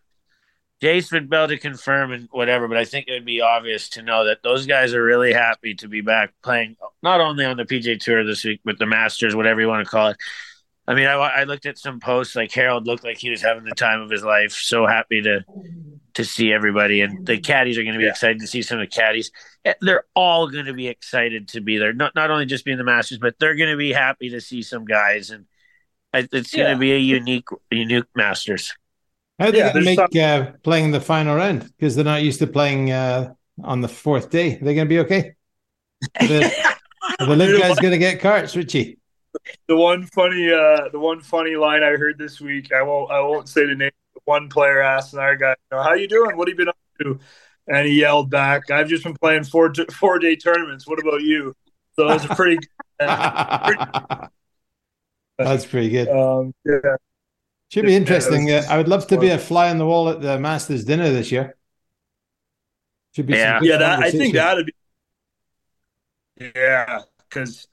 Jace 0.82 1.10
would 1.12 1.30
be 1.30 1.36
able 1.36 1.48
to 1.48 1.58
confirm 1.58 2.12
and 2.12 2.28
whatever, 2.32 2.68
but 2.68 2.76
I 2.76 2.84
think 2.84 3.08
it 3.08 3.12
would 3.12 3.24
be 3.24 3.40
obvious 3.40 3.88
to 3.90 4.02
know 4.02 4.26
that 4.26 4.42
those 4.42 4.66
guys 4.66 4.92
are 4.92 5.02
really 5.02 5.32
happy 5.32 5.74
to 5.76 5.88
be 5.88 6.02
back 6.02 6.34
playing 6.42 6.76
not 7.02 7.20
only 7.20 7.46
on 7.46 7.56
the 7.56 7.64
PJ 7.64 8.00
Tour 8.00 8.24
this 8.24 8.44
week, 8.44 8.60
but 8.64 8.78
the 8.78 8.84
Masters, 8.86 9.34
whatever 9.34 9.60
you 9.60 9.68
want 9.68 9.84
to 9.84 9.90
call 9.90 10.08
it. 10.08 10.16
I 10.86 10.94
mean, 10.94 11.06
I, 11.06 11.14
I 11.14 11.44
looked 11.44 11.66
at 11.66 11.78
some 11.78 11.98
posts 11.98 12.36
like 12.36 12.52
Harold 12.52 12.86
looked 12.86 13.02
like 13.02 13.18
he 13.18 13.30
was 13.30 13.42
having 13.42 13.64
the 13.64 13.74
time 13.74 14.00
of 14.02 14.10
his 14.10 14.22
life. 14.22 14.52
So 14.52 14.86
happy 14.86 15.22
to 15.22 15.44
to 16.14 16.24
see 16.24 16.52
everybody, 16.52 17.00
and 17.00 17.26
the 17.26 17.38
caddies 17.38 17.76
are 17.76 17.82
going 17.82 17.94
to 17.94 17.98
be 17.98 18.08
excited 18.08 18.40
to 18.40 18.46
see 18.46 18.62
some 18.62 18.78
of 18.78 18.88
the 18.88 18.94
caddies. 18.94 19.30
Eh, 19.64 19.74
They're 19.80 20.04
all 20.14 20.48
going 20.48 20.64
to 20.66 20.72
be 20.72 20.88
excited 20.88 21.48
to 21.48 21.60
be 21.60 21.78
there. 21.78 21.92
Not 21.92 22.14
not 22.14 22.30
only 22.30 22.46
just 22.46 22.64
being 22.64 22.78
the 22.78 22.84
Masters, 22.84 23.18
but 23.18 23.34
they're 23.38 23.56
going 23.56 23.70
to 23.70 23.76
be 23.76 23.92
happy 23.92 24.30
to 24.30 24.40
see 24.40 24.62
some 24.62 24.84
guys, 24.84 25.30
and 25.30 25.46
I- 26.16 26.28
it's 26.32 26.54
going 26.54 26.68
to 26.68 26.76
be 26.76 26.92
a 26.92 26.98
unique 26.98 27.48
unique 27.70 28.04
Masters. 28.14 28.74
How 29.38 29.46
are 29.48 29.52
they 29.52 29.58
Yeah, 29.58 29.72
going 29.72 29.84
to 29.84 29.84
there's 29.84 29.98
make 29.98 30.16
uh, 30.22 30.52
playing 30.62 30.90
the 30.92 31.00
final 31.00 31.36
round? 31.36 31.70
Because 31.76 31.94
they're 31.94 32.04
not 32.04 32.22
used 32.22 32.38
to 32.38 32.46
playing 32.46 32.90
uh, 32.90 33.34
on 33.62 33.80
the 33.82 33.88
fourth 33.88 34.30
day. 34.30 34.56
Are 34.56 34.64
they 34.64 34.74
going 34.74 34.86
to 34.86 34.88
be 34.88 35.00
okay? 35.00 35.34
Are 36.20 36.26
the, 36.26 36.54
are 37.20 37.26
the 37.26 37.36
LIV 37.36 37.58
guys 37.58 37.78
going 37.78 37.92
to 37.92 37.98
get 37.98 38.20
carts, 38.20 38.56
Richie? 38.56 38.98
the 39.68 39.76
one 39.76 40.06
funny 40.06 40.50
uh 40.52 40.88
the 40.90 40.98
one 40.98 41.20
funny 41.20 41.56
line 41.56 41.82
I 41.82 41.90
heard 41.96 42.18
this 42.18 42.40
week, 42.40 42.72
I 42.72 42.82
won't 42.82 43.10
I 43.10 43.20
won't 43.20 43.48
say 43.48 43.66
the 43.66 43.74
name. 43.74 43.90
One 44.24 44.48
player 44.48 44.80
asked 44.80 45.12
another 45.12 45.36
guy, 45.36 45.54
you 45.70 45.78
"How 45.78 45.94
you 45.94 46.08
doing? 46.08 46.36
What 46.36 46.48
have 46.48 46.54
you 46.54 46.56
been 46.56 46.68
up 46.68 46.76
to?" 47.02 47.18
And 47.68 47.86
he 47.86 48.00
yelled 48.00 48.30
back, 48.30 48.70
"I've 48.70 48.88
just 48.88 49.04
been 49.04 49.14
playing 49.14 49.44
four 49.44 49.72
four 49.92 50.18
day 50.18 50.36
tournaments. 50.36 50.86
What 50.86 50.98
about 51.00 51.22
you?" 51.22 51.54
So 51.94 52.08
it 52.08 52.12
was 52.14 52.24
a 52.24 52.28
pretty. 52.34 52.66
That's 55.38 55.66
pretty 55.66 55.90
good. 55.90 56.08
um, 56.08 56.54
yeah, 56.64 56.96
Should 57.70 57.86
be 57.86 57.94
interesting. 57.94 58.48
it 58.48 58.56
was- 58.56 58.66
Uh, 58.68 58.72
I 58.72 58.78
would 58.78 58.88
love 58.88 59.06
to 59.08 59.18
be 59.18 59.28
a 59.30 59.38
fly 59.38 59.70
on 59.70 59.78
the 59.78 59.86
wall 59.86 60.08
at 60.08 60.20
the 60.20 60.38
Masters 60.38 60.84
dinner 60.84 61.10
this 61.10 61.30
year. 61.32 61.56
Should 63.14 63.26
be 63.26 63.34
Yeah. 63.34 63.58
good 63.60 63.68
yeah. 63.68 63.76
That 63.78 63.98
I 64.00 64.10
think 64.10 64.34
that'd 64.34 64.66
be. 64.66 64.72
Yeah, 66.54 67.00
because 67.28 67.66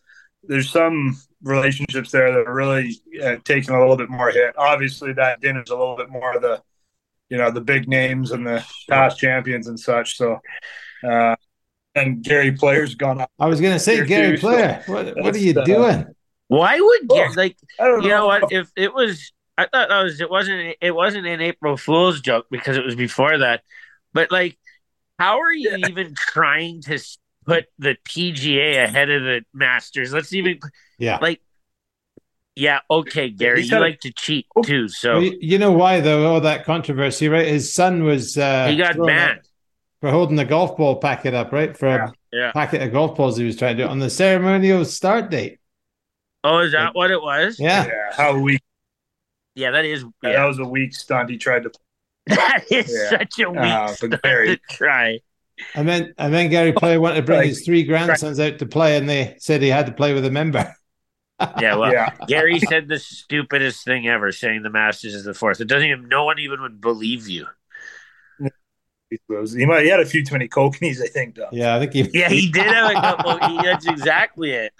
there's 0.43 0.69
some 0.69 1.17
relationships 1.41 2.12
there 2.12 2.32
that 2.32 2.47
are 2.47 2.54
really 2.54 2.95
uh, 3.21 3.36
taking 3.43 3.73
a 3.76 3.80
little 3.80 3.97
bit 3.97 4.10
more 4.10 4.32
hit. 4.32 4.56
Obviously, 4.58 5.13
that 5.13 5.41
dinner's 5.41 5.69
a 5.69 5.76
little 5.76 5.97
bit 5.97 6.10
more 6.10 6.34
of 6.36 6.41
the, 6.41 6.62
you 7.30 7.38
know, 7.38 7.52
the 7.52 7.62
big 7.62 7.88
names 7.89 8.32
and 8.32 8.47
the 8.47 8.65
past 8.89 9.19
champions 9.19 9.67
and 9.67 9.78
such. 9.80 10.15
So, 10.17 10.39
uh, 11.04 11.36
and 11.95 12.23
Gary 12.23 12.54
Player's 12.54 12.95
gone 12.95 13.21
up. 13.21 13.32
I 13.38 13.47
was 13.47 13.59
going 13.59 13.74
to 13.74 13.80
say, 13.80 14.05
Gary 14.05 14.32
too, 14.32 14.38
so 14.38 14.47
Player, 14.49 14.84
what, 14.88 15.18
what 15.18 15.36
are 15.36 15.39
you 15.39 15.59
uh, 15.59 15.66
doing? 15.66 16.05
Why 16.58 16.80
would 16.80 17.10
Oh, 17.10 17.16
Gary, 17.16 17.34
like 17.36 17.58
you 17.95 18.10
know 18.10 18.22
know. 18.22 18.28
what? 18.28 18.45
If 18.51 18.72
it 18.76 18.93
was, 18.93 19.32
I 19.58 19.64
thought 19.68 19.89
that 19.89 20.04
was 20.04 20.22
it 20.22 20.30
wasn't 20.30 20.76
it 20.82 20.91
wasn't 20.91 21.28
an 21.28 21.41
April 21.41 21.78
Fool's 21.78 22.22
joke 22.22 22.47
because 22.51 22.78
it 22.78 22.86
was 22.86 22.95
before 22.95 23.38
that. 23.39 23.64
But 24.14 24.32
like, 24.32 24.58
how 25.20 25.39
are 25.41 25.54
you 25.54 25.76
even 25.76 26.16
trying 26.16 26.82
to 26.84 26.99
put 27.45 27.66
the 27.80 27.97
PGA 28.06 28.84
ahead 28.84 29.10
of 29.10 29.24
the 29.24 29.41
Masters? 29.54 30.14
Let's 30.14 30.34
even 30.34 30.60
Yeah. 30.97 31.20
like, 31.20 31.41
yeah, 32.56 32.80
okay, 32.89 33.30
Gary, 33.30 33.62
He's 33.62 33.72
you 33.72 33.80
like 33.80 33.99
to 34.01 34.12
cheat 34.14 34.47
too, 34.62 34.88
so 34.88 35.20
you, 35.20 35.38
you 35.41 35.58
know 35.58 35.72
why, 35.72 36.01
though, 36.01 36.26
all 36.32 36.41
that 36.41 36.66
controversy, 36.66 37.30
right? 37.30 37.47
His 37.47 37.74
son 37.74 38.04
was 38.04 38.38
uh, 38.38 38.72
he 38.72 38.78
got 38.78 38.95
thrown 38.95 39.08
banned. 39.08 39.41
for 40.01 40.12
holding 40.12 40.36
the 40.36 40.45
golf 40.45 40.78
ball 40.78 40.97
packet 40.97 41.34
up, 41.34 41.51
right? 41.51 41.78
For 41.78 41.88
a 41.88 42.14
Yeah. 42.32 42.51
packet 42.54 42.82
of 42.82 42.91
golf 42.91 43.16
balls 43.18 43.38
he 43.38 43.45
was 43.45 43.56
trying 43.58 43.78
to 43.78 43.84
do 43.84 43.89
on 43.89 43.99
the 43.99 44.10
ceremonial 44.10 44.86
start 44.86 45.30
date. 45.32 45.60
Oh, 46.43 46.59
is 46.59 46.71
that 46.73 46.93
what 46.95 47.11
it 47.11 47.21
was? 47.21 47.59
Yeah. 47.59 47.85
Yeah, 47.85 48.11
how 48.15 48.37
we 48.37 48.59
Yeah, 49.55 49.71
that 49.71 49.85
is. 49.85 50.03
Yeah, 50.21 50.29
Yeah, 50.31 50.31
that 50.41 50.45
was 50.45 50.59
a 50.59 50.65
weak 50.65 50.93
stunt. 50.93 51.29
He 51.29 51.37
tried 51.37 51.63
to. 51.63 51.71
that 52.27 52.65
is 52.71 52.91
Yeah. 52.91 53.09
such 53.19 53.39
a 53.39 53.49
weak 53.49 53.59
Uh, 53.59 53.87
stunt 53.87 54.21
Gary- 54.23 54.57
to 54.57 54.61
try. 54.69 55.19
And 55.75 55.87
then 55.87 56.13
and 56.17 56.33
then 56.33 56.49
Gary 56.49 56.73
Player 56.73 56.99
wanted 56.99 57.17
to 57.17 57.21
bring 57.23 57.37
Like- 57.39 57.47
his 57.49 57.63
three 57.63 57.83
grandsons 57.83 58.39
out 58.39 58.59
to 58.59 58.65
play, 58.65 58.97
and 58.97 59.07
they 59.07 59.35
said 59.39 59.61
he 59.61 59.69
had 59.69 59.85
to 59.85 59.91
play 59.93 60.13
with 60.13 60.25
a 60.25 60.31
member. 60.31 60.73
Yeah, 61.59 61.75
well, 61.75 61.91
Yeah. 61.91 62.09
Gary 62.27 62.57
said 62.59 62.87
the 62.87 62.97
stupidest 62.99 63.83
thing 63.83 64.07
ever, 64.07 64.31
saying 64.31 64.63
the 64.63 64.69
Masters 64.69 65.13
is 65.13 65.25
the 65.25 65.33
fourth. 65.33 65.59
It 65.59 65.67
doesn't 65.67 65.89
even. 65.89 66.07
No 66.07 66.23
one 66.23 66.39
even 66.39 66.61
would 66.61 66.79
believe 66.79 67.27
you. 67.27 67.47
He 69.09 69.65
might. 69.65 69.83
He 69.83 69.89
had 69.89 69.99
a 69.99 70.05
few 70.05 70.23
too 70.23 70.33
many 70.33 70.47
cocaines, 70.47 71.01
I 71.01 71.07
think. 71.07 71.35
Though. 71.35 71.49
Yeah, 71.51 71.75
I 71.75 71.79
think 71.79 71.93
he. 71.93 72.09
Yeah, 72.17 72.29
he 72.29 72.49
did 72.51 72.65
have 72.65 72.91
a 72.91 72.93
couple. 72.93 73.47
he, 73.49 73.57
that's 73.61 73.85
exactly 73.85 74.51
it. 74.51 74.73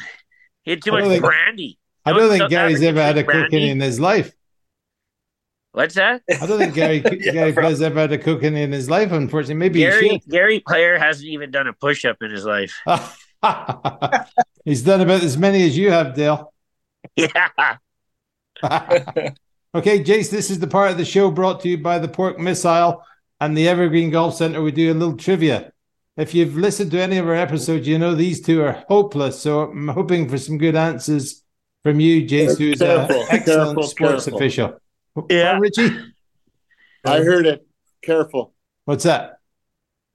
He 0.64 0.72
had 0.72 0.82
too 0.84 0.91
I 0.91 0.93
much 0.95 1.01
don't 1.03 1.11
think- 1.11 1.24
brandy. 1.24 1.80
I 2.05 2.11
No 2.11 2.18
don't 2.18 2.28
one 2.28 2.32
think 2.32 2.41
South 2.43 2.49
Gary's 2.51 2.82
ever 2.82 3.01
had 3.01 3.11
a 3.18 3.24
drink 3.24 3.28
brandy. 3.28 3.47
cocaine 3.49 3.70
in 3.70 3.80
his 3.80 3.99
life. 3.99 4.34
What's 5.72 5.95
that? 5.95 6.22
I 6.30 6.45
don't 6.45 6.59
think 6.59 6.74
Gary 6.76 6.97
Yeah, 7.20 7.32
Gary 7.32 7.51
bro. 7.51 7.64
Player's 7.64 7.82
ever 7.82 7.99
had 8.01 8.11
a 8.11 8.18
cocaine 8.18 8.55
in 8.55 8.72
his 8.72 8.89
life. 8.89 9.11
Unfortunately, 9.11 9.55
maybe 9.55 9.80
Gary. 9.80 10.22
Gary 10.30 10.59
Player 10.59 10.99
hasn't 10.99 11.28
even 11.30 11.49
done 11.49 11.68
a 11.68 11.74
push 11.74 12.05
up 12.05 12.18
in 12.22 12.30
his 12.32 12.45
life. 12.45 12.80
He's 14.66 14.84
done 14.84 15.01
about 15.01 15.24
as 15.24 15.38
many 15.38 15.66
as 15.66 15.78
you 15.78 15.91
have, 15.91 16.14
Dale. 16.16 16.53
Yeah. 17.18 17.49
okay, 18.64 20.01
Jace, 20.03 20.30
this 20.30 20.49
is 20.49 20.59
the 20.59 20.68
part 20.68 20.91
of 20.91 20.97
the 20.97 21.03
show 21.05 21.30
brought 21.32 21.59
to 21.61 21.70
you 21.70 21.78
by 21.78 21.99
the 21.99 22.07
Pork 22.07 22.39
Missile 22.39 23.03
and 23.41 23.57
the 23.57 23.68
Evergreen 23.68 24.09
Golf 24.09 24.36
Center. 24.36 24.61
We 24.61 24.72
do 24.72 24.91
a 24.91 24.93
little 24.93 25.18
trivia. 25.18 25.73
If 26.16 26.36
you've 26.36 26.55
listened 26.55 26.91
to 26.91 27.01
any 27.01 27.18
of 27.18 27.28
our 27.28 27.36
episodes, 27.36 27.88
you 27.88 27.97
know 27.97 28.14
these 28.14 28.41
two 28.41 28.61
are 28.61 28.84
hopeless. 28.88 29.39
So 29.39 29.61
I'm 29.61 29.88
hoping 29.88 30.30
for 30.30 30.38
some 30.38 30.57
good 30.59 30.76
answers 30.76 31.43
from 31.82 31.99
you, 31.99 32.24
Jace, 32.24 32.57
who's 32.57 32.82
uh, 32.82 33.07
an 33.09 33.26
excellent 33.30 33.45
careful, 33.45 33.84
sports 33.84 34.26
careful. 34.26 34.36
official. 34.36 34.82
Yeah. 35.30 35.57
Richie? 35.57 35.89
I 37.05 37.18
heard 37.20 37.45
it. 37.47 37.68
Careful. 38.03 38.53
What's 38.86 39.03
that? 39.05 39.39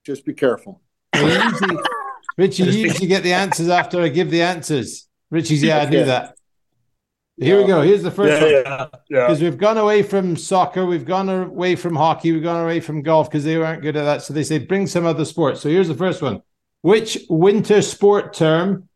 Just 0.07 0.25
be 0.25 0.35
careful. 0.35 0.81
Well, 1.15 1.27
you 1.29 1.51
usually, 1.51 1.83
Richie, 2.37 2.63
you 2.65 2.73
usually 2.85 3.09
get 3.09 3.23
the 3.25 3.33
answers 3.33 3.69
after 3.69 4.01
I 4.01 4.09
give 4.09 4.31
the 4.31 4.43
answers. 4.43 5.09
Richie's, 5.31 5.63
yeah, 5.63 5.79
I 5.79 5.87
do 5.87 6.05
that. 6.05 6.38
Here 7.41 7.61
we 7.61 7.67
go. 7.67 7.83
Here's 7.83 8.03
the 8.03 8.11
first 8.11 8.33
Yeah, 8.33 8.43
one. 8.43 8.53
yeah, 8.53 8.87
yeah. 9.09 9.27
Because 9.27 9.41
we've 9.41 9.59
gone 9.59 9.79
away 9.79 10.03
from 10.03 10.37
soccer, 10.37 10.85
we've 10.85 11.05
gone 11.05 11.29
away 11.29 11.77
from 11.77 11.95
hockey, 11.95 12.33
we've 12.33 12.43
gone 12.43 12.63
away 12.65 12.81
from 12.81 13.03
golf 13.03 13.31
because 13.31 13.45
they 13.45 13.57
weren't 13.57 13.81
good 13.83 13.97
at 13.97 14.05
that. 14.05 14.23
So 14.23 14.35
they 14.35 14.43
say 14.43 14.59
bring 14.59 14.87
some 14.87 15.07
other 15.07 15.25
sports. 15.25 15.61
So 15.61 15.69
here's 15.69 15.89
the 15.89 15.95
first 15.95 16.21
one. 16.21 16.43
Which 16.83 17.19
winter 17.29 17.81
sport 17.83 18.35
term 18.35 18.89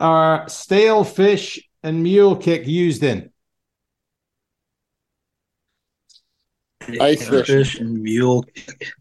are 0.00 0.48
stale 0.48 1.04
fish 1.04 1.58
and 1.82 2.02
mule 2.02 2.36
kick 2.36 2.66
used 2.66 3.02
in? 3.02 3.30
Ice 7.00 7.28
fish. 7.28 7.46
Fish 7.46 7.78
and 7.80 8.02
mule. 8.02 8.42
kick. 8.42 8.92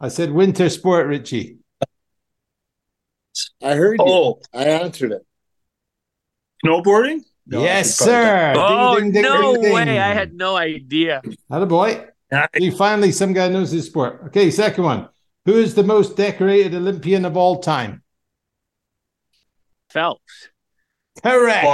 I 0.00 0.08
said 0.08 0.30
winter 0.30 0.68
sport, 0.68 1.06
Richie. 1.06 1.58
I 3.62 3.74
heard 3.74 3.98
you. 3.98 4.04
Oh, 4.06 4.40
I 4.54 4.64
answered 4.64 5.12
it. 5.12 5.26
snowboarding. 6.64 7.20
No, 7.50 7.62
yes, 7.62 7.96
that's 7.98 8.10
probably 8.10 8.14
sir. 8.14 8.54
Oh 8.56 8.94
Ding, 9.00 9.04
ding, 9.04 9.12
ding, 9.12 9.22
no 9.22 9.52
ding, 9.54 9.62
ding. 9.62 9.72
way! 9.72 9.98
I 9.98 10.12
had 10.12 10.34
no 10.34 10.56
idea. 10.56 11.22
Had 11.50 11.62
a 11.62 11.66
boy. 11.66 12.06
not- 12.30 12.50
See, 12.56 12.70
finally, 12.70 13.10
some 13.10 13.32
guy 13.32 13.48
knows 13.48 13.70
his 13.70 13.86
sport. 13.86 14.20
Okay, 14.26 14.50
second 14.50 14.84
one. 14.84 15.08
Who 15.46 15.54
is 15.54 15.74
the 15.74 15.82
most 15.82 16.14
decorated 16.16 16.74
Olympian 16.74 17.24
of 17.24 17.36
all 17.38 17.60
time? 17.60 18.02
Phelps. 19.88 20.48
Correct. 21.22 21.64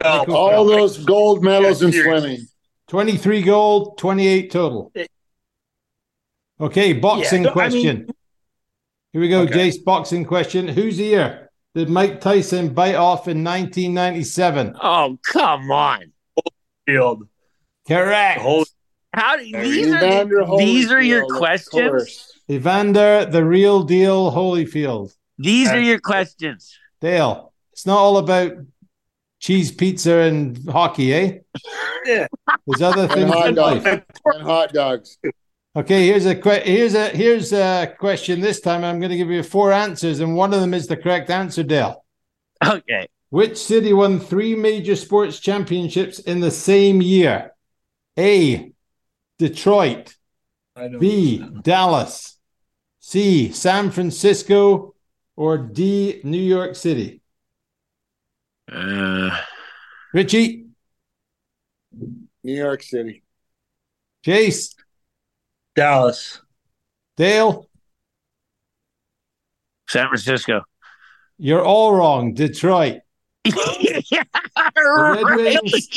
But 0.00 0.06
oh, 0.06 0.18
Michael 0.20 0.36
All 0.36 0.64
those 0.64 1.04
gold 1.04 1.44
medals 1.44 1.82
in 1.82 1.92
swimming. 1.92 2.46
23 2.88 3.42
gold, 3.42 3.98
28 3.98 4.50
total. 4.50 4.92
Okay, 6.60 6.94
boxing 6.94 7.42
Yeah, 7.44 7.50
I 7.50 7.52
question. 7.52 8.08
Here 9.12 9.20
we 9.20 9.28
go, 9.28 9.42
Okay. 9.42 9.68
Jace. 9.70 9.84
Boxing 9.84 10.24
question. 10.24 10.66
Who's 10.66 10.98
ear 10.98 11.47
did 11.74 11.88
Mike 11.88 12.20
Tyson 12.20 12.74
bite 12.74 12.94
off 12.94 13.28
in 13.28 13.44
1997? 13.44 14.76
Oh 14.80 15.18
come 15.32 15.70
on! 15.70 16.12
field. 16.86 17.28
Correct. 17.86 18.40
Whole 18.40 18.64
How 19.14 19.36
do 19.36 19.44
these 19.44 19.86
Evander 19.86 20.42
are 20.42 20.58
these 20.58 20.90
are 20.92 21.02
your 21.02 21.26
questions? 21.26 22.32
Evander, 22.50 23.26
the 23.26 23.44
real 23.44 23.82
deal, 23.82 24.30
Holyfield. 24.32 25.14
These 25.38 25.68
are 25.68 25.80
your 25.80 26.00
questions. 26.00 26.76
Dale, 27.00 27.52
it's 27.72 27.86
not 27.86 27.98
all 27.98 28.16
about 28.18 28.52
cheese 29.38 29.70
pizza 29.70 30.14
and 30.20 30.58
hockey, 30.68 31.14
eh? 31.14 31.38
Yeah. 32.04 32.26
There's 32.66 32.82
other 32.82 33.02
And 33.02 33.12
things 33.12 33.30
hot 33.32 33.48
in 33.48 33.54
dogs. 33.54 33.84
life. 33.84 34.02
And 34.24 34.42
hot 34.42 34.72
dogs. 34.72 35.18
Okay, 35.78 36.06
here's 36.06 36.26
a 36.26 36.34
que- 36.34 36.64
here's 36.64 36.94
a 36.94 37.08
here's 37.10 37.52
a 37.52 37.94
question. 38.00 38.40
This 38.40 38.60
time 38.60 38.82
I'm 38.82 38.98
going 38.98 39.12
to 39.12 39.16
give 39.16 39.30
you 39.30 39.44
four 39.44 39.72
answers, 39.72 40.18
and 40.18 40.34
one 40.34 40.52
of 40.52 40.60
them 40.60 40.74
is 40.74 40.88
the 40.88 40.96
correct 40.96 41.30
answer, 41.30 41.62
Dale. 41.62 42.04
Okay. 42.66 43.06
Which 43.30 43.56
city 43.56 43.92
won 43.92 44.18
three 44.18 44.56
major 44.56 44.96
sports 44.96 45.38
championships 45.38 46.18
in 46.18 46.40
the 46.40 46.50
same 46.50 47.00
year? 47.00 47.52
A. 48.18 48.72
Detroit. 49.38 50.16
I 50.74 50.88
know. 50.88 50.98
B. 50.98 51.46
Dallas. 51.62 52.36
C. 52.98 53.52
San 53.52 53.92
Francisco. 53.92 54.96
Or 55.36 55.58
D. 55.58 56.20
New 56.24 56.42
York 56.42 56.74
City. 56.74 57.20
Uh, 58.72 59.30
Richie, 60.12 60.66
New 62.42 62.56
York 62.56 62.82
City. 62.82 63.22
Chase, 64.24 64.74
Dallas. 65.78 66.40
Dale, 67.16 67.66
San 69.88 70.06
Francisco. 70.08 70.62
you're 71.38 71.64
all 71.64 71.94
wrong. 71.94 72.34
Detroit. 72.34 73.00
yeah, 73.44 74.22
Red 74.76 75.22
really? 75.24 75.58
Wings. 75.62 75.88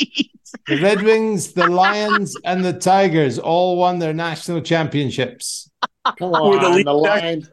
The 0.68 0.80
Red 0.80 1.02
Wings, 1.02 1.52
the 1.52 1.66
Lions, 1.68 2.36
and 2.44 2.64
the 2.64 2.72
Tigers 2.72 3.38
all 3.38 3.76
won 3.76 3.98
their 3.98 4.12
national 4.14 4.60
championships. 4.60 5.68
Come 6.18 6.30
Were 6.30 6.58
the 6.60 6.66
on. 6.66 6.82
The 6.84 6.92
line. 6.94 7.48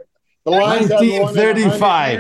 The 0.46 0.52
Lions 0.52 0.90
haven't 0.92 1.10
won 1.10 1.38
in 1.38 1.58
1935. 1.68 2.18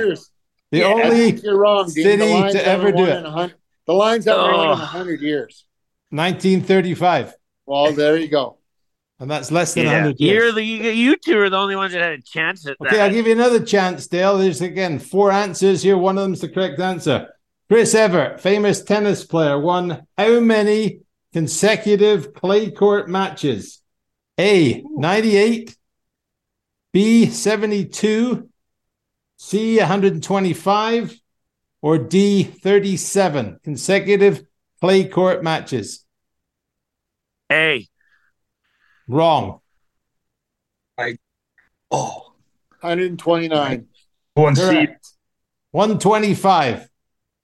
The 0.72 0.78
Yeah, 0.80 0.86
only 0.86 1.39
wrong, 1.51 1.89
city 1.89 2.18
the 2.18 2.49
to 2.51 2.68
ever 2.68 2.91
do 2.91 3.05
it. 3.05 3.18
in 3.18 3.26
a 3.26 3.32
hun- 3.32 3.53
The 3.86 3.93
Lions 3.93 4.26
haven't 4.26 4.43
won 4.43 4.53
in 4.53 4.60
Oh. 4.68 4.70
100 4.72 5.22
years. 5.22 5.66
1935, 6.12 7.34
Well, 7.66 7.91
there 7.93 8.18
you 8.18 8.28
go. 8.28 8.59
And 9.20 9.30
that's 9.30 9.51
less 9.51 9.74
than 9.74 9.86
Yeah. 9.86 9.93
100 9.93 10.20
You're 10.20 10.43
years. 10.45 10.55
the 10.55 10.63
you, 10.63 10.89
you 10.91 11.15
two 11.17 11.39
are 11.39 11.49
the 11.49 11.57
only 11.57 11.76
ones 11.76 11.93
that 11.93 12.01
had 12.01 12.20
a 12.20 12.22
chance 12.22 12.65
at 12.65 12.78
that. 12.80 12.88
Okay, 12.88 13.01
I'll 13.01 13.11
give 13.11 13.28
you 13.28 13.34
another 13.34 13.63
chance, 13.63 14.07
Dale. 14.07 14.38
There's 14.38 14.61
again 14.61 14.99
four 14.99 15.32
answers 15.32 15.84
here. 15.84 15.97
One 15.97 16.17
of 16.17 16.24
them's 16.24 16.41
the 16.41 16.49
correct 16.49 16.80
answer. 16.80 17.30
Chris 17.70 17.93
Evert, 17.93 18.39
famous 18.41 18.82
tennis 18.82 19.24
player, 19.26 19.59
won 19.59 20.07
how 20.17 20.39
many 20.39 21.01
consecutive 21.34 22.34
clay 22.34 22.72
court 22.72 23.07
matches? 23.09 23.82
A, 24.39 24.82
98, 24.95 25.76
B, 26.93 27.28
72, 27.28 28.49
C, 29.38 29.78
125, 29.78 31.20
or 31.82 31.97
D, 31.97 32.43
37 32.43 33.59
consecutive 33.63 34.43
clay 34.82 35.03
court 35.07 35.43
matches? 35.43 36.05
Hey, 37.49 37.88
Wrong. 39.10 39.60
Oh, 41.91 42.34
129. 42.82 43.88
one 44.36 44.55
seed. 44.55 44.66
Correct. 44.66 45.07
125 45.72 46.88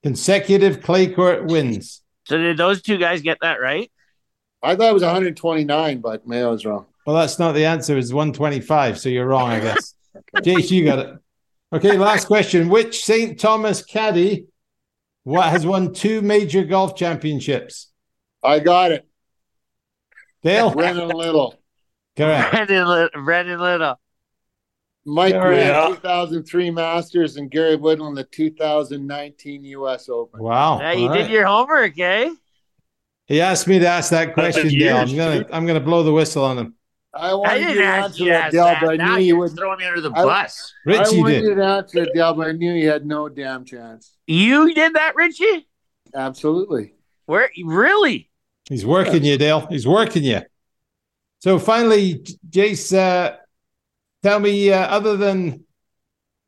consecutive 0.04 0.82
clay 0.82 1.08
court 1.08 1.46
wins. 1.46 2.02
so 2.24 2.38
did 2.38 2.56
those 2.56 2.80
two 2.80 2.96
guys 2.96 3.22
get 3.22 3.38
that 3.42 3.60
right? 3.60 3.90
I 4.62 4.76
thought 4.76 4.90
it 4.90 4.94
was 4.94 5.02
129, 5.02 6.00
but 6.00 6.26
maybe 6.26 6.44
I 6.44 6.48
was 6.48 6.64
wrong. 6.64 6.86
Well, 7.06 7.16
that's 7.16 7.38
not 7.40 7.52
the 7.52 7.64
answer. 7.64 7.98
It's 7.98 8.12
125. 8.12 8.98
So 9.00 9.08
you're 9.08 9.26
wrong, 9.26 9.50
I 9.50 9.60
guess. 9.60 9.94
Jace, 10.36 10.70
you 10.70 10.84
got 10.84 10.98
it. 11.00 11.16
Okay, 11.72 11.98
last 11.98 12.26
question. 12.26 12.68
Which 12.68 13.04
St. 13.04 13.38
Thomas 13.38 13.84
caddy 13.84 14.46
what 15.24 15.50
has 15.50 15.66
won 15.66 15.92
two 15.92 16.22
major 16.22 16.62
golf 16.62 16.94
championships? 16.94 17.90
I 18.44 18.60
got 18.60 18.92
it. 18.92 19.05
Dale? 20.46 20.70
Brennan 20.70 21.08
Little. 21.08 21.54
Correct. 22.16 22.50
Brendan, 22.52 22.88
Li- 22.88 23.08
Brendan 23.24 23.60
Little. 23.60 24.00
Mike 25.04 25.34
Yeah. 25.34 25.40
Grant, 25.40 25.94
2003 26.02 26.70
Masters, 26.70 27.36
and 27.36 27.50
Gary 27.50 27.76
Woodland, 27.76 28.16
the 28.16 28.24
2019 28.24 29.64
U.S. 29.64 30.08
Open. 30.08 30.42
Wow. 30.42 30.80
Yeah, 30.80 30.92
you 30.92 31.08
All 31.08 31.14
did 31.14 31.20
right. 31.22 31.30
your 31.30 31.46
homework, 31.46 31.98
eh? 31.98 32.32
He 33.26 33.40
asked 33.40 33.66
me 33.68 33.78
to 33.80 33.86
ask 33.86 34.10
that 34.10 34.34
question, 34.34 34.70
years, 34.70 34.82
Dale. 34.82 34.96
I'm 34.98 35.16
gonna. 35.16 35.46
I'm 35.52 35.66
gonna 35.66 35.80
blow 35.80 36.02
the 36.04 36.12
whistle 36.12 36.44
on 36.44 36.58
him. 36.58 36.74
I 37.12 37.30
I 37.30 37.34
wanted 37.34 37.60
you 37.60 37.66
didn't 37.68 37.82
to 37.82 37.84
answer 37.88 38.24
you 38.24 38.30
that, 38.30 38.44
ask 38.46 38.52
Dale, 38.52 38.64
that. 38.64 38.80
but 38.82 38.90
I 38.90 38.96
Now 38.96 39.14
knew 39.16 39.20
you 39.22 39.26
you're 39.28 39.38
would. 39.38 39.56
throwing 39.56 39.78
me 39.78 39.86
under 39.86 40.00
the 40.00 40.10
I- 40.14 40.22
bus. 40.24 40.72
I 40.86 40.90
Richie 40.90 41.20
wanted 41.20 41.32
did. 41.32 41.44
you 41.44 41.54
to 41.56 41.64
answer 41.64 41.98
it, 42.02 42.08
Dale, 42.14 42.34
but 42.34 42.46
I 42.48 42.52
knew 42.52 42.72
you 42.72 42.88
had 42.90 43.06
no 43.06 43.28
damn 43.28 43.64
chance. 43.64 44.16
You 44.26 44.74
did 44.74 44.94
that, 44.94 45.14
Richie? 45.16 45.66
Absolutely. 46.14 46.92
Where 47.26 47.50
really? 47.64 48.30
He's 48.68 48.84
working 48.84 49.24
you, 49.24 49.38
Dale. 49.38 49.66
He's 49.66 49.86
working 49.86 50.24
you. 50.24 50.42
So 51.40 51.58
finally, 51.58 52.24
Jace, 52.50 52.96
uh, 52.96 53.36
tell 54.22 54.40
me, 54.40 54.72
uh, 54.72 54.86
other 54.86 55.16
than 55.16 55.64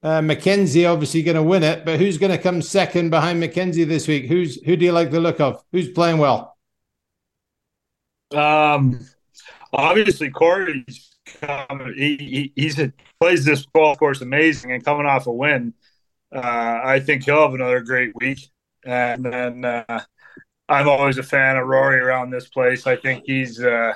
uh, 0.02 0.22
Mackenzie 0.22 0.86
obviously 0.86 1.22
going 1.22 1.36
to 1.36 1.42
win 1.42 1.62
it, 1.62 1.84
but 1.84 1.98
who's 1.98 2.18
going 2.18 2.32
to 2.32 2.38
come 2.38 2.62
second 2.62 3.10
behind 3.10 3.40
Mackenzie 3.40 3.84
this 3.84 4.08
week? 4.08 4.26
Who's 4.26 4.60
who 4.62 4.76
do 4.76 4.84
you 4.84 4.92
like 4.92 5.10
the 5.10 5.20
look 5.20 5.40
of? 5.40 5.62
Who's 5.72 5.90
playing 5.90 6.18
well? 6.18 6.56
Um, 8.34 9.00
obviously 9.72 10.30
Corey's 10.30 11.16
coming. 11.40 11.94
He, 11.96 12.16
he 12.16 12.52
he's 12.54 12.78
a, 12.78 12.92
plays 13.20 13.44
this 13.44 13.66
golf 13.74 13.98
course 13.98 14.20
amazing 14.20 14.72
and 14.72 14.84
coming 14.84 15.06
off 15.06 15.26
a 15.26 15.32
win. 15.32 15.74
Uh, 16.34 16.80
I 16.84 17.00
think 17.00 17.24
he'll 17.24 17.42
have 17.42 17.54
another 17.54 17.80
great 17.80 18.14
week. 18.16 18.50
And 18.84 19.24
then 19.24 19.64
uh, 19.64 20.04
I'm 20.68 20.88
always 20.88 21.18
a 21.18 21.22
fan 21.22 21.56
of 21.56 21.66
Rory 21.66 21.98
around 21.98 22.30
this 22.30 22.48
place. 22.48 22.86
I 22.86 22.96
think 22.96 23.24
he's 23.26 23.62
uh, 23.62 23.94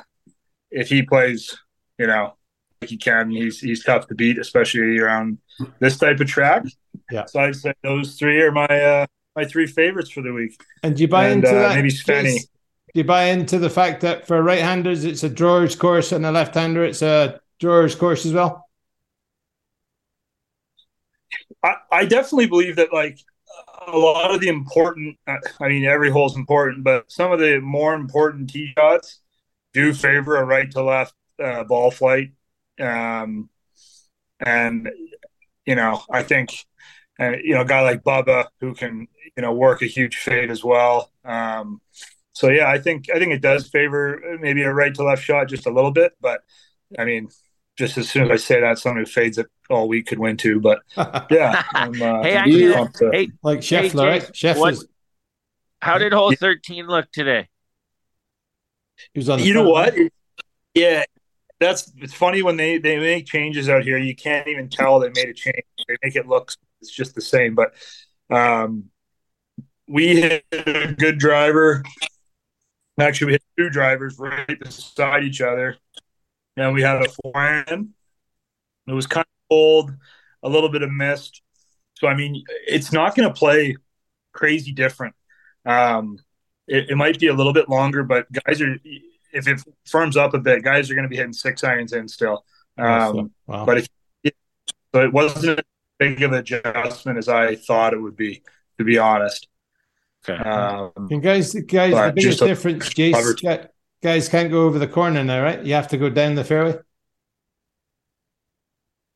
if 0.70 0.88
he 0.88 1.02
plays, 1.02 1.56
you 1.98 2.06
know, 2.06 2.34
like 2.80 2.90
he 2.90 2.96
can, 2.96 3.30
he's 3.30 3.60
he's 3.60 3.84
tough 3.84 4.06
to 4.08 4.14
beat, 4.14 4.38
especially 4.38 4.98
around 4.98 5.38
this 5.80 5.98
type 5.98 6.20
of 6.20 6.26
track. 6.26 6.64
Yeah. 7.10 7.26
So 7.26 7.40
I'd 7.40 7.56
say 7.56 7.74
those 7.82 8.16
three 8.16 8.40
are 8.40 8.52
my 8.52 8.66
uh, 8.66 9.06
my 9.36 9.44
three 9.44 9.66
favorites 9.66 10.10
for 10.10 10.22
the 10.22 10.32
week. 10.32 10.58
And 10.82 10.96
do 10.96 11.02
you 11.02 11.08
buy 11.08 11.28
And, 11.28 11.44
into 11.44 11.56
uh, 11.56 11.68
that? 11.68 11.76
maybe 11.76 11.90
Svenny. 11.90 12.38
Do 12.94 13.00
you 13.00 13.04
buy 13.04 13.24
into 13.24 13.58
the 13.58 13.70
fact 13.70 14.02
that 14.02 14.26
for 14.26 14.42
right-handers 14.42 15.04
it's 15.04 15.22
a 15.22 15.28
drawers 15.30 15.74
course 15.74 16.12
and 16.12 16.26
a 16.26 16.30
left-hander 16.30 16.84
it's 16.84 17.00
a 17.00 17.40
drawers 17.58 17.94
course 17.94 18.26
as 18.26 18.32
well? 18.34 18.66
I, 21.64 21.74
I 21.90 22.04
definitely 22.04 22.46
believe 22.46 22.76
that 22.76 22.92
like 22.92 23.18
a 23.88 23.96
lot 23.96 24.34
of 24.34 24.40
the 24.40 24.48
important 24.48 25.16
i 25.26 25.68
mean 25.68 25.84
every 25.84 26.10
hole 26.10 26.26
is 26.26 26.36
important 26.36 26.84
but 26.84 27.10
some 27.10 27.32
of 27.32 27.38
the 27.38 27.60
more 27.60 27.94
important 27.94 28.50
tee 28.50 28.72
shots 28.76 29.20
do 29.72 29.92
favor 29.92 30.36
a 30.36 30.44
right 30.44 30.70
to 30.70 30.82
left 30.82 31.14
uh, 31.42 31.64
ball 31.64 31.90
flight. 31.90 32.32
Um, 32.78 33.48
and 34.44 34.90
you 35.66 35.74
know 35.74 36.02
i 36.10 36.22
think 36.22 36.66
uh, 37.20 37.32
you 37.42 37.54
know 37.54 37.62
a 37.62 37.64
guy 37.64 37.80
like 37.82 38.02
bubba 38.02 38.46
who 38.60 38.74
can 38.74 39.06
you 39.36 39.42
know 39.42 39.52
work 39.52 39.82
a 39.82 39.86
huge 39.86 40.16
fade 40.16 40.50
as 40.50 40.64
well. 40.64 41.10
Um, 41.24 41.80
so 42.32 42.48
yeah 42.48 42.68
i 42.68 42.78
think 42.78 43.08
i 43.14 43.18
think 43.18 43.32
it 43.32 43.42
does 43.42 43.68
favor 43.68 44.38
maybe 44.40 44.62
a 44.62 44.72
right 44.72 44.94
to 44.94 45.04
left 45.04 45.22
shot 45.22 45.48
just 45.48 45.66
a 45.66 45.70
little 45.70 45.90
bit 45.90 46.12
but 46.20 46.40
i 46.98 47.04
mean 47.04 47.28
just 47.76 47.98
as 47.98 48.10
soon 48.10 48.24
as 48.24 48.30
I 48.30 48.36
say 48.36 48.60
that, 48.60 48.78
someone 48.78 49.04
who 49.04 49.06
fades 49.10 49.38
it 49.38 49.46
all 49.70 49.88
week 49.88 50.06
could 50.06 50.18
win 50.18 50.36
too. 50.36 50.60
But 50.60 50.80
yeah, 51.30 51.62
I'm, 51.74 52.00
uh, 52.00 52.22
Hey, 52.22 52.36
I'm 52.36 52.48
actually, 52.48 52.72
to- 52.72 53.10
hey, 53.12 53.28
Like 53.42 53.64
hey, 53.64 53.88
right? 53.90 54.22
Jace, 54.22 54.58
what- 54.58 54.74
Scheffler's 54.74 54.86
how 55.80 55.98
did 55.98 56.12
hole 56.12 56.32
13 56.32 56.86
look 56.86 57.10
today? 57.10 57.48
he 59.12 59.18
was 59.18 59.28
on 59.28 59.40
the 59.40 59.44
you 59.44 59.52
know 59.52 59.72
front, 59.74 59.96
what? 59.96 60.12
Yeah, 60.74 61.02
that's 61.58 61.92
it's 61.96 62.14
funny 62.14 62.42
when 62.42 62.56
they 62.56 62.78
they 62.78 62.98
make 62.98 63.26
changes 63.26 63.68
out 63.68 63.82
here. 63.82 63.98
You 63.98 64.14
can't 64.14 64.46
even 64.46 64.68
tell 64.68 65.00
they 65.00 65.08
made 65.08 65.28
a 65.28 65.34
change. 65.34 65.64
They 65.88 65.96
make 66.02 66.14
it 66.14 66.28
look 66.28 66.52
it's 66.80 66.90
just 66.90 67.14
the 67.14 67.20
same. 67.20 67.54
But 67.56 67.74
um, 68.30 68.90
we 69.88 70.20
hit 70.20 70.44
a 70.52 70.92
good 70.92 71.18
driver. 71.18 71.82
Actually, 73.00 73.26
we 73.26 73.32
hit 73.32 73.42
two 73.58 73.70
drivers 73.70 74.18
right 74.18 74.58
beside 74.60 75.24
each 75.24 75.40
other, 75.40 75.76
and 76.57 76.74
we 76.74 76.82
had 76.82 77.03
a 77.03 77.09
forehand. 77.22 77.90
It 78.86 78.92
was 78.92 79.07
kind 79.07 79.24
of 79.24 79.48
cold, 79.50 79.92
a 80.42 80.48
little 80.48 80.68
bit 80.68 80.82
of 80.82 80.90
mist. 80.90 81.42
So 81.94 82.09
I 82.09 82.14
mean, 82.14 82.44
it's 82.66 82.92
not 82.92 83.14
going 83.14 83.28
to 83.28 83.34
play 83.34 83.76
crazy 84.32 84.72
different. 84.72 85.14
Um, 85.64 86.18
it, 86.66 86.90
it 86.90 86.96
might 86.96 87.18
be 87.18 87.28
a 87.28 87.34
little 87.34 87.53
bit 87.53 87.68
longer, 87.68 88.03
but 88.03 88.26
guys 88.32 88.61
are 88.61 88.76
if 89.32 89.48
it 89.48 89.62
firms 89.86 90.16
up 90.16 90.34
a 90.34 90.38
bit, 90.38 90.62
guys 90.62 90.90
are 90.90 90.94
going 90.94 91.05
to 91.05 91.09
be 91.09 91.16
hitting 91.16 91.32
six 91.32 91.64
irons 91.64 91.92
in 91.92 92.09
still. 92.09 92.44
Um, 92.78 93.32
Wow. 93.46 93.66
But 93.66 93.78
if, 93.78 93.88
so 94.94 95.03
it 95.03 95.12
wasn't 95.12 95.59
as 95.59 95.64
big 95.98 96.22
of 96.22 96.32
an 96.32 96.38
adjustment 96.38 97.18
as 97.18 97.28
I 97.28 97.57
thought 97.57 97.94
it 97.94 98.00
would 98.00 98.16
be, 98.16 98.42
to 98.78 98.84
be 98.84 98.98
honest. 98.98 99.48
Okay. 100.28 100.42
Um, 100.42 101.09
And 101.11 101.22
guys, 101.22 101.55
guys, 101.55 101.92
the 101.92 102.12
biggest 102.14 102.40
difference, 102.40 102.88
Jace, 102.90 103.12
covered. 103.12 103.40
gu- 103.40 103.68
guys 104.03 104.28
can't 104.28 104.50
go 104.50 104.66
over 104.66 104.78
the 104.78 104.88
corner 104.88 105.22
now, 105.24 105.42
right? 105.42 105.62
You 105.64 105.74
have 105.74 105.88
to 105.88 105.96
go 105.96 106.11
down 106.11 106.34
the 106.34 106.44
fairway. 106.44 106.78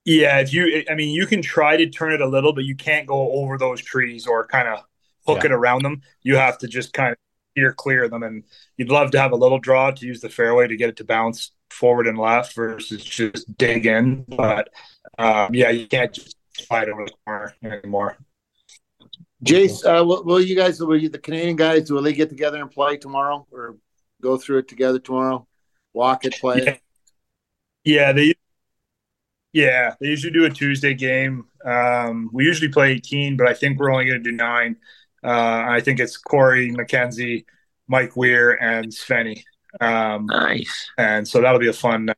Yeah, 0.05 0.39
if 0.39 0.53
you, 0.53 0.85
I 0.89 0.95
mean, 0.95 1.13
you 1.13 1.27
can 1.27 1.43
try 1.43 1.77
to 1.77 1.89
turn 1.91 2.13
it 2.13 2.21
a 2.21 2.29
little, 2.29 2.53
but 2.53 2.65
you 2.65 2.77
can't 2.77 3.09
go 3.09 3.33
over 3.33 3.59
those 3.59 3.83
trees 3.83 4.27
or 4.27 4.47
kind 4.47 4.69
of 4.69 4.85
hook 5.27 5.39
Yeah. 5.39 5.47
it 5.47 5.53
around 5.53 5.83
them. 5.83 6.03
You 6.23 6.37
have 6.37 6.59
to 6.59 6.69
just 6.69 6.93
kind 6.93 7.11
of 7.11 7.19
steer 7.53 7.73
clear 7.73 8.05
of 8.05 8.13
them. 8.13 8.23
And 8.23 8.45
you'd 8.77 8.89
love 8.89 9.11
to 9.11 9.21
have 9.21 9.33
a 9.33 9.37
little 9.37 9.59
draw 9.59 9.91
to 9.91 10.07
use 10.07 10.21
the 10.21 10.29
fairway 10.29 10.69
to 10.69 10.77
get 10.77 10.89
it 10.89 10.97
to 10.99 11.05
bounce 11.05 11.51
forward 11.71 12.07
and 12.07 12.17
left 12.17 12.55
versus 12.55 13.03
just 13.03 13.59
dig 13.59 13.85
in. 13.87 14.25
But 14.29 14.69
um, 15.19 15.53
yeah, 15.53 15.71
you 15.71 15.89
can't 15.89 16.13
just 16.13 16.37
slide 16.53 16.89
over 16.89 17.07
the 17.07 17.13
corner 17.25 17.55
anymore. 17.65 18.17
Jace, 19.45 19.85
uh, 19.85 20.05
will, 20.05 20.23
will 20.25 20.41
you 20.41 20.55
guys, 20.55 20.81
will 20.81 20.97
you, 20.97 21.09
the 21.09 21.19
Canadian 21.19 21.57
guys, 21.57 21.91
will 21.91 22.03
they 22.03 22.13
get 22.13 22.29
together 22.29 22.61
and 22.61 22.71
play 22.71 22.97
tomorrow 22.97 23.45
or 23.51 23.77
go 24.23 24.37
through 24.37 24.59
it 24.59 24.69
together 24.69 24.99
tomorrow? 24.99 25.47
Walk 25.93 26.25
it, 26.25 26.41
play 26.41 26.59
it? 26.59 26.81
Yeah, 27.85 28.13
they 28.13 28.35
yeah, 29.53 29.95
they 30.01 30.09
usually 30.09 30.33
do 30.33 30.45
a 30.45 30.51
Tuesday 30.51 30.95
game. 30.95 31.45
Um, 31.65 32.29
we 32.33 32.45
usually 32.45 32.71
play 32.71 32.93
18, 32.93 33.37
but 33.37 33.49
I 33.49 33.55
think 33.55 33.79
we're 33.79 33.91
only 33.91 34.07
going 34.07 34.23
to 34.23 34.31
do 34.31 34.37
nine. 34.37 34.77
Uh, 35.25 35.65
I 35.69 35.81
think 35.81 35.99
it's 35.99 36.17
Corey, 36.17 36.71
Mackenzie, 36.71 37.47
Mike 37.89 38.17
Weir, 38.17 38.53
and 38.63 38.89
Svenny. 38.89 39.43
Um, 39.81 40.27
Nice. 40.27 40.91
and 40.99 41.27
so 41.27 41.41
that'll 41.41 41.59
be 41.59 41.69
a 41.69 41.73
fun, 41.73 42.09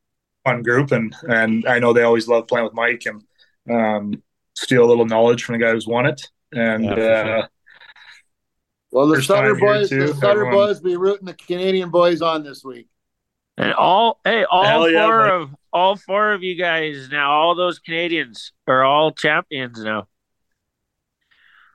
fun 0.45 0.63
group. 0.63 0.91
And 0.91 1.15
and 1.29 1.67
I 1.67 1.79
know 1.79 1.93
they 1.93 2.03
always 2.03 2.29
love 2.29 2.49
playing 2.49 2.65
with 2.65 2.75
Mike 2.75 3.05
and 3.07 3.23
um, 3.71 4.23
steal 4.55 4.85
a 4.85 4.87
little 4.89 5.07
knowledge 5.07 5.45
from 5.45 5.55
the 5.59 5.65
guy 5.65 5.73
who's 5.73 5.87
won 5.87 6.07
it. 6.07 6.29
And 6.53 6.85
Yeah, 6.85 6.95
for 6.95 7.01
sure. 7.01 7.49
Well, 8.91 9.07
the 9.07 9.17
First 9.17 9.29
Sutter 9.29 9.55
boys, 9.55 9.89
too, 9.91 10.07
the 10.09 10.15
Sutter 10.15 10.47
everyone. 10.47 10.55
boys 10.69 10.81
be 10.81 10.97
rooting 10.97 11.27
the 11.27 11.35
Canadian 11.35 11.91
boys 11.91 12.23
on 12.23 12.43
this 12.43 12.65
week. 12.65 12.89
And 13.57 13.73
all 13.75 14.21
hey, 14.25 14.45
all 14.45 14.65
Hell 14.65 14.89
four 14.91 15.19
Mike. 15.19 15.33
of 15.33 15.55
all 15.73 15.97
four 15.97 16.33
of 16.33 16.43
you 16.43 16.55
guys 16.57 17.09
now, 17.11 17.33
all 17.33 17.55
those 17.55 17.79
Canadians 17.81 18.53
are 18.67 18.85
all 18.85 19.11
champions 19.13 19.83
now. 19.83 20.07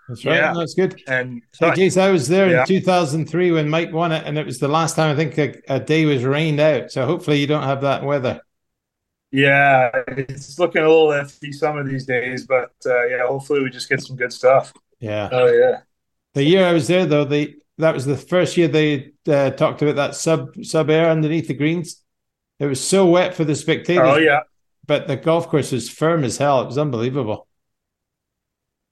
That's 0.08 0.26
right. 0.26 0.36
Yeah. 0.36 0.54
That's 0.54 0.74
good. 0.74 1.02
and 1.08 1.42
Hey, 1.60 1.70
Jace, 1.72 2.00
I 2.02 2.10
was 2.12 2.28
there 2.28 2.50
Yeah. 2.50 2.62
in 2.62 2.68
2003 2.68 3.52
when 3.52 3.70
Mike 3.70 3.94
won 3.94 4.12
it, 4.12 4.26
and 4.26 4.38
it 4.38 4.46
was 4.46 4.60
the 4.60 4.68
last 4.68 4.96
time 4.96 5.14
I 5.14 5.16
think 5.16 5.38
a, 5.38 5.76
a 5.76 5.80
day 5.80 6.06
was 6.06 6.24
rained 6.26 6.60
out. 6.60 6.92
So 6.92 7.06
hopefully 7.06 7.40
you 7.40 7.48
don't 7.48 7.64
have 7.64 7.82
that 7.82 8.04
weather. 8.04 8.42
yeah, 9.32 9.90
it's 10.08 10.60
looking 10.60 10.84
a 10.84 10.88
little 10.88 11.08
iffy 11.08 11.54
some 11.54 11.78
of 11.78 11.88
these 11.88 12.06
days, 12.06 12.46
but 12.46 12.72
uh, 12.86 13.06
yeah, 13.08 13.26
hopefully 13.28 13.62
we 13.64 13.70
just 13.70 13.90
get 13.90 14.02
some 14.02 14.16
good 14.16 14.32
stuff. 14.34 14.74
Yeah. 15.00 15.30
Oh 15.32 15.48
yeah. 15.48 15.82
The 16.34 16.44
year 16.44 16.66
I 16.66 16.74
was 16.74 16.88
there, 16.88 17.06
though, 17.06 17.26
they 17.26 17.56
that 17.78 17.94
was 17.94 18.06
the 18.06 18.18
first 18.18 18.56
year 18.58 18.68
they 18.68 19.12
uh, 19.28 19.52
talked 19.52 19.82
about 19.82 19.96
that 19.96 20.16
sub 20.16 20.64
sub 20.64 20.90
air 20.90 21.10
underneath 21.10 21.48
the 21.48 21.54
greens. 21.54 22.04
It 22.60 22.66
was 22.66 22.82
so 22.84 23.06
wet 23.08 23.36
for 23.36 23.44
the 23.44 23.56
spectators. 23.56 24.04
Oh 24.06 24.18
yeah. 24.18 24.42
but 24.86 25.08
the 25.08 25.18
golf 25.18 25.48
course 25.48 25.72
was 25.72 25.90
firm 25.90 26.24
as 26.24 26.38
hell. 26.38 26.62
It 26.62 26.66
was 26.66 26.78
unbelievable. 26.78 27.48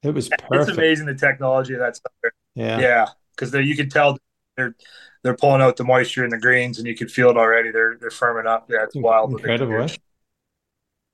It 0.04 0.14
was 0.14 0.30
perfect. 0.30 0.70
It's 0.70 0.78
amazing 0.78 1.06
the 1.06 1.16
technology 1.16 1.74
of 1.74 1.80
that 1.80 1.96
stuff. 1.96 2.12
Yeah. 2.56 2.80
Yeah, 2.80 3.06
because 3.36 3.54
you 3.54 3.76
can 3.76 3.90
tell 3.90 4.18
they're 4.58 4.76
they're 5.24 5.36
pulling 5.36 5.62
out 5.62 5.78
the 5.78 5.84
moisture 5.84 6.24
in 6.24 6.32
the 6.32 6.40
greens, 6.40 6.80
and 6.80 6.88
you 6.88 6.96
can 6.96 7.08
feel 7.08 7.30
it 7.30 7.38
already. 7.38 7.72
They're 7.72 7.98
they're 8.00 8.10
firming 8.10 8.48
up. 8.48 8.70
Yeah, 8.70 8.84
it's 8.84 8.96
wild. 8.96 9.32
what 9.32 9.44
they 9.44 9.50
can 9.50 9.62
Incredible, 9.62 9.90
eh? 9.90 9.96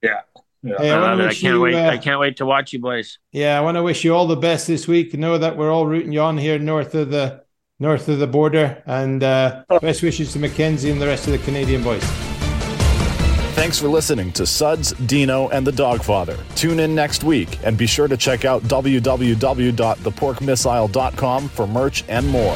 Yeah, 0.02 0.22
yeah. 0.68 0.76
Hey, 0.78 0.92
I 0.92 0.98
I, 0.98 1.02
love 1.02 1.20
it. 1.20 1.26
I 1.26 1.34
can't 1.34 1.56
you, 1.56 1.62
wait. 1.62 1.76
uh, 1.76 1.90
I 1.90 1.98
can't 1.98 2.20
wait 2.20 2.38
to 2.38 2.46
watch 2.46 2.74
you 2.74 2.80
boys. 2.80 3.18
Yeah, 3.32 3.58
I 3.58 3.62
want 3.62 3.78
to 3.78 3.84
wish 3.84 4.04
you 4.04 4.14
all 4.16 4.28
the 4.28 4.36
best 4.36 4.68
this 4.68 4.88
week. 4.88 5.14
Know 5.14 5.38
that 5.38 5.56
we're 5.58 5.72
all 5.72 5.86
rooting 5.86 6.12
you 6.12 6.22
on 6.22 6.38
here 6.38 6.60
north 6.60 6.94
of 6.96 7.10
the 7.10 7.44
north 7.80 8.08
of 8.10 8.20
the 8.20 8.28
border, 8.28 8.84
and 8.86 9.24
uh, 9.24 9.64
best 9.82 10.04
wishes 10.04 10.34
to 10.34 10.40
Mackenzie 10.40 10.92
and 10.92 11.02
the 11.02 11.08
rest 11.08 11.26
of 11.28 11.34
the 11.34 11.40
Canadian 11.40 11.84
boys. 11.84 12.04
Thanks 13.54 13.80
for 13.80 13.88
listening 13.88 14.32
to 14.34 14.46
Suds, 14.46 14.94
Deano, 14.94 15.50
and 15.52 15.66
the 15.66 15.72
Dogfather. 15.72 16.38
Tune 16.56 16.80
in 16.80 16.94
next 16.94 17.24
week 17.24 17.58
and 17.64 17.76
be 17.76 17.88
sure 17.88 18.08
to 18.08 18.16
check 18.16 18.46
out 18.46 18.62
www.theporkmissile.com 18.64 21.50
for 21.50 21.68
merch 21.68 22.04
and 22.08 22.28
more. 22.28 22.56